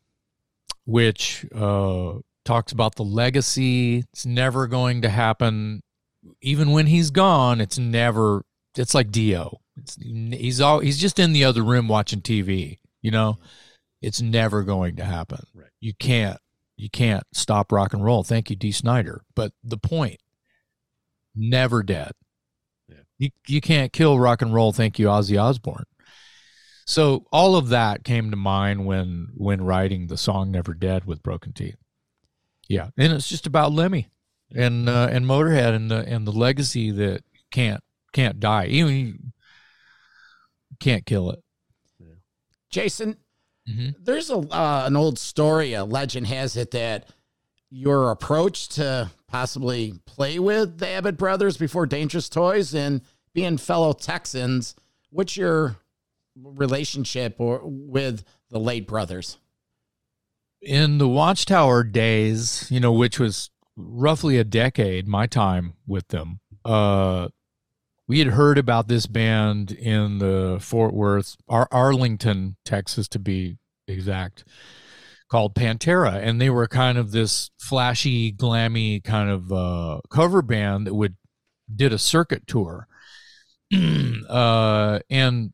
which 0.89 1.45
uh, 1.55 2.15
talks 2.47 2.73
about 2.73 2.95
the 2.95 3.05
legacy. 3.05 3.99
It's 4.11 4.25
never 4.25 4.67
going 4.67 5.03
to 5.03 5.11
happen. 5.11 5.83
Even 6.41 6.71
when 6.71 6.87
he's 6.87 7.11
gone, 7.11 7.61
it's 7.61 7.79
never. 7.79 8.43
It's 8.75 8.95
like 8.95 9.11
Dio. 9.11 9.61
It's, 9.77 9.97
he's 10.01 10.63
all 10.63 10.81
he's 10.81 10.99
just 10.99 11.19
in 11.19 11.35
the 11.35 11.45
other 11.45 11.63
room 11.63 11.89
watching 11.89 12.23
TV. 12.23 12.79
You 13.03 13.11
know, 13.11 13.39
it's 14.01 14.23
never 14.23 14.63
going 14.63 14.97
to 14.97 15.05
happen. 15.05 15.45
Right. 15.55 15.69
You 15.79 15.93
can't 15.93 16.39
you 16.79 16.89
can't 16.89 17.25
stop 17.35 17.71
rock 17.71 17.93
and 17.93 18.03
roll. 18.03 18.25
Thank 18.25 18.49
you, 18.49 18.57
Dee 18.57 18.73
Snider. 18.73 19.21
But 19.37 19.53
the 19.63 19.77
point, 19.77 20.21
never 21.37 21.83
dead. 21.83 22.13
Yeah. 22.89 22.97
You 23.19 23.29
you 23.47 23.61
can't 23.61 23.93
kill 23.93 24.19
rock 24.19 24.41
and 24.41 24.55
roll. 24.55 24.73
Thank 24.73 24.99
you, 24.99 25.09
Ozzy 25.09 25.39
Osbourne. 25.39 25.85
So 26.89 27.27
all 27.31 27.55
of 27.55 27.69
that 27.69 28.03
came 28.03 28.31
to 28.31 28.37
mind 28.37 28.87
when 28.87 29.29
when 29.35 29.61
writing 29.61 30.07
the 30.07 30.17
song 30.17 30.51
"Never 30.51 30.73
Dead" 30.73 31.05
with 31.05 31.23
Broken 31.23 31.53
Teeth. 31.53 31.77
Yeah, 32.67 32.89
and 32.97 33.13
it's 33.13 33.29
just 33.29 33.47
about 33.47 33.73
Lemmy 33.73 34.09
and 34.57 34.89
uh, 34.89 35.09
and 35.11 35.27
Motorhead 35.27 35.75
and 35.75 35.91
the 35.91 35.99
and 35.99 36.27
the 36.27 36.33
legacy 36.33 36.91
that 36.93 37.25
can't 37.51 37.83
can't 38.15 38.41
die. 38.41 38.69
Even 38.69 39.35
can't 40.81 41.05
kill 41.05 41.31
it. 41.31 41.41
Jason, 42.71 43.19
mm-hmm. 43.69 43.91
there's 44.03 44.31
a 44.31 44.39
uh, 44.39 44.85
an 44.87 44.97
old 44.97 45.19
story, 45.19 45.75
a 45.75 45.85
legend 45.85 46.27
has 46.29 46.57
it 46.57 46.71
that 46.71 47.11
your 47.69 48.11
approach 48.11 48.67
to 48.69 49.11
possibly 49.27 49.93
play 50.07 50.39
with 50.39 50.79
the 50.79 50.89
Abbott 50.89 51.19
brothers 51.19 51.59
before 51.59 51.85
Dangerous 51.85 52.31
Toys 52.31 52.75
and 52.75 53.03
being 53.35 53.59
fellow 53.59 53.93
Texans, 53.93 54.75
what's 55.11 55.37
your 55.37 55.77
relationship 56.43 57.37
or 57.39 57.61
with 57.65 58.25
the 58.51 58.59
late 58.59 58.87
brothers? 58.87 59.39
In 60.61 60.99
the 60.99 61.09
Watchtower 61.09 61.85
days, 61.85 62.67
you 62.71 62.81
know, 62.81 62.93
which 62.93 63.19
was 63.19 63.51
roughly 63.77 64.39
a 64.39 64.45
decade, 64.45 65.07
my 65.07 65.27
time 65.27 65.75
with 65.87 66.09
them, 66.09 66.41
uh, 66.65 67.29
we 68.09 68.19
had 68.19 68.29
heard 68.29 68.59
about 68.59 68.89
this 68.89 69.07
band 69.07 69.71
in 69.71 70.19
the 70.19 70.59
Fort 70.61 70.95
Worth, 70.95 71.37
Ar- 71.49 71.69
Arlington, 71.71 72.57
Texas, 72.65 73.07
to 73.09 73.19
be 73.19 73.59
exact, 73.87 74.45
called 75.31 75.55
Pantera, 75.55 76.15
and 76.15 76.41
they 76.41 76.51
were 76.51 76.67
kind 76.67 76.97
of 76.97 77.13
this 77.13 77.51
flashy, 77.61 78.33
glammy 78.33 79.05
kind 79.05 79.31
of 79.31 79.53
uh, 79.53 80.01
cover 80.11 80.43
band 80.43 80.87
that 80.87 80.95
would 80.95 81.17
did 81.75 81.93
a 81.93 81.99
circuit 81.99 82.47
tour, 82.47 82.89
uh, 84.29 84.99
and 85.11 85.53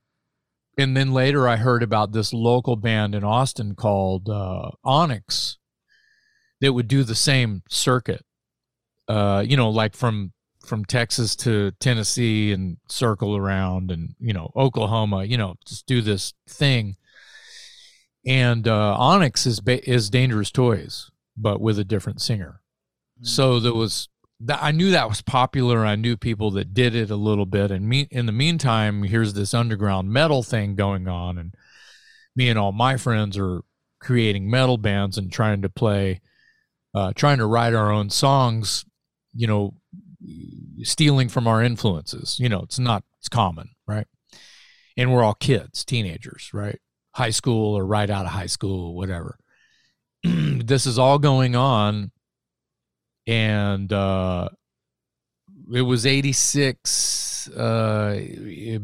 and 0.78 0.96
then 0.96 1.12
later 1.12 1.48
I 1.48 1.56
heard 1.56 1.82
about 1.82 2.12
this 2.12 2.32
local 2.32 2.76
band 2.76 3.14
in 3.14 3.24
Austin 3.24 3.74
called 3.74 4.28
uh, 4.28 4.70
Onyx 4.84 5.58
that 6.60 6.72
would 6.72 6.88
do 6.88 7.04
the 7.04 7.14
same 7.14 7.62
circuit 7.68 8.24
uh, 9.08 9.44
you 9.46 9.56
know, 9.56 9.70
like 9.70 9.94
from 9.94 10.32
from 10.66 10.84
Texas 10.84 11.36
to 11.36 11.72
Tennessee 11.72 12.50
and 12.52 12.78
circle 12.88 13.36
around 13.36 13.90
and 13.90 14.14
you 14.18 14.32
know 14.32 14.50
Oklahoma, 14.56 15.24
you 15.24 15.36
know, 15.36 15.56
just 15.66 15.86
do 15.86 16.00
this 16.00 16.32
thing. 16.48 16.96
And 18.26 18.66
uh, 18.66 18.96
Onyx 18.96 19.46
is 19.46 19.60
ba- 19.60 19.88
is 19.88 20.08
Dangerous 20.08 20.50
Toys, 20.50 21.10
but 21.36 21.60
with 21.60 21.78
a 21.78 21.84
different 21.84 22.22
singer. 22.22 22.60
Mm-hmm. 23.18 23.26
So 23.26 23.60
there 23.60 23.74
was 23.74 24.08
that 24.46 24.62
I 24.62 24.70
knew 24.70 24.90
that 24.90 25.08
was 25.08 25.22
popular. 25.22 25.84
I 25.84 25.96
knew 25.96 26.16
people 26.16 26.50
that 26.52 26.74
did 26.74 26.94
it 26.94 27.10
a 27.10 27.16
little 27.16 27.46
bit. 27.46 27.70
And 27.70 27.88
me 27.88 28.06
in 28.10 28.26
the 28.26 28.32
meantime, 28.32 29.02
here's 29.02 29.34
this 29.34 29.54
underground 29.54 30.10
metal 30.10 30.42
thing 30.42 30.74
going 30.74 31.08
on, 31.08 31.38
and 31.38 31.54
me 32.36 32.48
and 32.48 32.58
all 32.58 32.72
my 32.72 32.96
friends 32.96 33.38
are 33.38 33.62
creating 34.00 34.50
metal 34.50 34.76
bands 34.76 35.16
and 35.16 35.32
trying 35.32 35.62
to 35.62 35.68
play, 35.68 36.20
uh, 36.94 37.12
trying 37.14 37.38
to 37.38 37.46
write 37.46 37.74
our 37.74 37.90
own 37.90 38.10
songs. 38.10 38.84
You 39.32 39.46
know, 39.46 39.74
stealing 40.82 41.28
from 41.28 41.46
our 41.46 41.62
influences. 41.62 42.38
You 42.38 42.48
know, 42.48 42.62
it's 42.62 42.78
not 42.78 43.04
it's 43.18 43.28
common, 43.28 43.70
right? 43.86 44.06
And 44.96 45.12
we're 45.12 45.24
all 45.24 45.34
kids, 45.34 45.84
teenagers, 45.84 46.50
right? 46.52 46.78
High 47.12 47.30
school 47.30 47.74
or 47.74 47.84
right 47.84 48.10
out 48.10 48.26
of 48.26 48.32
high 48.32 48.46
school, 48.46 48.94
whatever. 48.94 49.38
this 50.22 50.86
is 50.86 50.98
all 50.98 51.18
going 51.18 51.56
on 51.56 52.12
and 53.26 53.92
uh 53.92 54.48
it 55.72 55.82
was 55.82 56.04
86 56.06 57.48
uh 57.48 58.20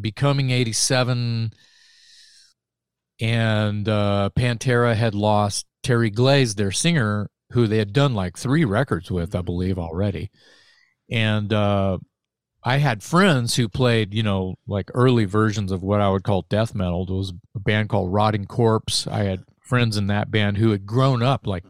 becoming 0.01 0.51
87 0.51 1.53
and 3.21 3.89
uh 3.89 4.31
Pantera 4.35 4.95
had 4.95 5.15
lost 5.15 5.67
Terry 5.83 6.11
Glaze 6.11 6.55
their 6.55 6.73
singer 6.73 7.31
who 7.53 7.67
they 7.67 7.79
had 7.79 7.93
done 7.93 8.15
like 8.15 8.39
3 8.39 8.65
records 8.65 9.11
with 9.11 9.35
I 9.35 9.43
believe 9.43 9.79
already 9.79 10.31
and 11.11 11.53
uh, 11.53 11.99
I 12.63 12.77
had 12.79 13.03
friends 13.03 13.57
who 13.57 13.69
played, 13.69 14.15
you 14.15 14.23
know, 14.23 14.55
like 14.67 14.91
early 14.95 15.25
versions 15.25 15.73
of 15.73 15.83
what 15.83 16.01
I 16.01 16.11
would 16.11 16.23
call 16.23 16.47
death 16.49 16.75
metal. 16.75 17.05
There 17.05 17.17
was 17.17 17.33
a 17.55 17.61
band 17.61 17.89
called 17.89 18.13
Rotting 18.13 18.47
Corpse. 18.47 19.07
I 19.07 19.25
had 19.25 19.45
friends 19.61 19.97
in 19.97 20.07
that 20.07 20.31
band 20.31 20.59
who 20.59 20.71
had 20.71 20.87
grown 20.87 21.23
up, 21.23 21.47
like 21.47 21.65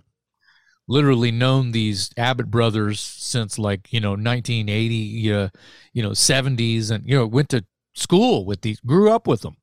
literally 0.91 1.31
known 1.31 1.71
these 1.71 2.11
Abbott 2.17 2.51
brothers 2.51 3.01
since 3.01 3.59
like 3.59 3.93
you 3.93 4.01
know 4.01 4.11
1980, 4.11 5.33
uh, 5.33 5.49
you 5.93 6.03
know 6.03 6.11
70s, 6.11 6.91
and 6.91 7.09
you 7.09 7.17
know 7.17 7.27
went 7.27 7.49
to 7.51 7.65
school 7.95 8.45
with 8.45 8.63
these, 8.63 8.81
grew 8.81 9.11
up 9.11 9.27
with 9.27 9.43
them, 9.43 9.57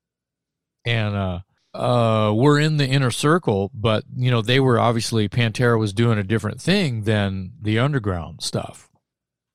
and 0.86 1.16
uh, 1.16 1.40
uh, 1.74 2.34
were 2.34 2.60
in 2.60 2.78
the 2.78 2.88
inner 2.88 3.12
circle. 3.12 3.70
But 3.74 4.06
you 4.16 4.32
know 4.32 4.42
they 4.42 4.60
were 4.60 4.80
obviously 4.80 5.30
Pantera 5.30 5.78
was 5.78 5.94
doing 5.94 6.18
a 6.18 6.24
different 6.24 6.62
thing 6.62 7.04
than 7.04 7.52
the 7.62 7.78
underground 7.78 8.42
stuff 8.42 8.88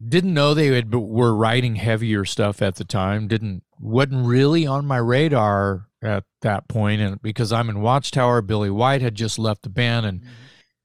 didn't 0.07 0.35
know 0.35 0.55
they 0.55 0.67
had, 0.67 0.93
were 0.95 1.35
writing 1.35 1.77
heavier 1.77 2.25
stuff 2.25 2.63
at 2.63 2.77
the 2.77 2.85
time. 2.85 3.29
Didn't 3.29 3.63
wasn't 3.79 4.27
really 4.27 4.67
on 4.67 4.87
my 4.87 4.97
radar 4.97 5.89
at 6.03 6.25
that 6.41 6.69
point, 6.69 7.01
and 7.01 7.21
because 7.23 7.53
I'm 7.53 7.71
in 7.71 7.81
Watchtower, 7.81 8.43
Billy 8.43 8.71
White 8.71 9.03
had 9.03 9.15
just 9.15 9.39
left 9.39 9.63
the 9.63 9.69
band, 9.69 10.07
and 10.07 10.21
mm-hmm. 10.21 10.31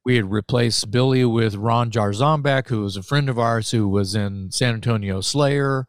We 0.07 0.15
had 0.15 0.31
replaced 0.31 0.89
Billy 0.89 1.25
with 1.25 1.55
Ron 1.55 1.91
Jarzombek, 1.91 2.69
who 2.69 2.79
was 2.79 2.95
a 2.95 3.03
friend 3.03 3.27
of 3.27 3.37
ours 3.37 3.71
who 3.71 3.89
was 3.89 4.15
in 4.15 4.51
San 4.51 4.75
Antonio 4.75 5.19
Slayer, 5.19 5.85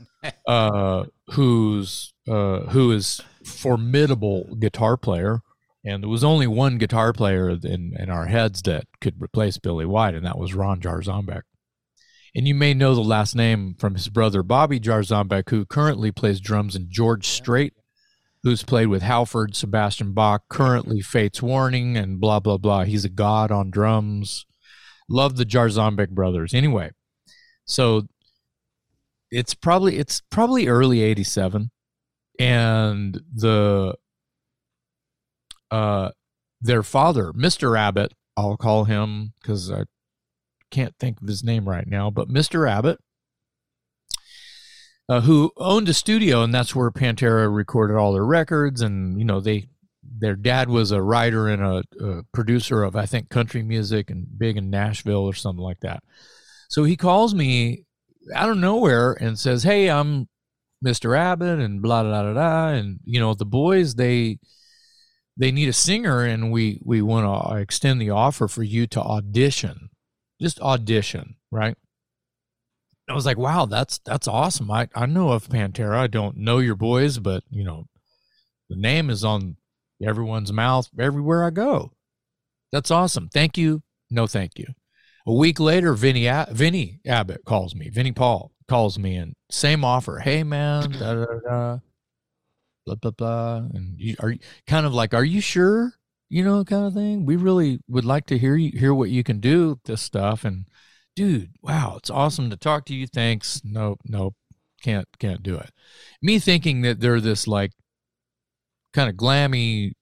uh, 0.48 1.04
who's 1.28 2.12
uh, 2.28 2.62
who 2.62 2.90
is 2.90 3.20
formidable 3.44 4.56
guitar 4.56 4.96
player. 4.96 5.42
And 5.84 6.02
there 6.02 6.10
was 6.10 6.24
only 6.24 6.48
one 6.48 6.78
guitar 6.78 7.12
player 7.12 7.50
in, 7.50 7.94
in 7.96 8.10
our 8.10 8.26
heads 8.26 8.60
that 8.62 8.86
could 9.00 9.22
replace 9.22 9.56
Billy 9.56 9.86
White, 9.86 10.16
and 10.16 10.26
that 10.26 10.36
was 10.36 10.52
Ron 10.52 10.80
Jarzombek. 10.80 11.42
And 12.34 12.48
you 12.48 12.56
may 12.56 12.74
know 12.74 12.96
the 12.96 13.02
last 13.02 13.36
name 13.36 13.76
from 13.78 13.94
his 13.94 14.08
brother 14.08 14.42
Bobby 14.42 14.80
Jarzombek, 14.80 15.48
who 15.50 15.64
currently 15.64 16.10
plays 16.10 16.40
drums 16.40 16.74
in 16.74 16.88
George 16.90 17.28
Strait, 17.28 17.74
who's 18.42 18.62
played 18.62 18.86
with 18.86 19.02
Halford, 19.02 19.54
Sebastian 19.54 20.12
Bach, 20.12 20.44
currently 20.48 21.00
Fates 21.00 21.42
Warning, 21.42 21.96
and 21.96 22.20
blah 22.20 22.40
blah 22.40 22.58
blah. 22.58 22.84
He's 22.84 23.04
a 23.04 23.10
god 23.10 23.50
on 23.50 23.70
drums. 23.70 24.46
Love 25.08 25.36
the 25.36 25.44
Jarzombek 25.44 26.10
brothers. 26.10 26.54
Anyway, 26.54 26.90
so 27.64 28.02
it's 29.30 29.54
probably 29.54 29.98
it's 29.98 30.22
probably 30.30 30.68
early 30.68 31.00
'87, 31.02 31.70
and 32.38 33.20
the 33.34 33.94
uh 35.70 36.10
their 36.60 36.82
father, 36.82 37.32
Mr. 37.32 37.78
Abbott, 37.78 38.12
I'll 38.36 38.56
call 38.56 38.84
him 38.84 39.32
because 39.40 39.70
I 39.70 39.84
can't 40.70 40.94
think 40.98 41.20
of 41.20 41.28
his 41.28 41.42
name 41.42 41.68
right 41.68 41.86
now, 41.86 42.10
but 42.10 42.28
Mr. 42.28 42.68
Abbott, 42.68 42.98
uh, 45.10 45.20
who 45.20 45.52
owned 45.56 45.88
a 45.88 45.94
studio, 45.94 46.42
and 46.42 46.54
that's 46.54 46.74
where 46.74 46.90
Pantera 46.90 47.52
recorded 47.52 47.96
all 47.96 48.12
their 48.12 48.24
records. 48.24 48.80
And 48.80 49.18
you 49.18 49.24
know, 49.24 49.40
they 49.40 49.68
their 50.02 50.36
dad 50.36 50.68
was 50.68 50.92
a 50.92 51.02
writer 51.02 51.48
and 51.48 51.62
a, 51.62 51.82
a 52.00 52.22
producer 52.32 52.84
of 52.84 52.94
I 52.94 53.06
think 53.06 53.28
country 53.28 53.62
music 53.62 54.08
and 54.08 54.26
big 54.38 54.56
in 54.56 54.70
Nashville 54.70 55.24
or 55.24 55.34
something 55.34 55.62
like 55.62 55.80
that. 55.80 56.04
So 56.68 56.84
he 56.84 56.96
calls 56.96 57.34
me 57.34 57.84
out 58.34 58.50
of 58.50 58.56
nowhere 58.56 59.12
and 59.12 59.36
says, 59.38 59.64
"Hey, 59.64 59.90
I'm 59.90 60.28
Mr. 60.84 61.18
Abbott," 61.18 61.58
and 61.58 61.82
blah 61.82 62.04
blah 62.04 62.22
blah 62.22 62.32
blah. 62.32 62.68
And 62.68 63.00
you 63.04 63.18
know, 63.18 63.34
the 63.34 63.44
boys 63.44 63.96
they 63.96 64.38
they 65.36 65.50
need 65.50 65.68
a 65.68 65.72
singer, 65.72 66.24
and 66.24 66.52
we 66.52 66.80
we 66.84 67.02
want 67.02 67.26
to 67.26 67.56
extend 67.56 68.00
the 68.00 68.10
offer 68.10 68.46
for 68.46 68.62
you 68.62 68.86
to 68.86 69.00
audition 69.02 69.90
just 70.40 70.60
audition, 70.60 71.36
right? 71.50 71.76
I 73.10 73.14
was 73.14 73.26
like, 73.26 73.38
wow, 73.38 73.66
that's 73.66 73.98
that's 74.04 74.28
awesome. 74.28 74.70
I, 74.70 74.88
I 74.94 75.06
know 75.06 75.30
of 75.30 75.48
Pantera. 75.48 75.96
I 75.96 76.06
don't 76.06 76.36
know 76.36 76.58
your 76.58 76.76
boys, 76.76 77.18
but 77.18 77.42
you 77.50 77.64
know, 77.64 77.86
the 78.68 78.76
name 78.76 79.10
is 79.10 79.24
on 79.24 79.56
everyone's 80.02 80.52
mouth 80.52 80.88
everywhere 80.98 81.44
I 81.44 81.50
go. 81.50 81.92
That's 82.72 82.90
awesome. 82.90 83.28
Thank 83.28 83.58
you. 83.58 83.82
No, 84.10 84.26
thank 84.26 84.58
you. 84.58 84.66
A 85.26 85.32
week 85.32 85.60
later, 85.60 85.94
Vinny 85.94 86.30
Vinny 86.50 87.00
Abbott 87.06 87.44
calls 87.44 87.74
me. 87.74 87.90
Vinny 87.90 88.12
Paul 88.12 88.52
calls 88.68 88.98
me 88.98 89.16
and 89.16 89.34
same 89.50 89.84
offer. 89.84 90.18
Hey 90.18 90.42
man, 90.42 90.90
da, 90.92 91.14
da, 91.14 91.26
da, 91.48 91.78
blah 92.86 92.94
blah 92.94 93.10
blah. 93.10 93.56
And 93.74 93.98
you, 93.98 94.16
are 94.20 94.30
you 94.30 94.38
kind 94.66 94.86
of 94.86 94.94
like, 94.94 95.14
are 95.14 95.24
you 95.24 95.40
sure? 95.40 95.94
you 96.30 96.44
know, 96.44 96.64
kind 96.64 96.86
of 96.86 96.94
thing. 96.94 97.26
We 97.26 97.36
really 97.36 97.80
would 97.88 98.04
like 98.04 98.26
to 98.26 98.38
hear 98.38 98.54
you 98.54 98.78
hear 98.78 98.94
what 98.94 99.10
you 99.10 99.22
can 99.22 99.40
do 99.40 99.70
with 99.70 99.82
this 99.82 100.00
stuff. 100.00 100.44
And 100.44 100.66
dude, 101.20 101.50
wow, 101.60 101.96
it's 101.98 102.08
awesome 102.08 102.48
to 102.48 102.56
talk 102.56 102.86
to 102.86 102.94
you. 102.94 103.06
Thanks. 103.06 103.60
Nope, 103.62 104.00
nope, 104.06 104.34
can't 104.82 105.06
can't 105.18 105.42
do 105.42 105.54
it. 105.56 105.70
Me 106.22 106.38
thinking 106.38 106.80
that 106.80 107.00
they're 107.00 107.20
this 107.20 107.46
like 107.46 107.72
kind 108.94 109.10
of 109.10 109.16
glammy 109.16 109.92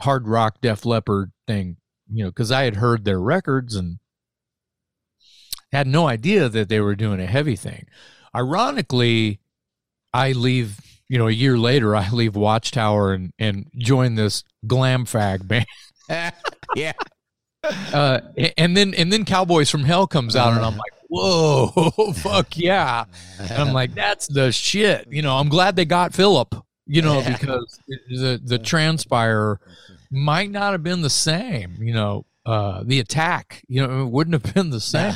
hard 0.00 0.28
rock 0.28 0.60
Def 0.60 0.84
Leppard 0.84 1.32
thing, 1.46 1.78
you 2.12 2.24
know, 2.24 2.30
because 2.30 2.52
I 2.52 2.64
had 2.64 2.76
heard 2.76 3.06
their 3.06 3.18
records 3.18 3.74
and 3.74 3.98
had 5.72 5.86
no 5.86 6.06
idea 6.06 6.50
that 6.50 6.68
they 6.68 6.80
were 6.80 6.96
doing 6.96 7.18
a 7.18 7.26
heavy 7.26 7.56
thing. 7.56 7.86
Ironically, 8.36 9.40
I 10.12 10.32
leave 10.32 10.80
you 11.08 11.16
know, 11.16 11.28
a 11.28 11.32
year 11.32 11.56
later, 11.56 11.96
I 11.96 12.10
leave 12.10 12.36
Watchtower 12.36 13.14
and 13.14 13.32
and 13.38 13.70
join 13.78 14.16
this 14.16 14.44
glam 14.66 15.06
fag 15.06 15.48
band. 15.48 15.66
yeah. 16.76 16.92
Uh, 17.64 18.20
and 18.56 18.76
then 18.76 18.94
and 18.94 19.12
then 19.12 19.24
Cowboys 19.24 19.70
from 19.70 19.84
Hell 19.84 20.06
comes 20.06 20.34
out, 20.34 20.52
and 20.52 20.64
I'm 20.64 20.76
like, 20.76 20.92
whoa, 21.08 22.12
fuck 22.16 22.56
yeah! 22.56 23.04
And 23.38 23.52
I'm 23.52 23.72
like, 23.72 23.94
that's 23.94 24.26
the 24.26 24.50
shit. 24.50 25.06
You 25.10 25.22
know, 25.22 25.36
I'm 25.36 25.48
glad 25.48 25.76
they 25.76 25.84
got 25.84 26.12
Philip. 26.12 26.54
You 26.86 27.02
know, 27.02 27.22
because 27.24 27.78
the 28.08 28.40
the 28.42 28.58
transpire 28.58 29.60
might 30.10 30.50
not 30.50 30.72
have 30.72 30.82
been 30.82 31.02
the 31.02 31.10
same. 31.10 31.76
You 31.80 31.94
know, 31.94 32.26
uh, 32.44 32.82
the 32.84 32.98
attack. 32.98 33.62
You 33.68 33.86
know, 33.86 34.02
it 34.02 34.10
wouldn't 34.10 34.34
have 34.34 34.54
been 34.54 34.70
the 34.70 34.80
same. 34.80 35.14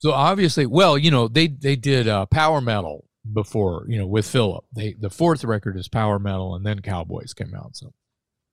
So 0.00 0.12
obviously, 0.12 0.66
well, 0.66 0.98
you 0.98 1.10
know, 1.10 1.28
they 1.28 1.46
they 1.46 1.76
did 1.76 2.08
uh, 2.08 2.26
power 2.26 2.60
metal 2.60 3.04
before, 3.32 3.84
you 3.88 3.98
know, 3.98 4.06
with 4.06 4.26
Philip. 4.26 4.64
They 4.74 4.94
the 4.98 5.10
fourth 5.10 5.44
record 5.44 5.76
is 5.76 5.88
Power 5.88 6.18
Metal 6.18 6.54
and 6.54 6.64
then 6.64 6.80
Cowboys 6.80 7.34
came 7.34 7.54
out. 7.54 7.76
So 7.76 7.92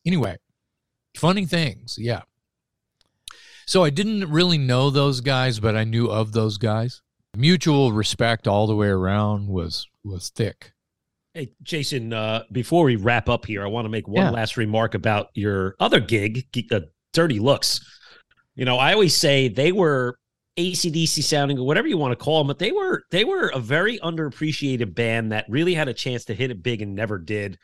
anyway, 0.06 0.38
funny 1.16 1.46
things, 1.46 1.96
yeah. 1.98 2.22
So 3.68 3.84
I 3.84 3.90
didn't 3.90 4.32
really 4.32 4.58
know 4.58 4.90
those 4.90 5.20
guys, 5.20 5.60
but 5.60 5.76
I 5.76 5.84
knew 5.84 6.08
of 6.08 6.32
those 6.32 6.58
guys. 6.58 7.02
Mutual 7.36 7.92
respect 7.92 8.48
all 8.48 8.66
the 8.66 8.76
way 8.76 8.88
around 8.88 9.48
was 9.48 9.88
was 10.06 10.30
thick. 10.30 10.72
Hey, 11.34 11.52
Jason, 11.62 12.14
uh, 12.14 12.44
before 12.52 12.86
we 12.86 12.96
wrap 12.96 13.28
up 13.28 13.46
here, 13.46 13.64
I 13.64 13.68
want 13.68 13.86
to 13.86 13.90
make 13.90 14.08
one 14.08 14.24
yeah. 14.24 14.32
last 14.32 14.56
remark 14.56 14.96
about 14.96 15.28
your 15.36 15.76
other 15.80 16.00
gig, 16.00 16.48
uh, 16.72 16.80
Dirty 17.14 17.40
Looks. 17.40 17.82
You 18.56 18.66
know, 18.66 18.78
I 18.78 18.94
always 18.94 19.16
say 19.16 19.50
they 19.50 19.74
were 19.74 20.18
ACDC 20.58 21.22
sounding 21.22 21.60
or 21.60 21.68
whatever 21.68 21.88
you 21.88 21.98
want 21.98 22.18
to 22.18 22.24
call 22.24 22.40
them, 22.40 22.48
but 22.48 22.60
they 22.60 22.72
were 22.72 23.04
they 23.12 23.26
were 23.26 23.50
a 23.50 23.60
very 23.60 24.00
underappreciated 24.00 24.96
band 24.96 25.34
that 25.34 25.46
really 25.50 25.74
had 25.74 25.90
a 25.90 25.94
chance 25.94 26.24
to 26.26 26.34
hit 26.34 26.52
it 26.52 26.64
big 26.64 26.82
and 26.82 26.96
never 26.96 27.20
did. 27.20 27.60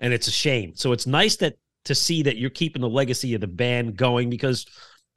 And 0.00 0.12
it's 0.12 0.26
a 0.26 0.32
shame. 0.32 0.72
So 0.74 0.90
it's 0.90 1.06
nice 1.06 1.36
that 1.36 1.54
to 1.84 1.94
see 1.94 2.22
that 2.24 2.38
you're 2.38 2.50
keeping 2.50 2.82
the 2.82 2.88
legacy 2.88 3.34
of 3.34 3.40
the 3.40 3.46
band 3.46 3.96
going 3.96 4.30
because 4.30 4.66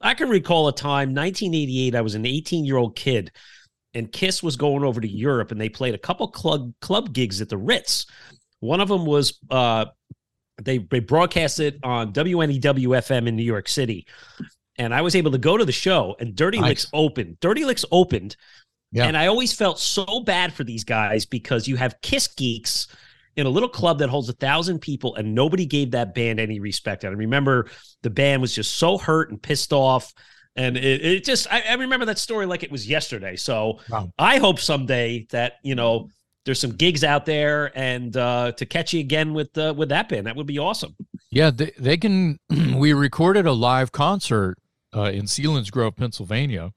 I 0.00 0.14
can 0.14 0.28
recall 0.28 0.68
a 0.68 0.72
time, 0.72 1.08
1988, 1.14 1.94
I 1.94 2.00
was 2.00 2.14
an 2.14 2.24
18 2.26 2.64
year 2.64 2.76
old 2.76 2.94
kid 2.96 3.32
and 3.94 4.12
Kiss 4.12 4.42
was 4.42 4.56
going 4.56 4.84
over 4.84 5.00
to 5.00 5.08
Europe, 5.08 5.50
and 5.50 5.60
they 5.60 5.68
played 5.68 5.94
a 5.94 5.98
couple 5.98 6.28
club 6.28 6.72
club 6.80 7.12
gigs 7.12 7.40
at 7.40 7.48
the 7.48 7.56
Ritz. 7.56 8.06
One 8.60 8.80
of 8.80 8.88
them 8.88 9.06
was 9.06 9.38
uh, 9.50 9.86
they 10.62 10.78
they 10.78 11.00
broadcast 11.00 11.60
it 11.60 11.78
on 11.82 12.12
WNEW 12.12 12.60
FM 12.60 13.26
in 13.26 13.36
New 13.36 13.42
York 13.42 13.68
City, 13.68 14.06
and 14.76 14.94
I 14.94 15.00
was 15.02 15.16
able 15.16 15.30
to 15.32 15.38
go 15.38 15.56
to 15.56 15.64
the 15.64 15.72
show. 15.72 16.16
And 16.20 16.36
Dirty 16.36 16.60
Nice. 16.60 16.68
Looks 16.68 16.86
opened. 16.92 17.40
Dirty 17.40 17.64
Looks 17.64 17.84
opened, 17.90 18.36
Yeah. 18.92 19.06
and 19.06 19.16
I 19.16 19.26
always 19.26 19.52
felt 19.52 19.78
so 19.78 20.20
bad 20.20 20.52
for 20.52 20.64
these 20.64 20.84
guys 20.84 21.24
because 21.24 21.66
you 21.66 21.76
have 21.76 22.00
Kiss 22.02 22.28
geeks 22.28 22.88
in 23.38 23.46
a 23.46 23.48
little 23.48 23.68
club 23.68 24.00
that 24.00 24.08
holds 24.08 24.28
a 24.28 24.32
thousand 24.32 24.80
people, 24.80 25.14
and 25.14 25.32
nobody 25.32 25.64
gave 25.64 25.92
that 25.92 26.12
band 26.12 26.40
any 26.40 26.58
respect. 26.58 27.04
And 27.04 27.14
I 27.14 27.16
remember 27.16 27.70
the 28.02 28.10
band 28.10 28.42
was 28.42 28.52
just 28.52 28.74
so 28.74 28.98
hurt 28.98 29.30
and 29.30 29.40
pissed 29.40 29.72
off. 29.72 30.12
And 30.56 30.76
it, 30.76 31.04
it 31.04 31.24
just, 31.24 31.46
I, 31.52 31.62
I 31.70 31.74
remember 31.74 32.04
that 32.06 32.18
story 32.18 32.46
like 32.46 32.64
it 32.64 32.72
was 32.72 32.88
yesterday. 32.88 33.36
So 33.36 33.78
Wow. 33.88 34.12
I 34.18 34.38
hope 34.38 34.58
someday 34.58 35.28
that, 35.30 35.54
you 35.62 35.76
know, 35.76 36.08
there's 36.44 36.58
some 36.58 36.72
gigs 36.72 37.04
out 37.04 37.26
there 37.26 37.70
and 37.78 38.16
uh, 38.16 38.50
to 38.52 38.66
catch 38.66 38.92
you 38.92 38.98
again 38.98 39.34
with 39.34 39.56
uh, 39.56 39.72
with 39.76 39.90
that 39.90 40.08
band. 40.08 40.26
That 40.26 40.34
would 40.34 40.46
be 40.46 40.58
awesome. 40.58 40.96
Yeah, 41.30 41.50
they, 41.50 41.70
they 41.78 41.96
can. 41.96 42.40
we 42.74 42.92
recorded 42.92 43.46
a 43.46 43.52
live 43.52 43.92
concert 43.92 44.56
uh, 44.96 45.10
in 45.12 45.26
Selinsgrove, 45.26 45.96
Pennsylvania 45.96 46.72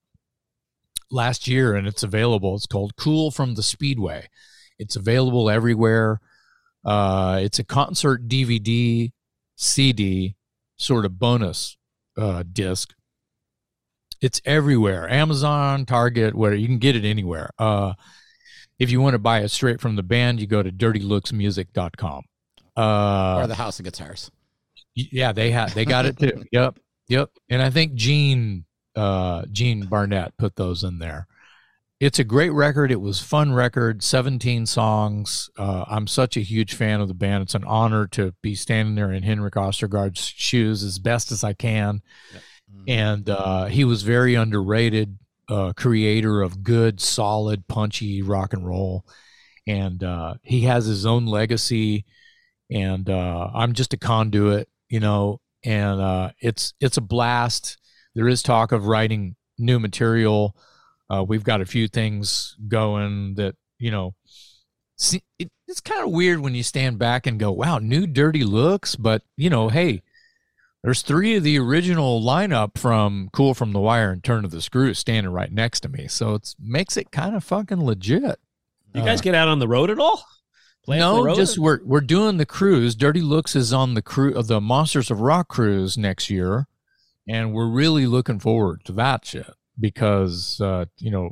last 1.09 1.47
year, 1.47 1.73
and 1.73 1.87
it's 1.87 2.03
available. 2.03 2.55
It's 2.55 2.67
called 2.67 2.95
Cool 2.97 3.31
from 3.31 3.55
the 3.55 3.63
Speedway. 3.63 4.27
It's 4.77 4.95
available 4.95 5.49
everywhere. 5.49 6.19
Uh, 6.83 7.39
it's 7.41 7.59
a 7.59 7.63
concert 7.63 8.27
DVD, 8.27 9.11
CD, 9.55 10.35
sort 10.77 11.05
of 11.05 11.19
bonus 11.19 11.77
uh, 12.17 12.43
disc. 12.51 12.93
It's 14.21 14.41
everywhere 14.45 15.09
Amazon, 15.09 15.85
Target, 15.85 16.35
where 16.35 16.53
you 16.53 16.67
can 16.67 16.77
get 16.77 16.95
it 16.95 17.05
anywhere. 17.05 17.49
Uh, 17.57 17.93
if 18.77 18.91
you 18.91 19.01
want 19.01 19.13
to 19.13 19.19
buy 19.19 19.41
it 19.41 19.49
straight 19.49 19.81
from 19.81 19.95
the 19.95 20.03
band, 20.03 20.39
you 20.39 20.47
go 20.47 20.63
to 20.63 20.71
dirtylooksmusic.com. 20.71 22.23
Uh, 22.77 23.41
or 23.43 23.47
the 23.47 23.55
House 23.55 23.79
of 23.79 23.85
Guitars. 23.85 24.31
Yeah, 24.95 25.31
they 25.31 25.51
had 25.51 25.69
they 25.69 25.85
got 25.85 26.05
it 26.05 26.17
too. 26.17 26.43
yep, 26.51 26.77
yep. 27.07 27.29
And 27.49 27.61
I 27.61 27.69
think 27.69 27.93
Gene 27.93 28.65
uh 28.95 29.45
Gene 29.51 29.85
Barnett 29.85 30.35
put 30.37 30.55
those 30.55 30.83
in 30.83 30.99
there. 30.99 31.27
It's 32.01 32.19
a 32.19 32.23
great 32.23 32.49
record. 32.49 32.91
It 32.91 32.99
was 32.99 33.21
fun 33.21 33.53
record. 33.53 34.01
Seventeen 34.01 34.65
songs. 34.65 35.49
Uh, 35.57 35.85
I'm 35.87 36.07
such 36.07 36.35
a 36.35 36.41
huge 36.41 36.73
fan 36.73 36.99
of 36.99 37.07
the 37.07 37.13
band. 37.13 37.43
It's 37.43 37.55
an 37.55 37.63
honor 37.63 38.07
to 38.07 38.33
be 38.41 38.55
standing 38.55 38.95
there 38.95 39.11
in 39.11 39.23
Henrik 39.23 39.55
Ostergaard's 39.55 40.25
shoes 40.25 40.83
as 40.83 40.97
best 40.97 41.31
as 41.31 41.43
I 41.43 41.53
can. 41.53 42.01
And 42.87 43.29
uh, 43.29 43.65
he 43.65 43.85
was 43.85 44.01
very 44.01 44.35
underrated. 44.35 45.17
Uh, 45.47 45.73
creator 45.73 46.41
of 46.41 46.63
good, 46.63 46.99
solid, 46.99 47.67
punchy 47.67 48.21
rock 48.21 48.53
and 48.53 48.65
roll, 48.65 49.05
and 49.67 50.03
uh, 50.03 50.35
he 50.43 50.61
has 50.61 50.85
his 50.85 51.05
own 51.05 51.25
legacy 51.25 52.05
and 52.71 53.09
uh, 53.09 53.49
I'm 53.53 53.73
just 53.73 53.93
a 53.93 53.97
conduit, 53.97 54.69
you 54.89 54.99
know. 54.99 55.41
And 55.63 56.01
uh, 56.01 56.31
it's 56.39 56.73
it's 56.79 56.97
a 56.97 57.01
blast. 57.01 57.77
There 58.15 58.27
is 58.27 58.41
talk 58.41 58.71
of 58.71 58.87
writing 58.87 59.35
new 59.59 59.79
material. 59.79 60.55
Uh, 61.11 61.23
we've 61.23 61.43
got 61.43 61.59
a 61.59 61.65
few 61.65 61.87
things 61.87 62.55
going 62.67 63.35
that 63.35 63.55
you 63.79 63.91
know. 63.91 64.15
See, 64.97 65.23
it, 65.39 65.49
it's 65.67 65.81
kind 65.81 66.03
of 66.03 66.11
weird 66.11 66.39
when 66.39 66.53
you 66.53 66.63
stand 66.63 66.99
back 66.99 67.27
and 67.27 67.39
go, 67.39 67.51
"Wow, 67.51 67.79
new 67.79 68.07
dirty 68.07 68.45
looks," 68.45 68.95
but 68.95 69.23
you 69.35 69.49
know, 69.49 69.67
hey, 69.67 70.03
there's 70.83 71.01
three 71.01 71.35
of 71.35 71.43
the 71.43 71.59
original 71.59 72.21
lineup 72.21 72.77
from 72.77 73.29
Cool 73.33 73.53
from 73.53 73.73
the 73.73 73.79
Wire 73.79 74.11
and 74.11 74.23
Turn 74.23 74.45
of 74.45 74.51
the 74.51 74.61
Screw 74.61 74.93
standing 74.93 75.33
right 75.33 75.51
next 75.51 75.81
to 75.81 75.89
me, 75.89 76.07
so 76.07 76.35
it 76.35 76.55
makes 76.57 76.95
it 76.95 77.11
kind 77.11 77.35
of 77.35 77.43
fucking 77.43 77.83
legit. 77.83 78.39
You 78.93 79.01
guys 79.01 79.21
get 79.21 79.35
out 79.35 79.47
on 79.47 79.59
the 79.59 79.67
road 79.67 79.89
at 79.89 79.99
all? 79.99 80.23
Play 80.83 80.99
No, 80.99 81.35
just 81.35 81.57
we're 81.57 81.79
we're 81.83 82.01
doing 82.01 82.37
the 82.37 82.45
cruise. 82.45 82.95
Dirty 82.95 83.21
Looks 83.21 83.55
is 83.55 83.73
on 83.73 83.95
the 83.95 84.01
cruise 84.01 84.35
of 84.35 84.47
the 84.47 84.61
Monsters 84.61 85.11
of 85.11 85.19
Rock 85.19 85.49
cruise 85.49 85.97
next 85.97 86.29
year, 86.29 86.67
and 87.27 87.53
we're 87.53 87.69
really 87.69 88.07
looking 88.07 88.39
forward 88.39 88.85
to 88.85 88.93
that 88.93 89.25
shit 89.25 89.53
because 89.81 90.61
uh, 90.61 90.85
you 90.99 91.11
know, 91.11 91.31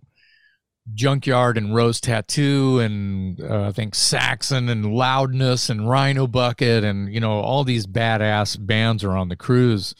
Junkyard 0.94 1.58
and 1.58 1.76
Rose 1.76 2.02
Tattoo 2.02 2.80
and 2.80 3.40
uh, 3.42 3.68
I 3.68 3.72
think 3.72 3.94
Saxon 3.96 4.70
and 4.70 4.92
Loudness 4.94 5.70
and 5.70 5.88
Rhino 5.88 6.26
Bucket 6.28 6.84
and 6.84 7.14
you 7.14 7.20
know 7.20 7.40
all 7.40 7.64
these 7.64 7.86
badass 7.88 8.58
bands 8.66 9.04
are 9.04 9.16
on 9.16 9.30
the 9.30 9.36
cruise 9.36 9.94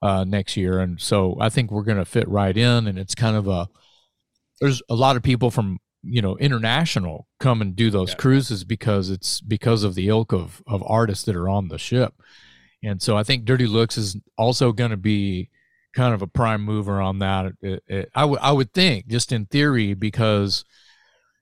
uh, 0.00 0.24
next 0.24 0.56
year, 0.56 0.80
and 0.80 1.00
so 1.00 1.36
I 1.40 1.48
think 1.48 1.70
we're 1.70 1.82
gonna 1.84 2.04
fit 2.04 2.28
right 2.28 2.56
in, 2.56 2.86
and 2.86 2.98
it's 2.98 3.14
kind 3.14 3.36
of 3.36 3.46
a 3.46 3.68
there's 4.60 4.82
a 4.88 4.94
lot 4.94 5.16
of 5.16 5.22
people 5.22 5.50
from 5.50 5.78
you 6.02 6.20
know 6.22 6.36
international 6.38 7.28
come 7.38 7.60
and 7.60 7.76
do 7.76 7.90
those 7.90 8.10
Yeah. 8.10 8.16
cruises 8.16 8.64
because 8.64 9.10
it's 9.10 9.40
because 9.40 9.84
of 9.84 9.94
the 9.94 10.08
ilk 10.08 10.32
of 10.32 10.62
of 10.66 10.82
artists 10.86 11.24
that 11.26 11.36
are 11.36 11.48
on 11.48 11.68
the 11.68 11.78
ship 11.78 12.12
and 12.82 13.00
so 13.00 13.16
i 13.16 13.22
think 13.22 13.44
dirty 13.44 13.68
looks 13.68 13.96
is 13.96 14.16
also 14.36 14.72
going 14.72 14.90
to 14.90 14.96
be 14.96 15.48
kind 15.94 16.14
of 16.14 16.22
a 16.22 16.26
prime 16.26 16.62
mover 16.62 17.00
on 17.00 17.18
that. 17.20 17.52
It- 17.60 17.82
it- 17.86 18.10
I 18.14 18.24
would 18.24 18.40
I 18.40 18.52
would 18.52 18.72
think 18.72 19.06
just 19.08 19.32
in 19.32 19.46
theory 19.46 19.94
because 19.94 20.64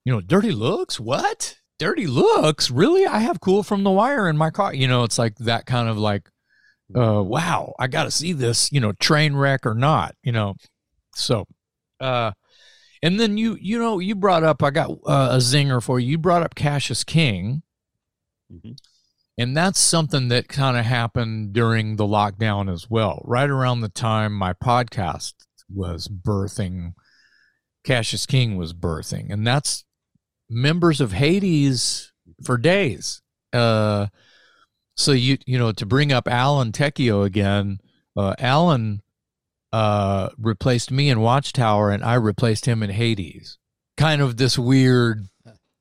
you 0.05 0.13
know 0.13 0.21
dirty 0.21 0.53
looks? 0.53 0.99
What? 1.01 1.57
Dirty 1.79 2.07
looks? 2.07 2.71
Really? 2.71 3.07
I 3.07 3.19
have 3.21 3.41
cool 3.41 3.63
from 3.63 3.85
the 3.85 3.91
wire 3.91 4.29
in 4.29 4.37
my 4.37 4.51
car. 4.51 4.75
You 4.75 4.89
know 4.89 5.05
it's 5.05 5.19
like 5.19 5.37
that 5.39 5.67
kind 5.67 5.89
of 5.89 5.97
like 5.99 6.29
uh 6.97 7.23
wow 7.23 7.73
i 7.79 7.87
gotta 7.87 8.11
see 8.11 8.33
this 8.33 8.73
you 8.73 8.81
know 8.81 8.91
train 8.95 9.37
wreck 9.37 9.65
or 9.65 9.75
not 9.75 10.17
you 10.25 10.33
know? 10.33 10.57
So 11.15 11.47
uh 12.01 12.33
and 13.03 13.21
then 13.21 13.39
you 13.39 13.57
you 13.61 13.79
know 13.79 14.01
you 14.01 14.15
brought 14.17 14.43
up 14.43 14.63
I 14.63 14.71
got 14.71 14.91
uh, 15.07 15.31
a 15.33 15.37
zinger 15.39 15.83
for 15.83 16.01
you. 16.01 16.09
You 16.11 16.19
brought 16.19 16.43
up 16.43 16.55
Cassius 16.57 17.05
King, 17.05 17.63
Mhm. 18.53 18.77
And 19.41 19.57
that's 19.57 19.81
something 19.81 20.29
that 20.29 20.49
kind 20.49 20.77
of 20.77 20.85
happened 20.85 21.55
during 21.55 21.97
the 21.97 22.05
lockdown 22.05 22.71
as 22.71 22.91
well. 22.91 23.23
Right 23.25 23.49
around 23.49 23.81
the 23.81 23.89
time 23.89 24.35
my 24.35 24.53
podcast 24.53 25.33
was 25.75 26.09
birthing, 26.09 26.93
Cassius 27.83 28.27
King 28.27 28.59
was 28.59 28.75
birthing, 28.75 29.33
and 29.33 29.47
that's 29.47 29.87
members 30.51 31.01
of 31.01 31.13
Hades 31.13 32.13
for 32.45 32.59
days. 32.59 33.23
Uh, 33.51 34.09
so 34.95 35.13
you 35.13 35.39
you 35.47 35.59
know 35.59 35.73
to 35.73 35.87
bring 35.87 36.13
up 36.13 36.29
Alan 36.29 36.71
Tecchio 36.71 37.25
again, 37.25 37.79
uh, 38.19 38.35
Alan 38.39 39.01
uh, 39.73 40.29
replaced 40.37 40.91
me 40.91 41.09
in 41.09 41.21
Watchtower, 41.21 41.91
and 41.91 42.05
I 42.05 42.15
replaced 42.15 42.67
him 42.67 42.83
in 42.83 42.91
Hades. 42.91 43.57
Kind 43.97 44.21
of 44.21 44.37
this 44.37 44.59
weird 44.59 45.30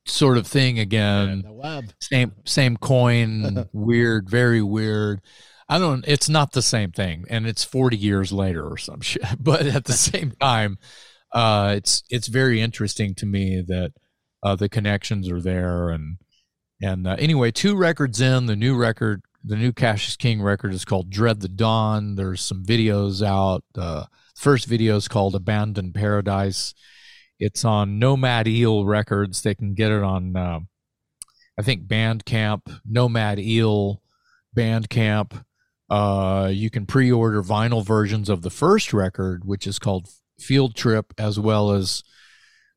sort 0.09 0.37
of 0.37 0.47
thing 0.47 0.79
again. 0.79 1.43
the 1.43 1.53
web. 1.53 1.85
Same 2.01 2.33
same 2.45 2.77
coin, 2.77 3.67
weird, 3.73 4.29
very 4.29 4.61
weird. 4.61 5.21
I 5.67 5.77
don't. 5.77 6.03
It's 6.07 6.29
not 6.29 6.51
the 6.51 6.61
same 6.61 6.91
thing, 6.91 7.25
and 7.29 7.45
it's 7.47 7.63
forty 7.63 7.97
years 7.97 8.31
later 8.31 8.67
or 8.67 8.77
some 8.77 9.01
shit. 9.01 9.23
But 9.39 9.65
at 9.67 9.85
the 9.85 9.93
same 10.11 10.31
time, 10.39 10.77
uh, 11.31 11.73
it's 11.77 12.03
it's 12.09 12.27
very 12.27 12.61
interesting 12.61 13.15
to 13.15 13.25
me 13.25 13.63
that 13.67 13.93
uh, 14.43 14.55
the 14.55 14.69
connections 14.69 15.29
are 15.29 15.41
there, 15.41 15.89
and 15.89 16.17
and 16.81 17.07
uh, 17.07 17.15
anyway, 17.19 17.51
two 17.51 17.75
records 17.75 18.19
in 18.21 18.45
the 18.47 18.55
new 18.55 18.75
record, 18.75 19.21
the 19.43 19.55
new 19.55 19.71
Cassius 19.71 20.15
King 20.15 20.41
record 20.41 20.73
is 20.73 20.85
called 20.85 21.09
Dread 21.09 21.41
the 21.41 21.49
Dawn. 21.49 22.15
There's 22.15 22.41
some 22.41 22.63
videos 22.63 23.25
out. 23.25 23.63
The 23.73 24.07
first 24.35 24.65
video 24.65 24.95
is 24.95 25.07
called 25.07 25.35
Abandoned 25.35 25.93
Paradise. 25.93 26.73
It's 27.39 27.63
on 27.63 27.99
Nomad 27.99 28.47
Eel 28.47 28.85
Records. 28.85 29.41
They 29.41 29.55
can 29.55 29.73
get 29.73 29.91
it 29.91 30.03
on, 30.03 30.35
uh, 30.35 30.59
I 31.57 31.61
think, 31.61 31.87
Bandcamp, 31.87 32.79
Nomad 32.85 33.39
Eel, 33.39 34.01
Bandcamp. 34.55 35.43
Uh, 35.89 36.49
you 36.51 36.69
can 36.69 36.85
pre-order 36.85 37.41
vinyl 37.41 37.83
versions 37.83 38.29
of 38.29 38.41
the 38.41 38.49
first 38.49 38.93
record, 38.93 39.45
which 39.45 39.65
is 39.65 39.79
called 39.79 40.09
Field 40.39 40.75
Trip, 40.75 41.13
as 41.17 41.39
well 41.39 41.71
as 41.71 42.03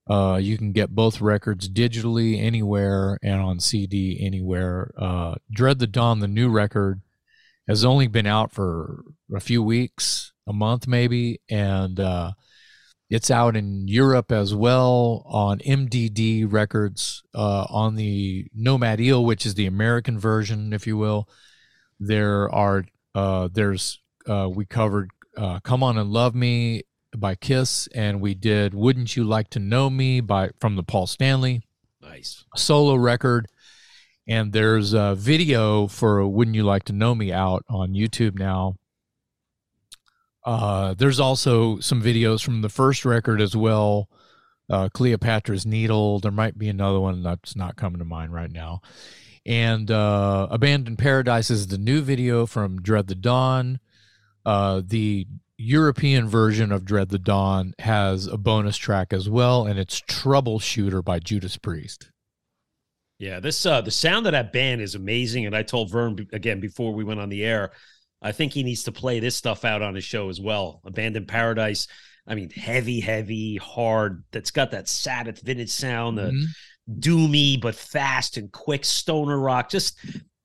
uh, 0.08 0.38
you 0.40 0.56
can 0.56 0.72
get 0.72 0.90
both 0.90 1.20
records 1.20 1.68
digitally 1.68 2.40
anywhere 2.40 3.18
and 3.22 3.40
on 3.40 3.60
CD 3.60 4.18
anywhere. 4.24 4.92
Uh, 4.96 5.34
Dread 5.50 5.78
the 5.78 5.86
Dawn, 5.86 6.20
the 6.20 6.28
new 6.28 6.50
record, 6.50 7.02
has 7.68 7.84
only 7.84 8.08
been 8.08 8.26
out 8.26 8.52
for 8.52 9.04
a 9.34 9.40
few 9.40 9.62
weeks, 9.62 10.32
a 10.46 10.52
month 10.52 10.86
maybe, 10.86 11.40
and 11.48 12.00
uh, 12.00 12.32
it's 13.12 13.30
out 13.30 13.56
in 13.56 13.86
Europe 13.88 14.32
as 14.32 14.54
well 14.54 15.22
on 15.26 15.58
MDD 15.58 16.50
Records 16.50 17.22
uh, 17.34 17.66
on 17.68 17.94
the 17.94 18.46
Nomad 18.54 19.00
Eel, 19.00 19.22
which 19.22 19.44
is 19.44 19.54
the 19.54 19.66
American 19.66 20.18
version, 20.18 20.72
if 20.72 20.86
you 20.86 20.96
will. 20.96 21.28
There 22.00 22.50
are 22.50 22.86
uh, 23.14 23.50
there's 23.52 24.00
uh, 24.26 24.48
we 24.50 24.64
covered 24.64 25.10
uh, 25.36 25.60
"Come 25.60 25.82
On 25.82 25.98
and 25.98 26.10
Love 26.10 26.34
Me" 26.34 26.84
by 27.14 27.34
Kiss, 27.34 27.86
and 27.94 28.22
we 28.22 28.34
did 28.34 28.72
"Wouldn't 28.72 29.14
You 29.14 29.24
Like 29.24 29.50
to 29.50 29.58
Know 29.58 29.90
Me" 29.90 30.20
by 30.22 30.48
from 30.58 30.76
the 30.76 30.82
Paul 30.82 31.06
Stanley 31.06 31.60
Nice. 32.00 32.44
solo 32.56 32.94
record. 32.94 33.46
And 34.26 34.54
there's 34.54 34.94
a 34.94 35.14
video 35.14 35.86
for 35.86 36.26
"Wouldn't 36.26 36.54
You 36.54 36.62
Like 36.62 36.84
to 36.84 36.94
Know 36.94 37.14
Me" 37.14 37.30
out 37.30 37.62
on 37.68 37.92
YouTube 37.92 38.38
now. 38.38 38.76
Uh, 40.44 40.94
there's 40.94 41.20
also 41.20 41.78
some 41.80 42.02
videos 42.02 42.42
from 42.42 42.62
the 42.62 42.68
first 42.68 43.04
record 43.04 43.40
as 43.40 43.56
well 43.56 44.08
uh, 44.70 44.88
Cleopatra's 44.88 45.66
Needle. 45.66 46.18
There 46.18 46.32
might 46.32 46.58
be 46.58 46.68
another 46.68 46.98
one 46.98 47.22
that's 47.22 47.54
not 47.54 47.76
coming 47.76 47.98
to 47.98 48.04
mind 48.04 48.32
right 48.32 48.50
now. 48.50 48.80
And 49.44 49.90
uh, 49.90 50.48
Abandoned 50.50 50.98
Paradise 50.98 51.50
is 51.50 51.66
the 51.66 51.78
new 51.78 52.00
video 52.00 52.46
from 52.46 52.80
Dread 52.80 53.08
the 53.08 53.14
Dawn. 53.14 53.80
Uh, 54.44 54.82
the 54.84 55.26
European 55.58 56.28
version 56.28 56.72
of 56.72 56.84
Dread 56.84 57.10
the 57.10 57.18
Dawn 57.18 57.74
has 57.80 58.26
a 58.26 58.36
bonus 58.36 58.76
track 58.76 59.12
as 59.12 59.28
well, 59.28 59.66
and 59.66 59.78
it's 59.78 60.00
Troubleshooter 60.00 61.04
by 61.04 61.18
Judas 61.18 61.56
Priest. 61.56 62.10
Yeah, 63.18 63.38
this 63.38 63.64
uh 63.64 63.80
the 63.80 63.90
sound 63.92 64.26
of 64.26 64.32
that 64.32 64.52
band 64.52 64.80
is 64.80 64.96
amazing. 64.96 65.46
And 65.46 65.54
I 65.54 65.62
told 65.62 65.92
Vern 65.92 66.26
again 66.32 66.58
before 66.58 66.92
we 66.92 67.04
went 67.04 67.20
on 67.20 67.28
the 67.28 67.44
air, 67.44 67.70
I 68.22 68.32
think 68.32 68.52
he 68.52 68.62
needs 68.62 68.84
to 68.84 68.92
play 68.92 69.18
this 69.20 69.34
stuff 69.36 69.64
out 69.64 69.82
on 69.82 69.94
his 69.94 70.04
show 70.04 70.28
as 70.28 70.40
well. 70.40 70.80
Abandoned 70.84 71.28
Paradise. 71.28 71.88
I 72.26 72.36
mean, 72.36 72.50
heavy, 72.50 73.00
heavy, 73.00 73.56
hard. 73.56 74.22
That's 74.30 74.52
got 74.52 74.70
that 74.70 74.88
Sabbath 74.88 75.40
vintage 75.40 75.70
sound, 75.70 76.18
the 76.18 76.30
Mhm. 76.30 76.44
doomy 77.00 77.60
but 77.60 77.74
fast 77.74 78.36
and 78.36 78.50
quick 78.52 78.84
stoner 78.84 79.38
rock. 79.38 79.70
Just 79.70 79.98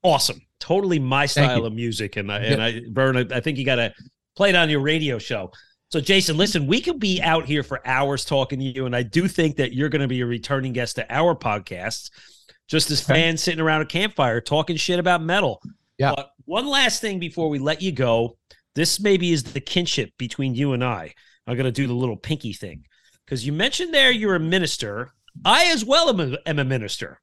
awesome. 0.03 0.41
Totally 0.59 0.97
my 0.99 1.25
style 1.27 1.65
of 1.65 1.73
music. 1.73 2.15
And 2.17 2.31
I 2.31 2.39
and 2.39 2.61
I 2.63 2.81
Vern, 2.89 3.31
I, 3.31 3.39
think 3.39 3.57
you 3.59 3.65
gotta 3.65 3.93
play 4.35 4.49
it 4.49 4.55
on 4.55 4.69
your 4.69 4.79
radio 4.79 5.19
show. 5.19 5.51
So 5.91 6.01
Jason, 6.01 6.35
listen, 6.35 6.67
we 6.67 6.81
could 6.81 6.99
be 6.99 7.21
out 7.21 7.45
here 7.45 7.63
for 7.63 7.85
hours 7.87 8.25
talking 8.25 8.59
to 8.59 8.65
you, 8.65 8.85
and 8.87 8.95
I 8.95 9.03
do 9.03 9.27
think 9.27 9.55
that 9.57 9.73
you're 9.73 9.87
going 9.87 10.01
to 10.01 10.07
be 10.07 10.19
a 10.19 10.25
returning 10.25 10.73
guest 10.73 10.97
to 10.97 11.05
our 11.13 11.33
podcasts, 11.33 12.09
just 12.67 12.91
as 12.91 12.99
fans 12.99 13.41
sitting 13.41 13.61
around 13.61 13.83
a 13.83 13.85
campfire 13.85 14.41
talking 14.41 14.75
shit 14.75 14.99
about 14.99 15.21
metal. 15.21 15.61
Yeah. 15.97 16.13
But 16.15 16.31
one 16.45 16.67
last 16.67 17.01
thing 17.01 17.19
before 17.19 17.49
we 17.49 17.59
let 17.59 17.81
you 17.81 17.91
go, 17.91 18.37
this 18.75 18.99
maybe 18.99 19.31
is 19.31 19.43
the 19.43 19.59
kinship 19.59 20.11
between 20.17 20.53
you 20.55 20.73
and 20.73 20.83
I. 20.83 21.13
I'm 21.47 21.55
going 21.55 21.65
to 21.65 21.71
do 21.71 21.87
the 21.87 21.93
little 21.93 22.17
pinky 22.17 22.53
thing 22.53 22.85
because 23.25 23.45
you 23.45 23.53
mentioned 23.53 23.93
there 23.93 24.11
you're 24.11 24.35
a 24.35 24.39
minister. 24.39 25.11
I 25.45 25.65
as 25.65 25.83
well 25.85 26.09
am 26.09 26.19
a, 26.19 26.37
am 26.45 26.59
a 26.59 26.65
minister 26.65 27.19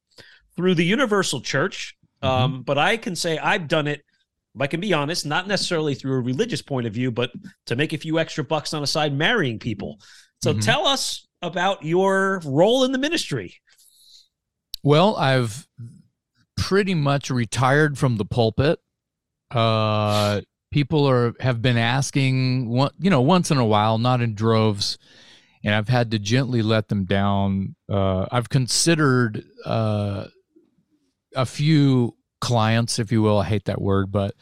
through 0.56 0.74
the 0.74 0.84
Universal 0.84 1.42
Church, 1.42 1.96
um, 2.22 2.62
but 2.62 2.78
I 2.78 2.96
can 2.96 3.14
say 3.14 3.38
I've 3.38 3.68
done 3.68 3.86
it. 3.86 4.02
I 4.58 4.66
can 4.68 4.80
be 4.80 4.92
honest, 4.92 5.26
not 5.26 5.48
necessarily 5.48 5.94
through 5.94 6.14
a 6.14 6.20
religious 6.20 6.62
point 6.62 6.86
of 6.86 6.92
view, 6.92 7.10
but 7.10 7.32
to 7.66 7.76
make 7.76 7.92
a 7.92 7.98
few 7.98 8.18
extra 8.18 8.44
bucks 8.44 8.72
on 8.72 8.80
the 8.80 8.86
side 8.86 9.12
marrying 9.12 9.58
people. 9.58 10.00
So 10.42 10.54
Mhm. 10.54 10.64
tell 10.64 10.86
us 10.86 11.26
about 11.42 11.84
your 11.84 12.40
role 12.44 12.84
in 12.84 12.92
the 12.92 12.98
ministry. 12.98 13.56
Well, 14.82 15.16
I've 15.16 15.66
pretty 16.64 16.94
much 16.94 17.28
retired 17.28 17.98
from 17.98 18.16
the 18.16 18.24
pulpit. 18.24 18.78
Uh, 19.50 20.40
people 20.72 21.06
are 21.06 21.34
have 21.38 21.60
been 21.60 21.76
asking, 21.76 22.70
you 22.98 23.10
know, 23.10 23.20
once 23.20 23.50
in 23.50 23.58
a 23.58 23.64
while, 23.66 23.98
not 23.98 24.22
in 24.22 24.34
droves, 24.34 24.96
and 25.62 25.74
I've 25.74 25.90
had 25.90 26.10
to 26.12 26.18
gently 26.18 26.62
let 26.62 26.88
them 26.88 27.04
down. 27.04 27.76
Uh, 27.86 28.24
I've 28.32 28.48
considered 28.48 29.44
uh, 29.66 30.24
a 31.36 31.44
few 31.44 32.16
clients, 32.40 32.98
if 32.98 33.12
you 33.12 33.20
will. 33.20 33.40
I 33.40 33.44
hate 33.44 33.66
that 33.66 33.82
word, 33.82 34.10
but 34.10 34.34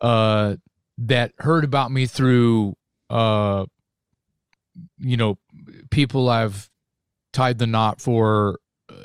uh, 0.00 0.56
that 0.98 1.34
heard 1.38 1.62
about 1.62 1.92
me 1.92 2.06
through, 2.06 2.74
uh, 3.10 3.64
you 4.98 5.16
know, 5.16 5.38
people 5.92 6.28
I've 6.28 6.68
tied 7.32 7.58
the 7.58 7.68
knot 7.68 8.00
for 8.00 8.58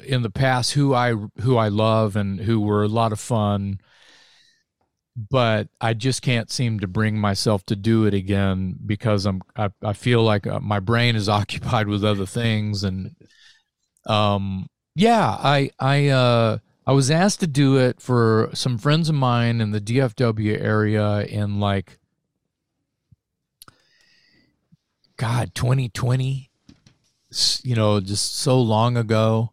in 0.06 0.22
the 0.22 0.30
past 0.30 0.74
who 0.74 0.94
I 0.94 1.14
who 1.42 1.58
I 1.58 1.68
love 1.70 2.16
and 2.16 2.40
who 2.40 2.60
were 2.60 2.84
a 2.84 2.88
lot 2.88 3.12
of 3.12 3.20
fun 3.20 3.80
but 5.16 5.68
I 5.80 5.94
just 5.94 6.22
can't 6.22 6.52
seem 6.52 6.80
to 6.80 6.88
bring 6.88 7.18
myself 7.18 7.64
to 7.68 7.76
do 7.76 8.06
it 8.06 8.14
again 8.14 8.76
because 8.86 9.26
I'm 9.26 9.42
I, 9.56 9.70
I 9.84 9.94
feel 9.94 10.24
like 10.24 10.48
uh, 10.48 10.60
my 10.60 10.80
brain 10.80 11.16
is 11.16 11.30
occupied 11.40 11.88
with 11.88 12.04
other 12.04 12.26
things 12.26 12.84
and 12.84 13.16
um 14.06 14.68
yeah 14.96 15.30
I 15.30 15.70
I 15.80 16.08
uh 16.08 16.58
I 16.86 16.92
was 16.92 17.10
asked 17.10 17.40
to 17.40 17.48
do 17.48 17.78
it 17.78 18.02
for 18.02 18.50
some 18.54 18.78
friends 18.78 19.08
of 19.08 19.16
mine 19.16 19.62
in 19.62 19.72
the 19.72 19.80
DFW 19.80 20.60
area 20.60 21.22
in 21.22 21.60
like 21.60 21.98
god 25.16 25.54
2020 25.54 26.50
you 27.64 27.76
know 27.76 28.00
just 28.00 28.36
so 28.36 28.60
long 28.60 28.98
ago 28.98 29.53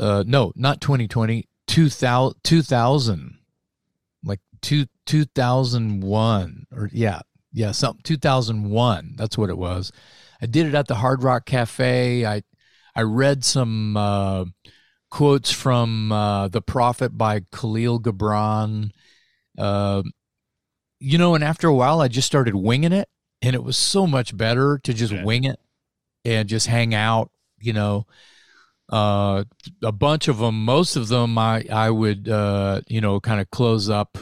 uh 0.00 0.24
no 0.26 0.52
not 0.56 0.80
2020 0.80 1.46
2000 1.66 2.34
2000 2.42 3.38
like 4.24 4.40
two 4.60 4.86
2001 5.06 6.66
or 6.74 6.88
yeah 6.92 7.20
yeah 7.52 7.70
something 7.72 8.02
2001 8.02 9.14
that's 9.16 9.36
what 9.38 9.50
it 9.50 9.58
was. 9.58 9.92
I 10.42 10.46
did 10.46 10.66
it 10.66 10.74
at 10.74 10.88
the 10.88 10.94
hard 10.96 11.22
rock 11.22 11.46
cafe. 11.46 12.24
I 12.26 12.42
i 12.94 13.02
read 13.02 13.44
some 13.44 13.96
uh 13.96 14.44
quotes 15.10 15.50
from 15.50 16.10
uh 16.12 16.48
the 16.48 16.62
prophet 16.62 17.16
by 17.16 17.40
kahlil 17.40 18.00
gibran. 18.00 18.90
Uh 19.58 20.02
you 20.98 21.18
know 21.18 21.34
and 21.34 21.42
after 21.44 21.66
a 21.68 21.74
while 21.74 22.00
i 22.00 22.08
just 22.08 22.26
started 22.26 22.54
winging 22.54 22.92
it 22.92 23.08
and 23.42 23.54
it 23.54 23.64
was 23.64 23.76
so 23.76 24.06
much 24.06 24.36
better 24.36 24.78
to 24.84 24.92
just 24.92 25.12
Okay. 25.12 25.22
wing 25.24 25.44
it 25.44 25.58
and 26.24 26.48
just 26.48 26.66
hang 26.66 26.94
out 26.94 27.30
you 27.58 27.72
know 27.72 28.06
uh 28.90 29.44
a 29.82 29.92
bunch 29.92 30.28
of 30.28 30.38
them 30.38 30.64
most 30.64 30.96
of 30.96 31.08
them 31.08 31.38
i 31.38 31.64
i 31.72 31.88
would 31.90 32.28
uh 32.28 32.80
you 32.88 33.00
know 33.00 33.20
kind 33.20 33.40
of 33.40 33.50
close 33.50 33.88
up 33.88 34.18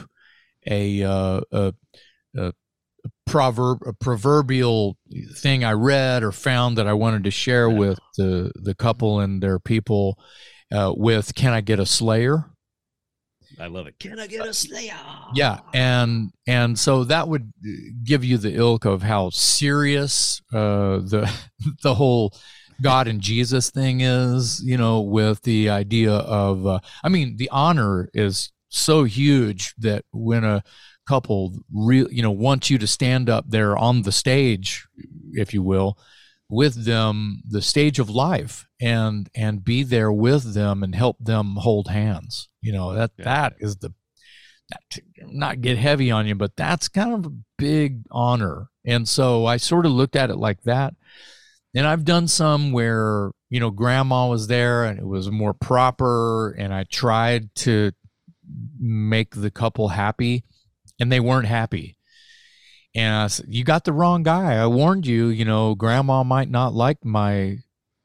a 0.69 1.01
uh 1.03 1.41
a, 1.51 1.73
a 2.37 2.53
proverb 3.25 3.79
a 3.85 3.93
proverbial 3.93 4.95
thing 5.37 5.63
i 5.63 5.71
read 5.71 6.21
or 6.23 6.31
found 6.31 6.77
that 6.77 6.87
i 6.87 6.93
wanted 6.93 7.23
to 7.23 7.31
share 7.31 7.69
Yeah. 7.69 7.77
with 7.79 7.99
the 8.17 8.51
the 8.55 8.75
couple 8.75 9.19
and 9.19 9.41
their 9.41 9.59
people 9.59 10.19
uh 10.71 10.93
with 10.95 11.33
can 11.35 11.53
i 11.53 11.61
get 11.61 11.79
a 11.79 11.85
slayer 11.85 12.45
I 13.59 13.67
love 13.67 13.87
it. 13.87 13.95
Can 13.99 14.17
I 14.21 14.27
get 14.27 14.47
a 14.47 14.53
slayer? 14.53 14.93
yeah 15.33 15.59
and 15.73 16.31
and 16.47 16.79
so 16.79 17.03
that 17.05 17.27
would 17.27 17.51
give 18.05 18.23
you 18.23 18.37
the 18.37 18.53
ilk 18.55 18.85
of 18.85 19.01
how 19.01 19.31
serious 19.31 20.41
uh 20.53 20.99
the 20.99 21.29
the 21.83 21.95
whole 21.95 22.33
god 22.81 23.07
and 23.07 23.21
jesus 23.21 23.69
thing 23.69 24.01
is 24.01 24.61
you 24.63 24.77
know 24.77 25.01
with 25.01 25.41
the 25.43 25.69
idea 25.69 26.11
of 26.11 26.65
uh, 26.65 26.79
i 27.03 27.09
mean 27.09 27.37
the 27.37 27.49
honor 27.49 28.09
is 28.13 28.51
so 28.69 29.03
huge 29.03 29.73
that 29.77 30.05
when 30.11 30.43
a 30.43 30.63
couple 31.07 31.53
real 31.73 32.07
you 32.11 32.21
know 32.21 32.31
wants 32.31 32.69
you 32.69 32.77
to 32.77 32.85
stand 32.87 33.29
up 33.29 33.45
there 33.47 33.75
on 33.77 34.03
the 34.03 34.11
stage 34.11 34.87
if 35.33 35.53
you 35.53 35.63
will 35.63 35.97
with 36.49 36.85
them 36.85 37.41
the 37.47 37.61
stage 37.61 37.99
of 37.99 38.09
life 38.09 38.67
and 38.79 39.29
and 39.35 39.63
be 39.63 39.83
there 39.83 40.11
with 40.11 40.53
them 40.53 40.83
and 40.83 40.93
help 40.95 41.17
them 41.19 41.55
hold 41.57 41.87
hands 41.87 42.47
you 42.61 42.71
know 42.71 42.93
that 42.93 43.11
Yeah. 43.17 43.25
that 43.25 43.53
is 43.59 43.77
the 43.77 43.93
not 44.71 44.97
not 45.31 45.61
get 45.61 45.77
heavy 45.79 46.11
on 46.11 46.27
you 46.27 46.35
but 46.35 46.55
that's 46.55 46.87
kind 46.87 47.13
of 47.13 47.25
a 47.25 47.33
big 47.57 48.03
honor 48.11 48.67
and 48.85 49.07
so 49.09 49.45
i 49.47 49.57
sort 49.57 49.87
of 49.87 49.91
looked 49.91 50.15
at 50.15 50.29
it 50.29 50.37
like 50.37 50.61
that 50.63 50.93
and 51.75 51.85
i've 51.87 52.05
done 52.05 52.27
some 52.27 52.71
where 52.71 53.31
you 53.49 53.59
know 53.59 53.69
grandma 53.69 54.27
was 54.27 54.47
there 54.47 54.83
and 54.85 54.99
it 54.99 55.05
was 55.05 55.29
more 55.29 55.53
proper 55.53 56.51
and 56.51 56.73
i 56.73 56.83
tried 56.83 57.53
to 57.55 57.91
make 58.79 59.35
the 59.35 59.51
couple 59.51 59.89
happy 59.89 60.43
and 60.99 61.11
they 61.11 61.19
weren't 61.19 61.47
happy. 61.47 61.95
And 62.95 63.15
I 63.15 63.27
said, 63.27 63.45
you 63.49 63.63
got 63.63 63.83
the 63.83 63.93
wrong 63.93 64.23
guy. 64.23 64.55
I 64.55 64.65
warned 64.67 65.05
you 65.05 65.27
you 65.27 65.45
know 65.45 65.75
grandma 65.75 66.23
might 66.23 66.49
not 66.49 66.73
like 66.73 67.05
my 67.05 67.59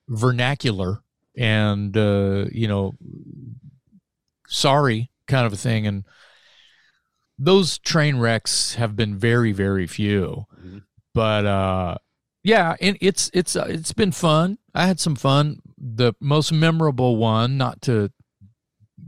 vernacular 0.09 1.01
and 1.37 1.97
uh 1.97 2.45
you 2.53 2.69
know 2.69 2.95
sorry 4.47 5.11
kind 5.27 5.47
of 5.47 5.53
a 5.53 5.57
thing. 5.57 5.87
And 5.87 6.05
those 7.39 7.79
train 7.79 8.19
wrecks 8.19 8.75
have 8.75 8.95
been 8.97 9.17
very 9.17 9.53
very 9.53 9.87
few. 9.87 10.45
Mhm. 10.63 10.83
but 11.15 11.47
uh 11.47 11.97
yeah 12.45 12.77
and 12.81 12.97
it's 13.01 13.31
it's 13.35 13.57
uh, 13.57 13.67
it's 13.69 13.93
been 13.93 14.13
fun. 14.13 14.59
I 14.75 14.87
had 14.87 15.01
some 15.01 15.17
fun. 15.17 15.61
The 15.77 16.15
most 16.21 16.53
memorable 16.53 17.17
one 17.17 17.57
not 17.57 17.83
to 17.83 18.11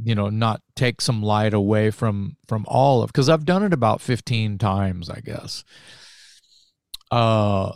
you 0.02 0.14
know 0.14 0.28
not 0.28 0.62
take 0.74 1.00
some 1.00 1.22
light 1.22 1.54
away 1.54 1.90
from 1.90 2.36
from 2.48 2.64
all 2.68 3.02
of 3.02 3.08
because 3.08 3.28
i've 3.28 3.44
done 3.46 3.62
it 3.62 3.72
about 3.72 4.00
15 4.00 4.58
times 4.58 5.08
i 5.08 5.20
guess. 5.20 5.64
Uh 7.10 7.72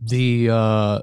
the 0.00 0.48
uh 0.50 1.00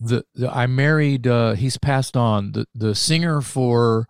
the, 0.00 0.24
the 0.34 0.50
i 0.50 0.66
married 0.66 1.26
uh 1.26 1.52
he's 1.54 1.78
passed 1.78 2.16
on. 2.16 2.52
The 2.52 2.66
the 2.74 2.94
singer 2.94 3.40
for 3.40 4.06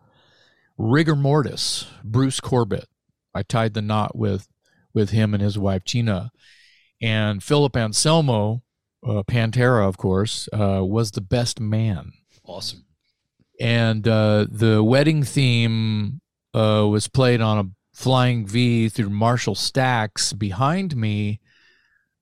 rigor 0.76 1.14
mortis 1.16 1.86
bruce 2.02 2.40
corbett. 2.40 2.88
I 3.34 3.42
tied 3.42 3.74
the 3.74 3.82
knot 3.82 4.16
with 4.16 4.48
with 4.92 5.10
him 5.10 5.34
and 5.34 5.42
his 5.42 5.58
wife 5.58 5.84
gina 5.84 6.30
and 7.04 7.42
philip 7.42 7.76
anselmo 7.76 8.62
uh, 9.06 9.22
pantera 9.22 9.86
of 9.86 9.96
course 9.96 10.48
uh 10.52 10.80
was 10.82 11.10
the 11.12 11.20
best 11.20 11.60
man 11.60 12.12
Awesome. 12.46 12.84
and 13.60 14.06
uh, 14.06 14.46
the 14.50 14.82
wedding 14.82 15.22
theme 15.22 16.20
uh, 16.54 16.86
was 16.88 17.08
played 17.08 17.40
on 17.40 17.58
a 17.58 17.70
flying 17.94 18.44
V 18.46 18.88
through 18.88 19.10
Marshall 19.10 19.54
Stacks 19.54 20.32
behind 20.32 20.96
me 20.96 21.40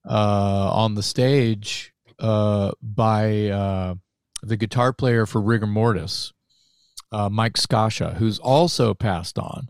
uh, 0.09 0.71
on 0.73 0.95
the 0.95 1.03
stage 1.03 1.93
uh, 2.19 2.73
by 2.83 3.49
uh, 3.49 3.95
the 4.43 4.57
guitar 4.57 4.93
player 4.93 5.27
for 5.27 5.41
Rigor 5.41 5.67
Mortis, 5.67 6.33
uh, 7.11 7.29
Mike 7.29 7.55
Scaccia, 7.55 8.17
who's 8.17 8.39
also 8.39 8.95
passed 8.95 9.39
on. 9.39 9.69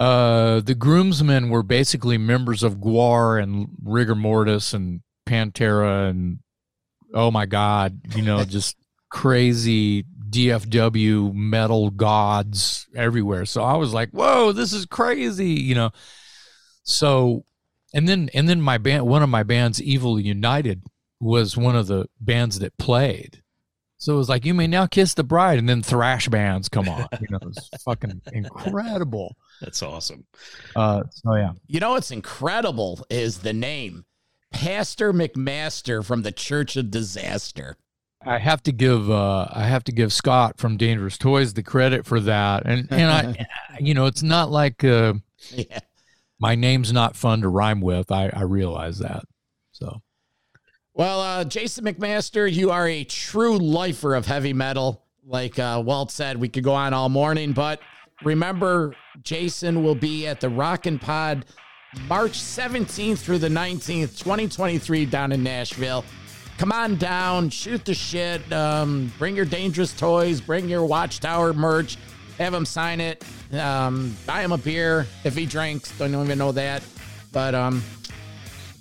Uh, 0.00 0.60
the 0.60 0.74
groomsmen 0.74 1.50
were 1.50 1.62
basically 1.62 2.18
members 2.18 2.62
of 2.62 2.76
Gwar 2.76 3.42
and 3.42 3.68
Rigor 3.82 4.14
Mortis 4.14 4.72
and 4.72 5.00
Pantera 5.26 6.08
and 6.08 6.38
oh 7.12 7.30
my 7.30 7.46
god, 7.46 8.00
you 8.14 8.22
know, 8.22 8.44
just 8.44 8.76
crazy 9.10 10.04
DFW 10.30 11.34
metal 11.34 11.90
gods 11.90 12.86
everywhere. 12.94 13.44
So 13.44 13.62
I 13.62 13.76
was 13.76 13.92
like, 13.92 14.10
whoa, 14.10 14.52
this 14.52 14.72
is 14.72 14.86
crazy, 14.86 15.50
you 15.50 15.74
know. 15.74 15.90
So 16.84 17.44
and 17.92 18.08
then 18.08 18.30
and 18.34 18.48
then 18.48 18.60
my 18.60 18.78
band 18.78 19.06
one 19.06 19.22
of 19.22 19.28
my 19.28 19.42
bands, 19.42 19.82
Evil 19.82 20.20
United, 20.20 20.82
was 21.20 21.56
one 21.56 21.76
of 21.76 21.86
the 21.86 22.08
bands 22.20 22.58
that 22.60 22.76
played. 22.78 23.42
So 24.00 24.14
it 24.14 24.18
was 24.18 24.28
like, 24.28 24.44
you 24.44 24.54
may 24.54 24.68
now 24.68 24.86
kiss 24.86 25.14
the 25.14 25.24
bride, 25.24 25.58
and 25.58 25.68
then 25.68 25.82
thrash 25.82 26.28
bands 26.28 26.68
come 26.68 26.88
on. 26.88 27.08
You 27.20 27.26
know, 27.30 27.40
it's 27.42 27.82
fucking 27.82 28.22
incredible. 28.32 29.36
That's 29.60 29.82
awesome. 29.82 30.24
Uh, 30.76 31.02
so 31.10 31.34
yeah, 31.34 31.52
You 31.66 31.80
know 31.80 31.90
what's 31.90 32.10
incredible 32.10 33.04
is 33.10 33.38
the 33.38 33.52
name 33.52 34.04
Pastor 34.52 35.12
McMaster 35.12 36.04
from 36.04 36.22
the 36.22 36.32
Church 36.32 36.76
of 36.76 36.90
Disaster. 36.90 37.76
I 38.24 38.38
have 38.38 38.62
to 38.64 38.72
give 38.72 39.10
uh, 39.10 39.46
I 39.52 39.64
have 39.64 39.84
to 39.84 39.92
give 39.92 40.12
Scott 40.12 40.58
from 40.58 40.76
Dangerous 40.76 41.18
Toys 41.18 41.54
the 41.54 41.62
credit 41.62 42.04
for 42.06 42.18
that, 42.20 42.64
and 42.66 42.88
and 42.90 43.10
I, 43.10 43.46
you 43.80 43.94
know, 43.94 44.06
it's 44.06 44.22
not 44.22 44.50
like 44.50 44.82
uh, 44.84 45.14
Yeah. 45.50 45.78
my 46.40 46.54
name's 46.54 46.92
not 46.92 47.16
fun 47.16 47.42
to 47.42 47.48
rhyme 47.48 47.80
with. 47.80 48.10
I 48.10 48.28
I 48.32 48.42
realize 48.42 48.98
that. 48.98 49.22
So 49.72 50.02
Well, 50.94 51.20
uh, 51.20 51.44
Jason 51.44 51.84
McMaster, 51.84 52.52
you 52.52 52.70
are 52.70 52.88
a 52.88 53.04
true 53.04 53.56
lifer 53.58 54.14
of 54.16 54.26
heavy 54.26 54.52
metal. 54.52 55.04
Like 55.24 55.58
uh, 55.58 55.80
Walt 55.84 56.10
said, 56.10 56.38
we 56.38 56.48
could 56.48 56.64
go 56.64 56.74
on 56.74 56.92
all 56.94 57.08
morning, 57.08 57.52
but 57.52 57.80
remember, 58.24 58.94
Jason 59.22 59.82
will 59.82 59.94
be 59.94 60.26
at 60.26 60.40
the 60.40 60.48
Rockin' 60.48 60.98
Pod 60.98 61.44
March 62.06 62.32
17th 62.32 63.18
through 63.18 63.38
the 63.38 63.48
19th, 63.48 64.18
2023, 64.18 65.06
down 65.06 65.32
in 65.32 65.42
Nashville. 65.42 66.04
Come 66.58 66.72
on 66.72 66.96
down, 66.96 67.50
shoot 67.50 67.84
the 67.84 67.94
shit, 67.94 68.52
um, 68.52 69.12
bring 69.18 69.36
your 69.36 69.44
dangerous 69.44 69.92
toys, 69.92 70.40
bring 70.40 70.68
your 70.68 70.84
Watchtower 70.84 71.52
merch, 71.52 71.96
have 72.38 72.52
him 72.52 72.66
sign 72.66 73.00
it, 73.00 73.24
um, 73.52 74.16
buy 74.26 74.42
him 74.42 74.52
a 74.52 74.58
beer 74.58 75.06
if 75.24 75.36
he 75.36 75.46
drinks. 75.46 75.96
Don't 75.98 76.14
even 76.14 76.36
know 76.36 76.52
that, 76.52 76.82
but 77.32 77.54
um, 77.54 77.82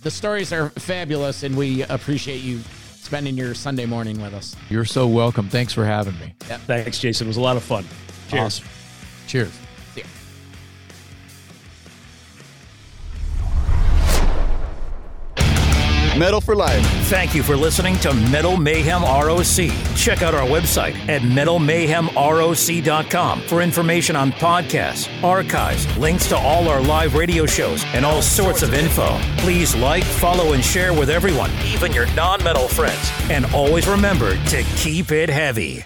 the 0.02 0.10
stories 0.10 0.52
are 0.52 0.70
fabulous, 0.72 1.44
and 1.44 1.56
we 1.56 1.84
appreciate 1.84 2.42
you 2.42 2.60
spending 3.08 3.38
your 3.38 3.54
Sunday 3.54 3.86
morning 3.86 4.22
with 4.22 4.34
us. 4.34 4.56
you're 4.70 4.84
so 4.84 5.08
welcome. 5.08 5.48
Thanks 5.48 5.72
for 5.72 5.86
having 5.86 6.18
me. 6.20 6.34
Thanks, 6.40 7.00
Jason. 7.00 7.28
It 7.28 7.30
was 7.30 7.38
a 7.38 7.42
lot 7.42 7.58
of 7.58 7.64
fun. 7.64 7.86
Cheers. 8.30 8.44
Awesome. 8.44 8.66
Cheers. 9.28 9.68
Metal 16.18 16.42
for 16.42 16.56
life. 16.56 16.84
Thank 17.10 17.36
you 17.36 17.44
for 17.44 17.56
listening 17.56 17.96
to 17.98 18.12
Metal 18.12 18.58
Mayhem 18.58 19.04
ROC. 19.04 19.70
Check 19.96 20.24
out 20.24 20.34
our 20.34 20.48
website 20.48 20.96
at 21.08 21.22
metalmayhemroc.com 21.22 23.42
for 23.42 23.62
information 23.62 24.16
on 24.16 24.32
podcasts, 24.32 25.08
archives, 25.24 25.86
links 25.98 26.28
to 26.30 26.36
all 26.36 26.68
our 26.70 26.82
live 26.82 27.14
radio 27.14 27.46
shows, 27.46 27.84
and 27.94 28.04
all 28.04 28.24
sorts 28.24 28.64
of 28.64 28.74
info. 28.74 29.16
Please 29.38 29.76
like, 29.76 30.04
follow, 30.04 30.54
and 30.54 30.66
share 30.66 30.92
with 30.92 31.12
everyone, 31.12 31.52
even 31.66 31.94
your 31.94 32.08
non 32.16 32.44
metal 32.44 32.68
friends. 32.68 33.12
And 33.30 33.46
always 33.54 33.88
remember 33.88 34.36
to 34.46 34.64
keep 34.76 35.12
it 35.12 35.30
heavy. 35.30 35.86